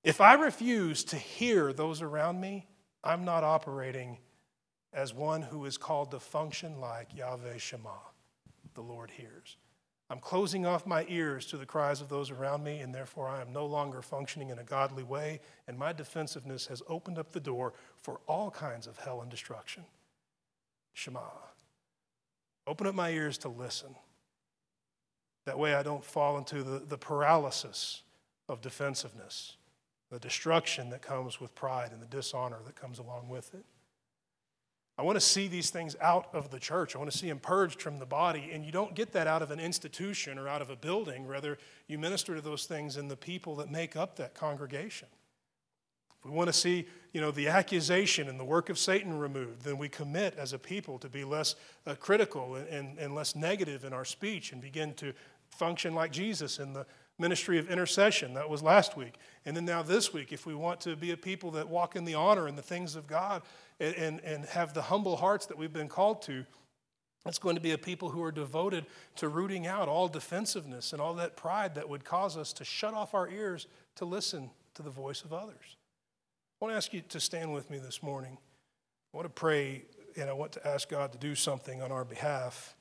If 0.03 0.21
I 0.21 0.33
refuse 0.33 1.03
to 1.05 1.15
hear 1.15 1.73
those 1.73 2.01
around 2.01 2.39
me, 2.39 2.67
I'm 3.03 3.25
not 3.25 3.43
operating 3.43 4.17
as 4.93 5.13
one 5.13 5.41
who 5.41 5.65
is 5.65 5.77
called 5.77 6.11
to 6.11 6.19
function 6.19 6.79
like 6.79 7.15
Yahweh 7.15 7.57
Shema. 7.57 7.89
The 8.73 8.81
Lord 8.81 9.11
hears. 9.11 9.57
I'm 10.11 10.19
closing 10.19 10.65
off 10.65 10.85
my 10.85 11.05
ears 11.07 11.45
to 11.45 11.57
the 11.57 11.65
cries 11.65 12.01
of 12.01 12.09
those 12.09 12.31
around 12.31 12.65
me, 12.65 12.79
and 12.79 12.93
therefore 12.93 13.29
I 13.29 13.39
am 13.39 13.53
no 13.53 13.65
longer 13.65 14.01
functioning 14.01 14.49
in 14.49 14.59
a 14.59 14.63
godly 14.63 15.03
way, 15.03 15.39
and 15.69 15.79
my 15.79 15.93
defensiveness 15.93 16.67
has 16.67 16.83
opened 16.89 17.17
up 17.17 17.31
the 17.31 17.39
door 17.39 17.71
for 17.95 18.19
all 18.27 18.51
kinds 18.51 18.87
of 18.87 18.97
hell 18.97 19.21
and 19.21 19.31
destruction. 19.31 19.85
Shema. 20.91 21.21
Open 22.67 22.87
up 22.87 22.93
my 22.93 23.11
ears 23.11 23.37
to 23.37 23.47
listen. 23.47 23.95
That 25.45 25.57
way 25.57 25.75
I 25.75 25.81
don't 25.81 26.03
fall 26.03 26.37
into 26.37 26.61
the, 26.61 26.79
the 26.79 26.97
paralysis 26.97 28.03
of 28.49 28.59
defensiveness, 28.59 29.55
the 30.11 30.19
destruction 30.19 30.89
that 30.89 31.01
comes 31.01 31.39
with 31.39 31.55
pride 31.55 31.93
and 31.93 32.01
the 32.01 32.05
dishonor 32.05 32.57
that 32.65 32.75
comes 32.75 32.99
along 32.99 33.29
with 33.29 33.53
it. 33.53 33.63
I 35.01 35.03
want 35.03 35.15
to 35.15 35.19
see 35.19 35.47
these 35.47 35.71
things 35.71 35.95
out 35.99 36.27
of 36.31 36.51
the 36.51 36.59
church. 36.59 36.95
I 36.95 36.99
want 36.99 37.11
to 37.11 37.17
see 37.17 37.27
them 37.27 37.39
purged 37.39 37.81
from 37.81 37.97
the 37.97 38.05
body. 38.05 38.51
And 38.53 38.63
you 38.63 38.71
don't 38.71 38.93
get 38.93 39.13
that 39.13 39.25
out 39.25 39.41
of 39.41 39.49
an 39.49 39.59
institution 39.59 40.37
or 40.37 40.47
out 40.47 40.61
of 40.61 40.69
a 40.69 40.75
building. 40.75 41.25
Rather, 41.25 41.57
you 41.87 41.97
minister 41.97 42.35
to 42.35 42.41
those 42.41 42.65
things 42.65 42.97
in 42.97 43.07
the 43.07 43.17
people 43.17 43.55
that 43.55 43.71
make 43.71 43.95
up 43.95 44.15
that 44.17 44.35
congregation. 44.35 45.07
If 46.19 46.25
we 46.25 46.29
want 46.29 46.49
to 46.49 46.53
see, 46.53 46.87
you 47.13 47.19
know, 47.19 47.31
the 47.31 47.47
accusation 47.47 48.29
and 48.29 48.39
the 48.39 48.45
work 48.45 48.69
of 48.69 48.77
Satan 48.77 49.17
removed, 49.17 49.63
then 49.63 49.79
we 49.79 49.89
commit 49.89 50.35
as 50.37 50.53
a 50.53 50.59
people 50.59 50.99
to 50.99 51.09
be 51.09 51.23
less 51.23 51.55
uh, 51.87 51.95
critical 51.95 52.53
and, 52.53 52.67
and, 52.67 52.99
and 52.99 53.15
less 53.15 53.35
negative 53.35 53.83
in 53.85 53.93
our 53.93 54.05
speech 54.05 54.51
and 54.51 54.61
begin 54.61 54.93
to 54.93 55.13
function 55.49 55.95
like 55.95 56.11
Jesus 56.11 56.59
in 56.59 56.73
the 56.73 56.85
ministry 57.21 57.57
of 57.57 57.69
intercession. 57.69 58.33
That 58.33 58.49
was 58.49 58.61
last 58.61 58.97
week. 58.97 59.15
And 59.45 59.55
then 59.55 59.65
now 59.65 59.83
this 59.83 60.11
week, 60.11 60.33
if 60.33 60.45
we 60.45 60.53
want 60.53 60.81
to 60.81 60.95
be 60.95 61.11
a 61.11 61.17
people 61.17 61.51
that 61.51 61.69
walk 61.69 61.95
in 61.95 62.03
the 62.03 62.15
honor 62.15 62.47
and 62.47 62.57
the 62.57 62.63
things 62.63 62.95
of 62.95 63.07
God 63.07 63.43
and, 63.79 63.95
and, 63.95 64.19
and 64.21 64.45
have 64.45 64.73
the 64.73 64.81
humble 64.81 65.15
hearts 65.15 65.45
that 65.45 65.57
we've 65.57 65.71
been 65.71 65.87
called 65.87 66.21
to, 66.23 66.45
it's 67.25 67.39
going 67.39 67.55
to 67.55 67.61
be 67.61 67.71
a 67.71 67.77
people 67.77 68.09
who 68.09 68.23
are 68.23 68.31
devoted 68.31 68.87
to 69.17 69.29
rooting 69.29 69.67
out 69.67 69.87
all 69.87 70.07
defensiveness 70.07 70.91
and 70.91 71.01
all 71.01 71.13
that 71.15 71.37
pride 71.37 71.75
that 71.75 71.87
would 71.87 72.03
cause 72.03 72.35
us 72.35 72.51
to 72.53 72.65
shut 72.65 72.93
off 72.93 73.13
our 73.13 73.29
ears 73.29 73.67
to 73.95 74.05
listen 74.05 74.49
to 74.73 74.81
the 74.81 74.89
voice 74.89 75.23
of 75.23 75.31
others. 75.31 75.77
I 76.59 76.65
want 76.65 76.73
to 76.73 76.77
ask 76.77 76.93
you 76.93 77.01
to 77.09 77.19
stand 77.19 77.53
with 77.53 77.69
me 77.69 77.77
this 77.77 78.01
morning. 78.01 78.37
I 79.13 79.17
want 79.17 79.25
to 79.25 79.29
pray 79.29 79.83
and 80.17 80.29
I 80.29 80.33
want 80.33 80.51
to 80.53 80.67
ask 80.67 80.89
God 80.89 81.11
to 81.11 81.17
do 81.17 81.35
something 81.35 81.81
on 81.81 81.91
our 81.91 82.03
behalf. 82.03 82.75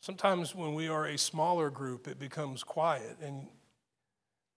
Sometimes 0.00 0.54
when 0.54 0.74
we 0.74 0.88
are 0.88 1.06
a 1.06 1.18
smaller 1.18 1.68
group, 1.68 2.08
it 2.08 2.18
becomes 2.18 2.64
quiet, 2.64 3.18
and 3.22 3.48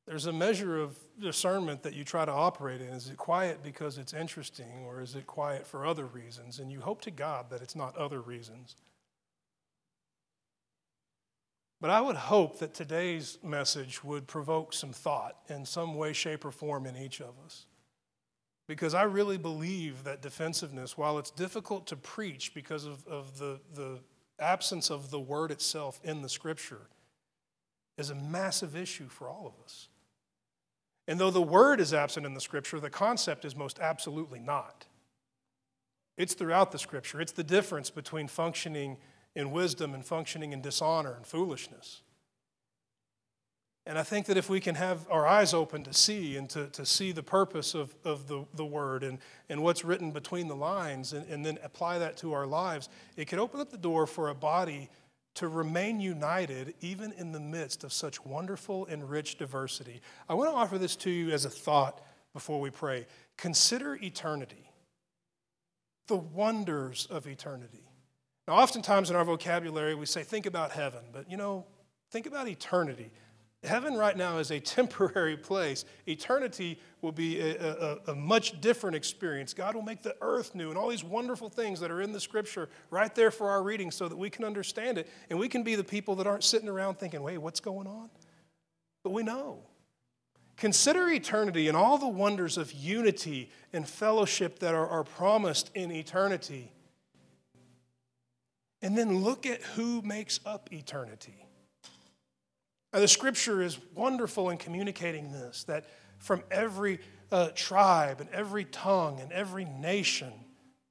there's 0.08 0.26
a 0.26 0.34
measure 0.34 0.78
of 0.78 0.98
discernment 1.20 1.84
that 1.84 1.94
you 1.94 2.04
try 2.04 2.26
to 2.26 2.32
operate 2.32 2.82
in. 2.82 2.88
Is 2.88 3.10
it 3.10 3.18
quiet 3.18 3.64
because 3.64 3.98
it's 3.98 4.14
interesting, 4.14 4.86
or 4.86 5.02
is 5.02 5.16
it 5.16 5.28
quiet 5.28 5.66
for 5.66 5.86
other 5.86 6.06
reasons? 6.06 6.60
And 6.60 6.72
you 6.72 6.82
hope 6.82 7.02
to 7.02 7.12
God 7.12 7.50
that 7.50 7.62
it's 7.62 7.76
not 7.76 7.98
other 7.98 8.22
reasons. 8.22 8.76
But 11.80 11.90
I 11.90 12.00
would 12.00 12.16
hope 12.16 12.60
that 12.60 12.74
today's 12.74 13.38
message 13.44 14.04
would 14.04 14.28
provoke 14.28 14.72
some 14.72 14.94
thought 14.94 15.36
in 15.50 15.66
some 15.66 15.96
way, 15.96 16.14
shape, 16.14 16.46
or 16.46 16.52
form 16.52 16.86
in 16.86 16.96
each 16.96 17.20
of 17.20 17.34
us. 17.46 17.66
Because 18.68 18.94
I 18.94 19.04
really 19.04 19.38
believe 19.38 20.06
that 20.06 20.22
defensiveness, 20.22 20.98
while 20.98 21.20
it's 21.20 21.32
difficult 21.32 21.86
to 21.88 21.98
preach 21.98 22.54
because 22.54 22.86
of, 22.86 23.06
of 23.08 23.38
the, 23.38 23.60
the 23.74 24.00
absence 24.44 24.90
of 24.90 25.10
the 25.10 25.20
word 25.20 25.52
itself 25.52 26.00
in 26.04 26.22
the 26.22 26.30
scripture, 26.30 26.90
is 27.98 28.10
a 28.10 28.16
massive 28.16 28.76
issue 28.76 29.08
for 29.08 29.28
all 29.28 29.48
of 29.48 29.64
us. 29.64 29.88
And 31.08 31.20
though 31.20 31.32
the 31.32 31.42
word 31.42 31.80
is 31.80 31.94
absent 31.94 32.26
in 32.26 32.34
the 32.34 32.42
scripture, 32.42 32.80
the 32.80 32.90
concept 32.90 33.44
is 33.46 33.56
most 33.56 33.80
absolutely 33.80 34.40
not. 34.40 34.86
It's 36.18 36.34
throughout 36.34 36.72
the 36.72 36.80
scripture. 36.80 37.20
It's 37.20 37.32
the 37.32 37.44
difference 37.44 37.90
between 37.90 38.28
functioning 38.28 38.98
in 39.36 39.52
wisdom 39.52 39.94
and 39.94 40.06
functioning 40.06 40.54
in 40.54 40.62
dishonor 40.62 41.14
and 41.14 41.26
foolishness. 41.26 42.03
And 43.86 44.00
I 44.00 44.04
think 44.04 44.28
that 44.28 44.38
if 44.38 44.50
we 44.50 44.62
can 44.62 44.76
have 44.76 45.06
our 45.12 45.28
eyes 45.28 45.54
open 45.54 45.84
to 45.84 45.94
see 45.94 46.38
and 46.38 46.50
to, 46.52 46.68
to 46.68 46.86
see 46.86 47.12
the 47.12 47.24
purpose 47.24 47.74
of, 47.74 47.94
of 48.06 48.28
the, 48.28 48.46
the 48.54 48.66
word 48.66 49.04
and, 49.04 49.20
and 49.50 49.62
what's 49.62 49.84
written 49.84 50.12
between 50.12 50.48
the 50.48 50.56
lines 50.56 51.12
and, 51.12 51.28
and 51.30 51.46
then 51.46 51.60
apply 51.64 52.00
that 52.00 52.16
to 52.18 52.32
our 52.32 52.46
lives, 52.46 52.88
it 53.18 53.26
could 53.26 53.40
open 53.40 53.60
up 53.60 53.72
the 53.72 53.78
door 53.78 54.08
for 54.08 54.30
a 54.30 54.36
body 54.36 54.90
to 55.36 55.48
remain 55.48 56.00
united 56.00 56.76
even 56.80 57.12
in 57.14 57.32
the 57.34 57.40
midst 57.40 57.84
of 57.84 57.92
such 57.92 58.24
wonderful 58.26 58.86
and 58.86 59.10
rich 59.10 59.38
diversity. 59.38 60.00
I 60.30 60.34
want 60.36 60.50
to 60.50 60.56
offer 60.56 60.78
this 60.78 60.96
to 60.98 61.10
you 61.10 61.32
as 61.32 61.44
a 61.44 61.50
thought 61.50 62.02
before 62.34 62.62
we 62.62 62.70
pray. 62.70 63.06
Consider 63.36 63.96
eternity, 64.02 64.70
the 66.08 66.16
wonders 66.16 67.08
of 67.10 67.28
eternity. 67.28 67.84
Now, 68.48 68.56
oftentimes 68.56 69.10
in 69.10 69.16
our 69.16 69.26
vocabulary, 69.26 69.96
we 69.96 70.06
say, 70.06 70.24
think 70.24 70.46
about 70.46 70.72
heaven, 70.72 71.02
but 71.12 71.30
you 71.30 71.38
know, 71.38 71.66
think 72.12 72.28
about 72.28 72.48
eternity. 72.48 73.12
Heaven 73.64 73.96
right 73.96 74.16
now 74.16 74.40
is 74.40 74.52
a 74.52 74.60
temporary 74.60 75.38
place. 75.38 75.86
Eternity 76.08 76.80
will 77.02 77.14
be 77.14 77.40
a, 77.40 77.56
a, 77.58 77.98
a, 78.08 78.16
much 78.16 78.60
different 78.60 78.96
experience. 78.96 79.54
God 79.54 79.76
will 79.76 79.82
make 79.82 80.02
the 80.02 80.16
earth 80.22 80.54
new 80.54 80.70
and 80.70 80.78
all 80.78 80.90
these 80.90 81.04
wonderful 81.04 81.50
things 81.50 81.80
that 81.80 81.90
are 81.90 82.02
in 82.02 82.12
the 82.12 82.20
scripture 82.20 82.70
right 82.90 83.14
there 83.16 83.32
for 83.32 83.50
our 83.50 83.64
reading 83.64 83.90
so 83.90 84.08
that 84.08 84.18
we 84.18 84.30
can 84.30 84.44
understand 84.44 84.98
it 84.98 85.10
and 85.30 85.40
we 85.40 85.48
can 85.48 85.64
be 85.64 85.76
the 85.76 85.84
people 85.84 86.16
that 86.16 86.28
aren't 86.28 86.44
sitting 86.44 86.68
around 86.68 87.00
thinking, 87.00 87.22
wait, 87.22 87.38
what's 87.38 87.62
going 87.62 87.88
on? 87.88 88.10
But 89.04 89.12
we 89.12 89.24
know. 89.24 89.60
Consider 90.58 91.10
eternity 91.10 91.68
and 91.68 91.76
all 91.76 91.98
the 91.98 92.08
wonders 92.08 92.58
of 92.58 92.72
unity 92.74 93.50
and 93.72 93.88
fellowship 93.88 94.60
that 94.60 94.74
are, 94.76 94.88
are 94.88 95.04
promised 95.04 95.72
in 95.74 95.92
eternity. 95.92 96.72
And 98.82 98.98
then 98.98 99.20
look 99.20 99.46
at 99.46 99.62
who 99.62 100.02
makes 100.02 100.42
up 100.46 100.72
eternity. 100.72 101.43
Now, 102.94 103.00
the 103.00 103.08
scripture 103.08 103.62
is 103.62 103.80
wonderful 103.96 104.52
in 104.52 104.58
communicating 104.58 105.32
this 105.32 105.64
that 105.64 105.86
from 106.20 106.44
every 106.52 107.00
uh, 107.32 107.50
tribe 107.56 108.22
and 108.22 108.30
every 108.30 108.66
tongue 108.66 109.20
and 109.20 109.32
every 109.32 109.66
nation 109.66 110.32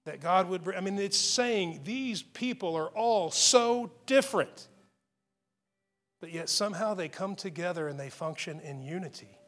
that 0.05 0.21
God 0.21 0.49
would 0.49 0.65
bring, 0.65 0.77
I 0.77 0.81
mean, 0.81 0.99
it's 0.99 1.17
saying 1.17 1.83
these 1.85 2.23
people 2.23 2.75
are 2.75 2.89
all 2.89 3.31
so 3.31 3.93
different, 4.07 4.67
but 6.21 6.33
yet 6.33 6.49
somehow 6.49 6.95
they 6.95 7.09
come 7.09 7.37
together 7.37 7.87
and 7.87 8.01
they 8.01 8.11
function 8.11 8.59
in 8.61 8.83
unity. 8.83 9.39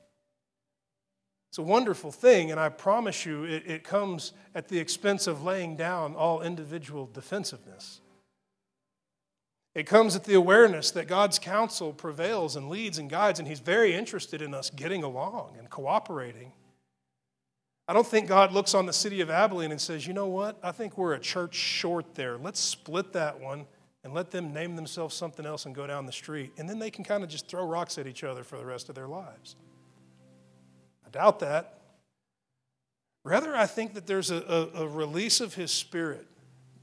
It's 1.51 1.59
a 1.59 1.63
wonderful 1.63 2.13
thing, 2.13 2.53
and 2.53 2.61
I 2.61 2.69
promise 2.69 3.27
you, 3.27 3.45
it, 3.45 3.65
it 3.67 3.85
comes 3.85 4.33
at 4.55 4.69
the 4.69 4.79
expense 4.79 5.27
of 5.27 5.43
laying 5.43 5.77
down 5.77 6.15
all 6.15 6.41
individual 6.41 7.09
defensiveness. 7.13 8.01
It 9.75 9.87
comes 9.87 10.15
at 10.15 10.25
the 10.25 10.35
awareness 10.35 10.93
that 10.93 11.09
God's 11.09 11.39
counsel 11.39 11.93
prevails 11.93 12.55
and 12.55 12.69
leads 12.69 12.99
and 12.99 13.11
guides, 13.11 13.41
and 13.41 13.49
He's 13.49 13.61
very 13.61 13.95
interested 13.95 14.41
in 14.41 14.55
us 14.55 14.71
getting 14.71 15.03
along 15.03 15.57
and 15.59 15.69
cooperating. 15.69 16.53
I 17.87 17.93
don't 17.93 18.07
think 18.07 18.29
God 18.29 18.53
looks 18.53 18.73
on 18.73 18.87
the 18.87 18.93
city 18.93 19.21
of 19.21 19.31
Abilene 19.31 19.73
and 19.73 19.81
says, 19.81 20.07
you 20.07 20.15
know 20.15 20.29
what? 20.29 20.59
I 20.63 20.73
think 20.73 20.97
we're 20.97 21.15
a 21.15 21.21
church 21.21 21.55
short 21.55 22.15
there. 22.15 22.39
Let's 22.39 22.61
split 22.61 23.13
that 23.13 23.41
one 23.41 23.67
and 24.05 24.15
let 24.15 24.31
them 24.31 24.55
name 24.55 24.77
themselves 24.77 25.15
something 25.15 25.45
else 25.45 25.67
and 25.67 25.75
go 25.75 25.87
down 25.87 26.07
the 26.07 26.13
street. 26.13 26.53
And 26.57 26.69
then 26.69 26.79
they 26.79 26.91
can 26.91 27.05
kind 27.05 27.23
of 27.23 27.29
just 27.29 27.49
throw 27.49 27.67
rocks 27.67 27.99
at 27.99 28.07
each 28.07 28.25
other 28.25 28.43
for 28.43 28.57
the 28.57 28.65
rest 28.65 28.89
of 28.89 28.95
their 28.95 29.09
lives. 29.09 29.57
I 31.07 31.11
doubt 31.11 31.41
that. 31.41 31.81
Rather, 33.23 33.55
I 33.55 33.67
think 33.67 33.95
that 33.95 34.07
there's 34.07 34.31
a, 34.31 34.71
a, 34.75 34.85
a 34.85 34.89
release 34.89 35.41
of 35.41 35.55
His 35.55 35.71
Spirit 35.71 36.27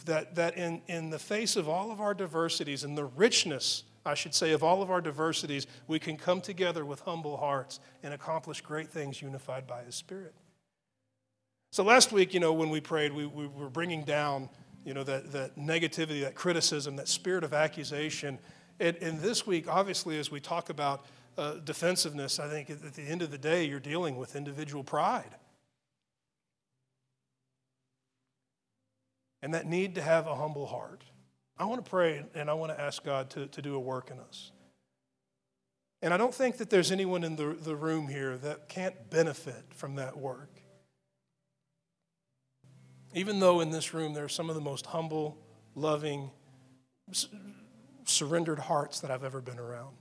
that, 0.06 0.36
that 0.36 0.58
in, 0.58 0.82
in 0.88 1.10
the 1.10 1.20
face 1.20 1.56
of 1.56 1.68
all 1.68 1.91
of 1.91 2.02
our 2.02 2.14
diversities 2.14 2.84
and 2.84 2.97
the 2.97 3.06
richness, 3.06 3.84
I 4.06 4.14
should 4.16 4.34
say, 4.34 4.52
of 4.52 4.64
all 4.64 4.82
of 4.82 4.89
our 4.89 5.02
diversities, 5.02 5.68
we 5.88 5.99
can 5.99 6.18
come 6.18 6.41
together 6.41 6.86
with 6.86 7.02
humble 7.02 7.38
hearts 7.38 7.80
and 8.04 8.14
accomplish 8.14 8.62
great 8.62 8.89
things 8.89 9.22
unified 9.22 9.68
by 9.68 9.84
His 9.84 9.95
Spirit. 9.95 10.34
So 11.72 11.84
last 11.84 12.12
week, 12.12 12.34
you 12.34 12.39
know, 12.39 12.52
when 12.52 12.70
we 12.70 12.82
prayed, 12.82 13.14
we, 13.14 13.26
we 13.26 13.47
were 13.47 13.70
bringing 13.70 14.04
down, 14.04 14.49
you 14.84 14.93
know, 14.93 15.04
that, 15.04 15.32
that 15.32 15.58
negativity, 15.58 16.22
that 16.22 16.36
criticism, 16.36 16.95
that 16.97 17.08
spirit 17.08 17.43
of 17.43 17.54
accusation. 17.54 18.39
And, 18.80 18.97
and 18.97 19.20
this 19.20 19.47
week, 19.47 19.68
obviously, 19.70 20.20
as 20.20 20.30
we 20.30 20.39
talk 20.39 20.70
about 20.70 21.06
uh, 21.38 21.56
defensiveness, 21.64 22.39
I 22.39 22.49
think 22.49 22.70
at 22.70 22.93
the 22.93 23.04
end 23.04 23.22
of 23.22 23.32
the 23.32 23.38
day, 23.38 23.64
you're 23.64 23.80
dealing 23.80 24.18
with 24.18 24.36
individual 24.36 24.84
pride. 24.84 25.36
And 29.42 29.54
that 29.54 29.66
need 29.66 29.96
to 29.96 30.02
have 30.02 30.28
a 30.28 30.36
humble 30.36 30.68
heart. 30.68 31.04
I 31.58 31.66
want 31.66 31.84
to 31.84 31.89
pray 31.89 32.24
and 32.34 32.50
I 32.50 32.54
want 32.54 32.72
to 32.72 32.80
ask 32.80 33.04
God 33.04 33.30
to, 33.32 33.48
to 33.48 33.62
do 33.62 33.76
a 33.76 33.80
work 33.80 34.12
in 34.12 34.20
us. 34.20 34.52
And 36.02 36.14
I 36.14 36.18
don't 36.18 36.34
think 36.34 36.58
that 36.58 36.70
there's 36.70 36.92
anyone 36.92 37.24
in 37.24 37.36
the, 37.36 37.56
the 37.62 37.76
room 37.76 38.08
here 38.08 38.38
that 38.38 38.68
can't 38.70 39.10
benefit 39.10 39.66
from 39.70 39.96
that 39.96 40.18
work. 40.18 40.50
Even 43.14 43.39
though 43.39 43.60
in 43.60 43.70
this 43.70 43.94
room 43.94 44.14
there 44.14 44.24
are 44.24 44.30
some 44.30 44.50
of 44.50 44.56
the 44.56 44.62
most 44.62 44.88
humble, 44.88 45.38
loving, 45.76 46.32
surrendered 48.06 48.60
hearts 48.60 49.02
that 49.02 49.12
I've 49.12 49.24
ever 49.24 49.42
been 49.42 49.60
around. 49.60 49.96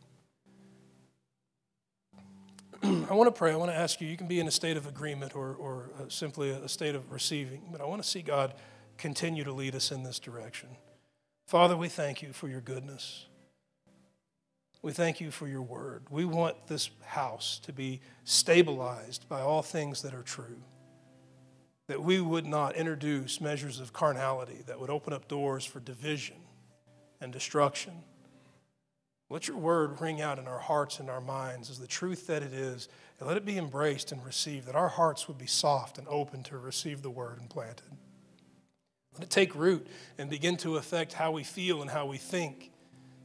I 2.83 3.13
want 3.13 3.27
to 3.27 3.39
pray. 3.39 3.53
I 3.53 3.57
want 3.57 3.71
to 3.71 3.77
ask 3.77 4.01
you, 4.01 4.09
you 4.09 4.17
can 4.17 4.27
be 4.27 4.41
in 4.41 4.49
a 4.49 4.51
state 4.51 4.79
of 4.79 4.87
agreement 4.87 5.37
or, 5.37 5.55
or 5.55 5.91
uh, 5.99 6.05
simply 6.09 6.51
a 6.51 6.69
state 6.69 6.95
of 6.95 7.13
receiving, 7.13 7.63
but 7.71 7.83
I 7.83 7.85
want 7.85 8.03
to 8.03 8.09
see 8.09 8.23
God 8.23 8.55
continue 9.01 9.43
to 9.45 9.53
lead 9.53 9.75
us 9.75 9.91
in 9.91 10.05
this 10.05 10.21
direction. 10.21 10.69
Father, 11.47 11.77
we 11.77 11.89
thank 11.89 12.23
you 12.23 12.33
for 12.33 12.49
your 12.49 12.61
goodness. 12.61 13.27
We 14.83 14.93
thank 14.93 15.21
you 15.21 15.31
for 15.31 15.49
your 15.49 15.63
word. 15.63 16.05
We 16.11 16.25
want 16.25 16.69
this 16.69 16.91
house 17.05 17.61
to 17.65 17.73
be 17.73 18.01
stabilized 18.25 19.29
by 19.29 19.41
all 19.41 19.63
things 19.63 20.03
that 20.03 20.15
are 20.15 20.23
true. 20.23 20.63
that 21.91 22.05
we 22.05 22.21
would 22.21 22.47
not 22.47 22.77
introduce 22.77 23.41
measures 23.41 23.81
of 23.81 23.93
carnality 23.93 24.63
that 24.69 24.79
would 24.79 24.91
open 24.91 25.13
up 25.13 25.27
doors 25.27 25.65
for 25.65 25.81
division 25.81 26.37
and 27.21 27.33
destruction. 27.33 27.93
Let 29.29 29.49
your 29.49 29.57
word 29.57 30.01
ring 30.01 30.21
out 30.21 30.39
in 30.39 30.47
our 30.47 30.61
hearts 30.61 31.01
and 31.01 31.11
our 31.11 31.21
minds 31.21 31.69
as 31.69 31.81
the 31.81 31.89
truth 31.89 32.29
that 32.29 32.45
it 32.45 32.53
is, 32.53 32.89
and 33.19 33.27
let 33.27 33.37
it 33.37 33.45
be 33.45 33.59
embraced 33.59 34.13
and 34.13 34.25
received, 34.25 34.69
that 34.69 34.77
our 34.77 34.87
hearts 34.89 35.27
would 35.27 35.37
be 35.37 35.49
soft 35.49 35.99
and 35.99 36.07
open 36.07 36.45
to 36.45 36.59
receive 36.59 37.03
the 37.03 37.11
word 37.11 37.41
and 37.41 37.51
planted. 37.51 37.91
Let 39.15 39.25
it 39.25 39.31
take 39.31 39.55
root 39.55 39.87
and 40.19 40.31
begin 40.31 40.57
to 40.59 40.77
affect 40.77 41.13
how 41.13 41.33
we 41.33 41.45
feel 41.45 41.83
and 41.83 41.91
how 41.91 42.07
we 42.07 42.17
think. 42.17 42.71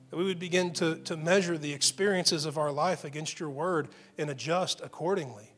That 0.10 0.18
we 0.18 0.24
would 0.24 0.40
begin 0.40 0.74
to, 0.74 0.96
to 0.96 1.18
measure 1.18 1.58
the 1.58 1.74
experiences 1.74 2.46
of 2.46 2.58
our 2.58 2.72
life 2.72 3.04
against 3.04 3.40
your 3.40 3.50
word 3.50 3.90
and 4.18 4.30
adjust 4.30 4.82
accordingly. 4.82 5.56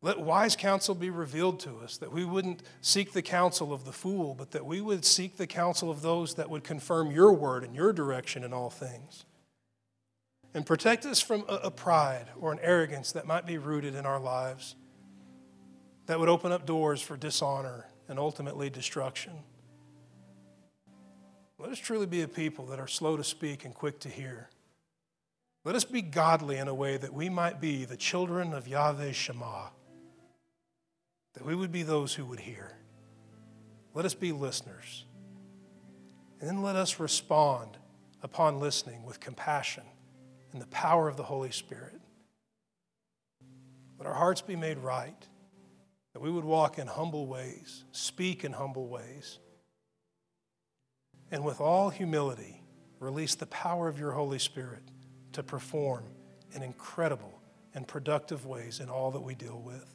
Let 0.00 0.20
wise 0.20 0.54
counsel 0.54 0.94
be 0.94 1.10
revealed 1.10 1.58
to 1.60 1.78
us, 1.78 1.96
that 1.96 2.12
we 2.12 2.24
wouldn't 2.24 2.62
seek 2.80 3.12
the 3.12 3.22
counsel 3.22 3.72
of 3.72 3.84
the 3.84 3.92
fool, 3.92 4.34
but 4.34 4.52
that 4.52 4.64
we 4.64 4.80
would 4.80 5.04
seek 5.04 5.36
the 5.36 5.46
counsel 5.46 5.90
of 5.90 6.02
those 6.02 6.34
that 6.34 6.48
would 6.48 6.62
confirm 6.62 7.10
your 7.10 7.32
word 7.32 7.64
and 7.64 7.74
your 7.74 7.92
direction 7.92 8.44
in 8.44 8.52
all 8.52 8.70
things. 8.70 9.24
And 10.54 10.64
protect 10.64 11.04
us 11.04 11.20
from 11.20 11.44
a, 11.48 11.54
a 11.64 11.70
pride 11.72 12.26
or 12.40 12.52
an 12.52 12.60
arrogance 12.62 13.10
that 13.12 13.26
might 13.26 13.44
be 13.44 13.58
rooted 13.58 13.96
in 13.96 14.06
our 14.06 14.20
lives, 14.20 14.76
that 16.08 16.18
would 16.18 16.30
open 16.30 16.50
up 16.50 16.66
doors 16.66 17.02
for 17.02 17.16
dishonor 17.16 17.86
and 18.08 18.18
ultimately 18.18 18.70
destruction. 18.70 19.34
Let 21.58 21.70
us 21.70 21.78
truly 21.78 22.06
be 22.06 22.22
a 22.22 22.28
people 22.28 22.66
that 22.66 22.80
are 22.80 22.88
slow 22.88 23.18
to 23.18 23.22
speak 23.22 23.66
and 23.66 23.74
quick 23.74 24.00
to 24.00 24.08
hear. 24.08 24.48
Let 25.64 25.74
us 25.74 25.84
be 25.84 26.00
godly 26.00 26.56
in 26.56 26.66
a 26.66 26.74
way 26.74 26.96
that 26.96 27.12
we 27.12 27.28
might 27.28 27.60
be 27.60 27.84
the 27.84 27.96
children 27.96 28.54
of 28.54 28.66
Yahweh 28.66 29.12
Shema 29.12 29.68
that 31.34 31.44
we 31.44 31.54
would 31.54 31.70
be 31.70 31.82
those 31.82 32.14
who 32.14 32.24
would 32.24 32.40
hear. 32.40 32.72
Let 33.94 34.04
us 34.04 34.14
be 34.14 34.32
listeners. 34.32 35.04
And 36.40 36.48
then 36.48 36.62
let 36.62 36.74
us 36.74 36.98
respond 36.98 37.76
upon 38.22 38.60
listening 38.60 39.04
with 39.04 39.20
compassion 39.20 39.84
and 40.52 40.62
the 40.62 40.66
power 40.68 41.06
of 41.06 41.16
the 41.16 41.22
Holy 41.22 41.50
Spirit. 41.50 42.00
Let 43.98 44.06
our 44.08 44.14
hearts 44.14 44.40
be 44.40 44.56
made 44.56 44.78
right, 44.78 45.28
that 46.18 46.24
we 46.24 46.32
would 46.32 46.44
walk 46.44 46.80
in 46.80 46.88
humble 46.88 47.28
ways, 47.28 47.84
speak 47.92 48.42
in 48.42 48.52
humble 48.52 48.88
ways, 48.88 49.38
and 51.30 51.44
with 51.44 51.60
all 51.60 51.90
humility, 51.90 52.60
release 52.98 53.36
the 53.36 53.46
power 53.46 53.86
of 53.86 54.00
your 54.00 54.10
Holy 54.10 54.40
Spirit 54.40 54.82
to 55.30 55.44
perform 55.44 56.02
in 56.50 56.64
incredible 56.64 57.40
and 57.72 57.86
productive 57.86 58.46
ways 58.46 58.80
in 58.80 58.88
all 58.88 59.12
that 59.12 59.20
we 59.20 59.36
deal 59.36 59.62
with. 59.64 59.94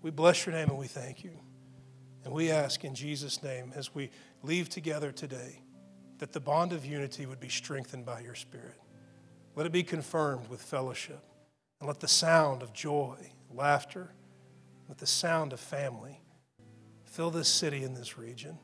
We 0.00 0.12
bless 0.12 0.46
your 0.46 0.54
name 0.54 0.68
and 0.68 0.78
we 0.78 0.86
thank 0.86 1.24
you. 1.24 1.32
And 2.22 2.32
we 2.32 2.52
ask 2.52 2.84
in 2.84 2.94
Jesus' 2.94 3.42
name 3.42 3.72
as 3.74 3.92
we 3.92 4.10
leave 4.44 4.68
together 4.68 5.10
today 5.10 5.60
that 6.18 6.32
the 6.32 6.38
bond 6.38 6.72
of 6.72 6.86
unity 6.86 7.26
would 7.26 7.40
be 7.40 7.48
strengthened 7.48 8.06
by 8.06 8.20
your 8.20 8.36
Spirit. 8.36 8.78
Let 9.56 9.66
it 9.66 9.72
be 9.72 9.82
confirmed 9.82 10.46
with 10.46 10.62
fellowship. 10.62 11.24
And 11.80 11.88
let 11.88 11.98
the 11.98 12.06
sound 12.06 12.62
of 12.62 12.72
joy, 12.72 13.16
laughter, 13.52 14.12
with 14.88 14.98
the 14.98 15.06
sound 15.06 15.52
of 15.52 15.60
family 15.60 16.20
fill 17.04 17.30
this 17.30 17.48
city 17.48 17.82
and 17.82 17.96
this 17.96 18.18
region 18.18 18.58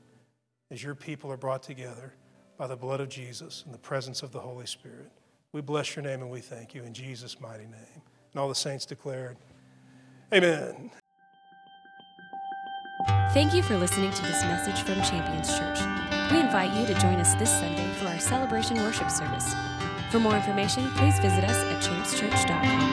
as 0.70 0.82
your 0.82 0.94
people 0.94 1.32
are 1.32 1.38
brought 1.38 1.62
together 1.62 2.12
by 2.58 2.66
the 2.66 2.76
blood 2.76 3.00
of 3.00 3.08
Jesus 3.08 3.62
and 3.64 3.72
the 3.72 3.78
presence 3.78 4.22
of 4.22 4.30
the 4.30 4.40
Holy 4.40 4.66
Spirit. 4.66 5.10
We 5.52 5.62
bless 5.62 5.96
your 5.96 6.02
name 6.02 6.20
and 6.20 6.30
we 6.30 6.40
thank 6.40 6.74
you 6.74 6.82
in 6.82 6.92
Jesus' 6.92 7.40
mighty 7.40 7.64
name. 7.64 8.02
And 8.32 8.40
all 8.40 8.48
the 8.48 8.54
saints 8.54 8.84
declared, 8.84 9.38
Amen. 10.34 10.90
Thank 13.32 13.54
you 13.54 13.62
for 13.62 13.78
listening 13.78 14.12
to 14.12 14.22
this 14.22 14.42
message 14.44 14.82
from 14.82 14.96
Champions 15.02 15.48
Church. 15.58 15.78
We 16.30 16.40
invite 16.40 16.72
you 16.78 16.86
to 16.86 17.00
join 17.00 17.14
us 17.14 17.34
this 17.34 17.50
Sunday 17.50 17.90
for 17.94 18.08
our 18.08 18.20
celebration 18.20 18.76
worship 18.76 19.10
service. 19.10 19.54
For 20.10 20.20
more 20.20 20.36
information, 20.36 20.90
please 20.96 21.18
visit 21.20 21.44
us 21.44 21.56
at 21.56 21.82
championschurch.com. 21.82 22.91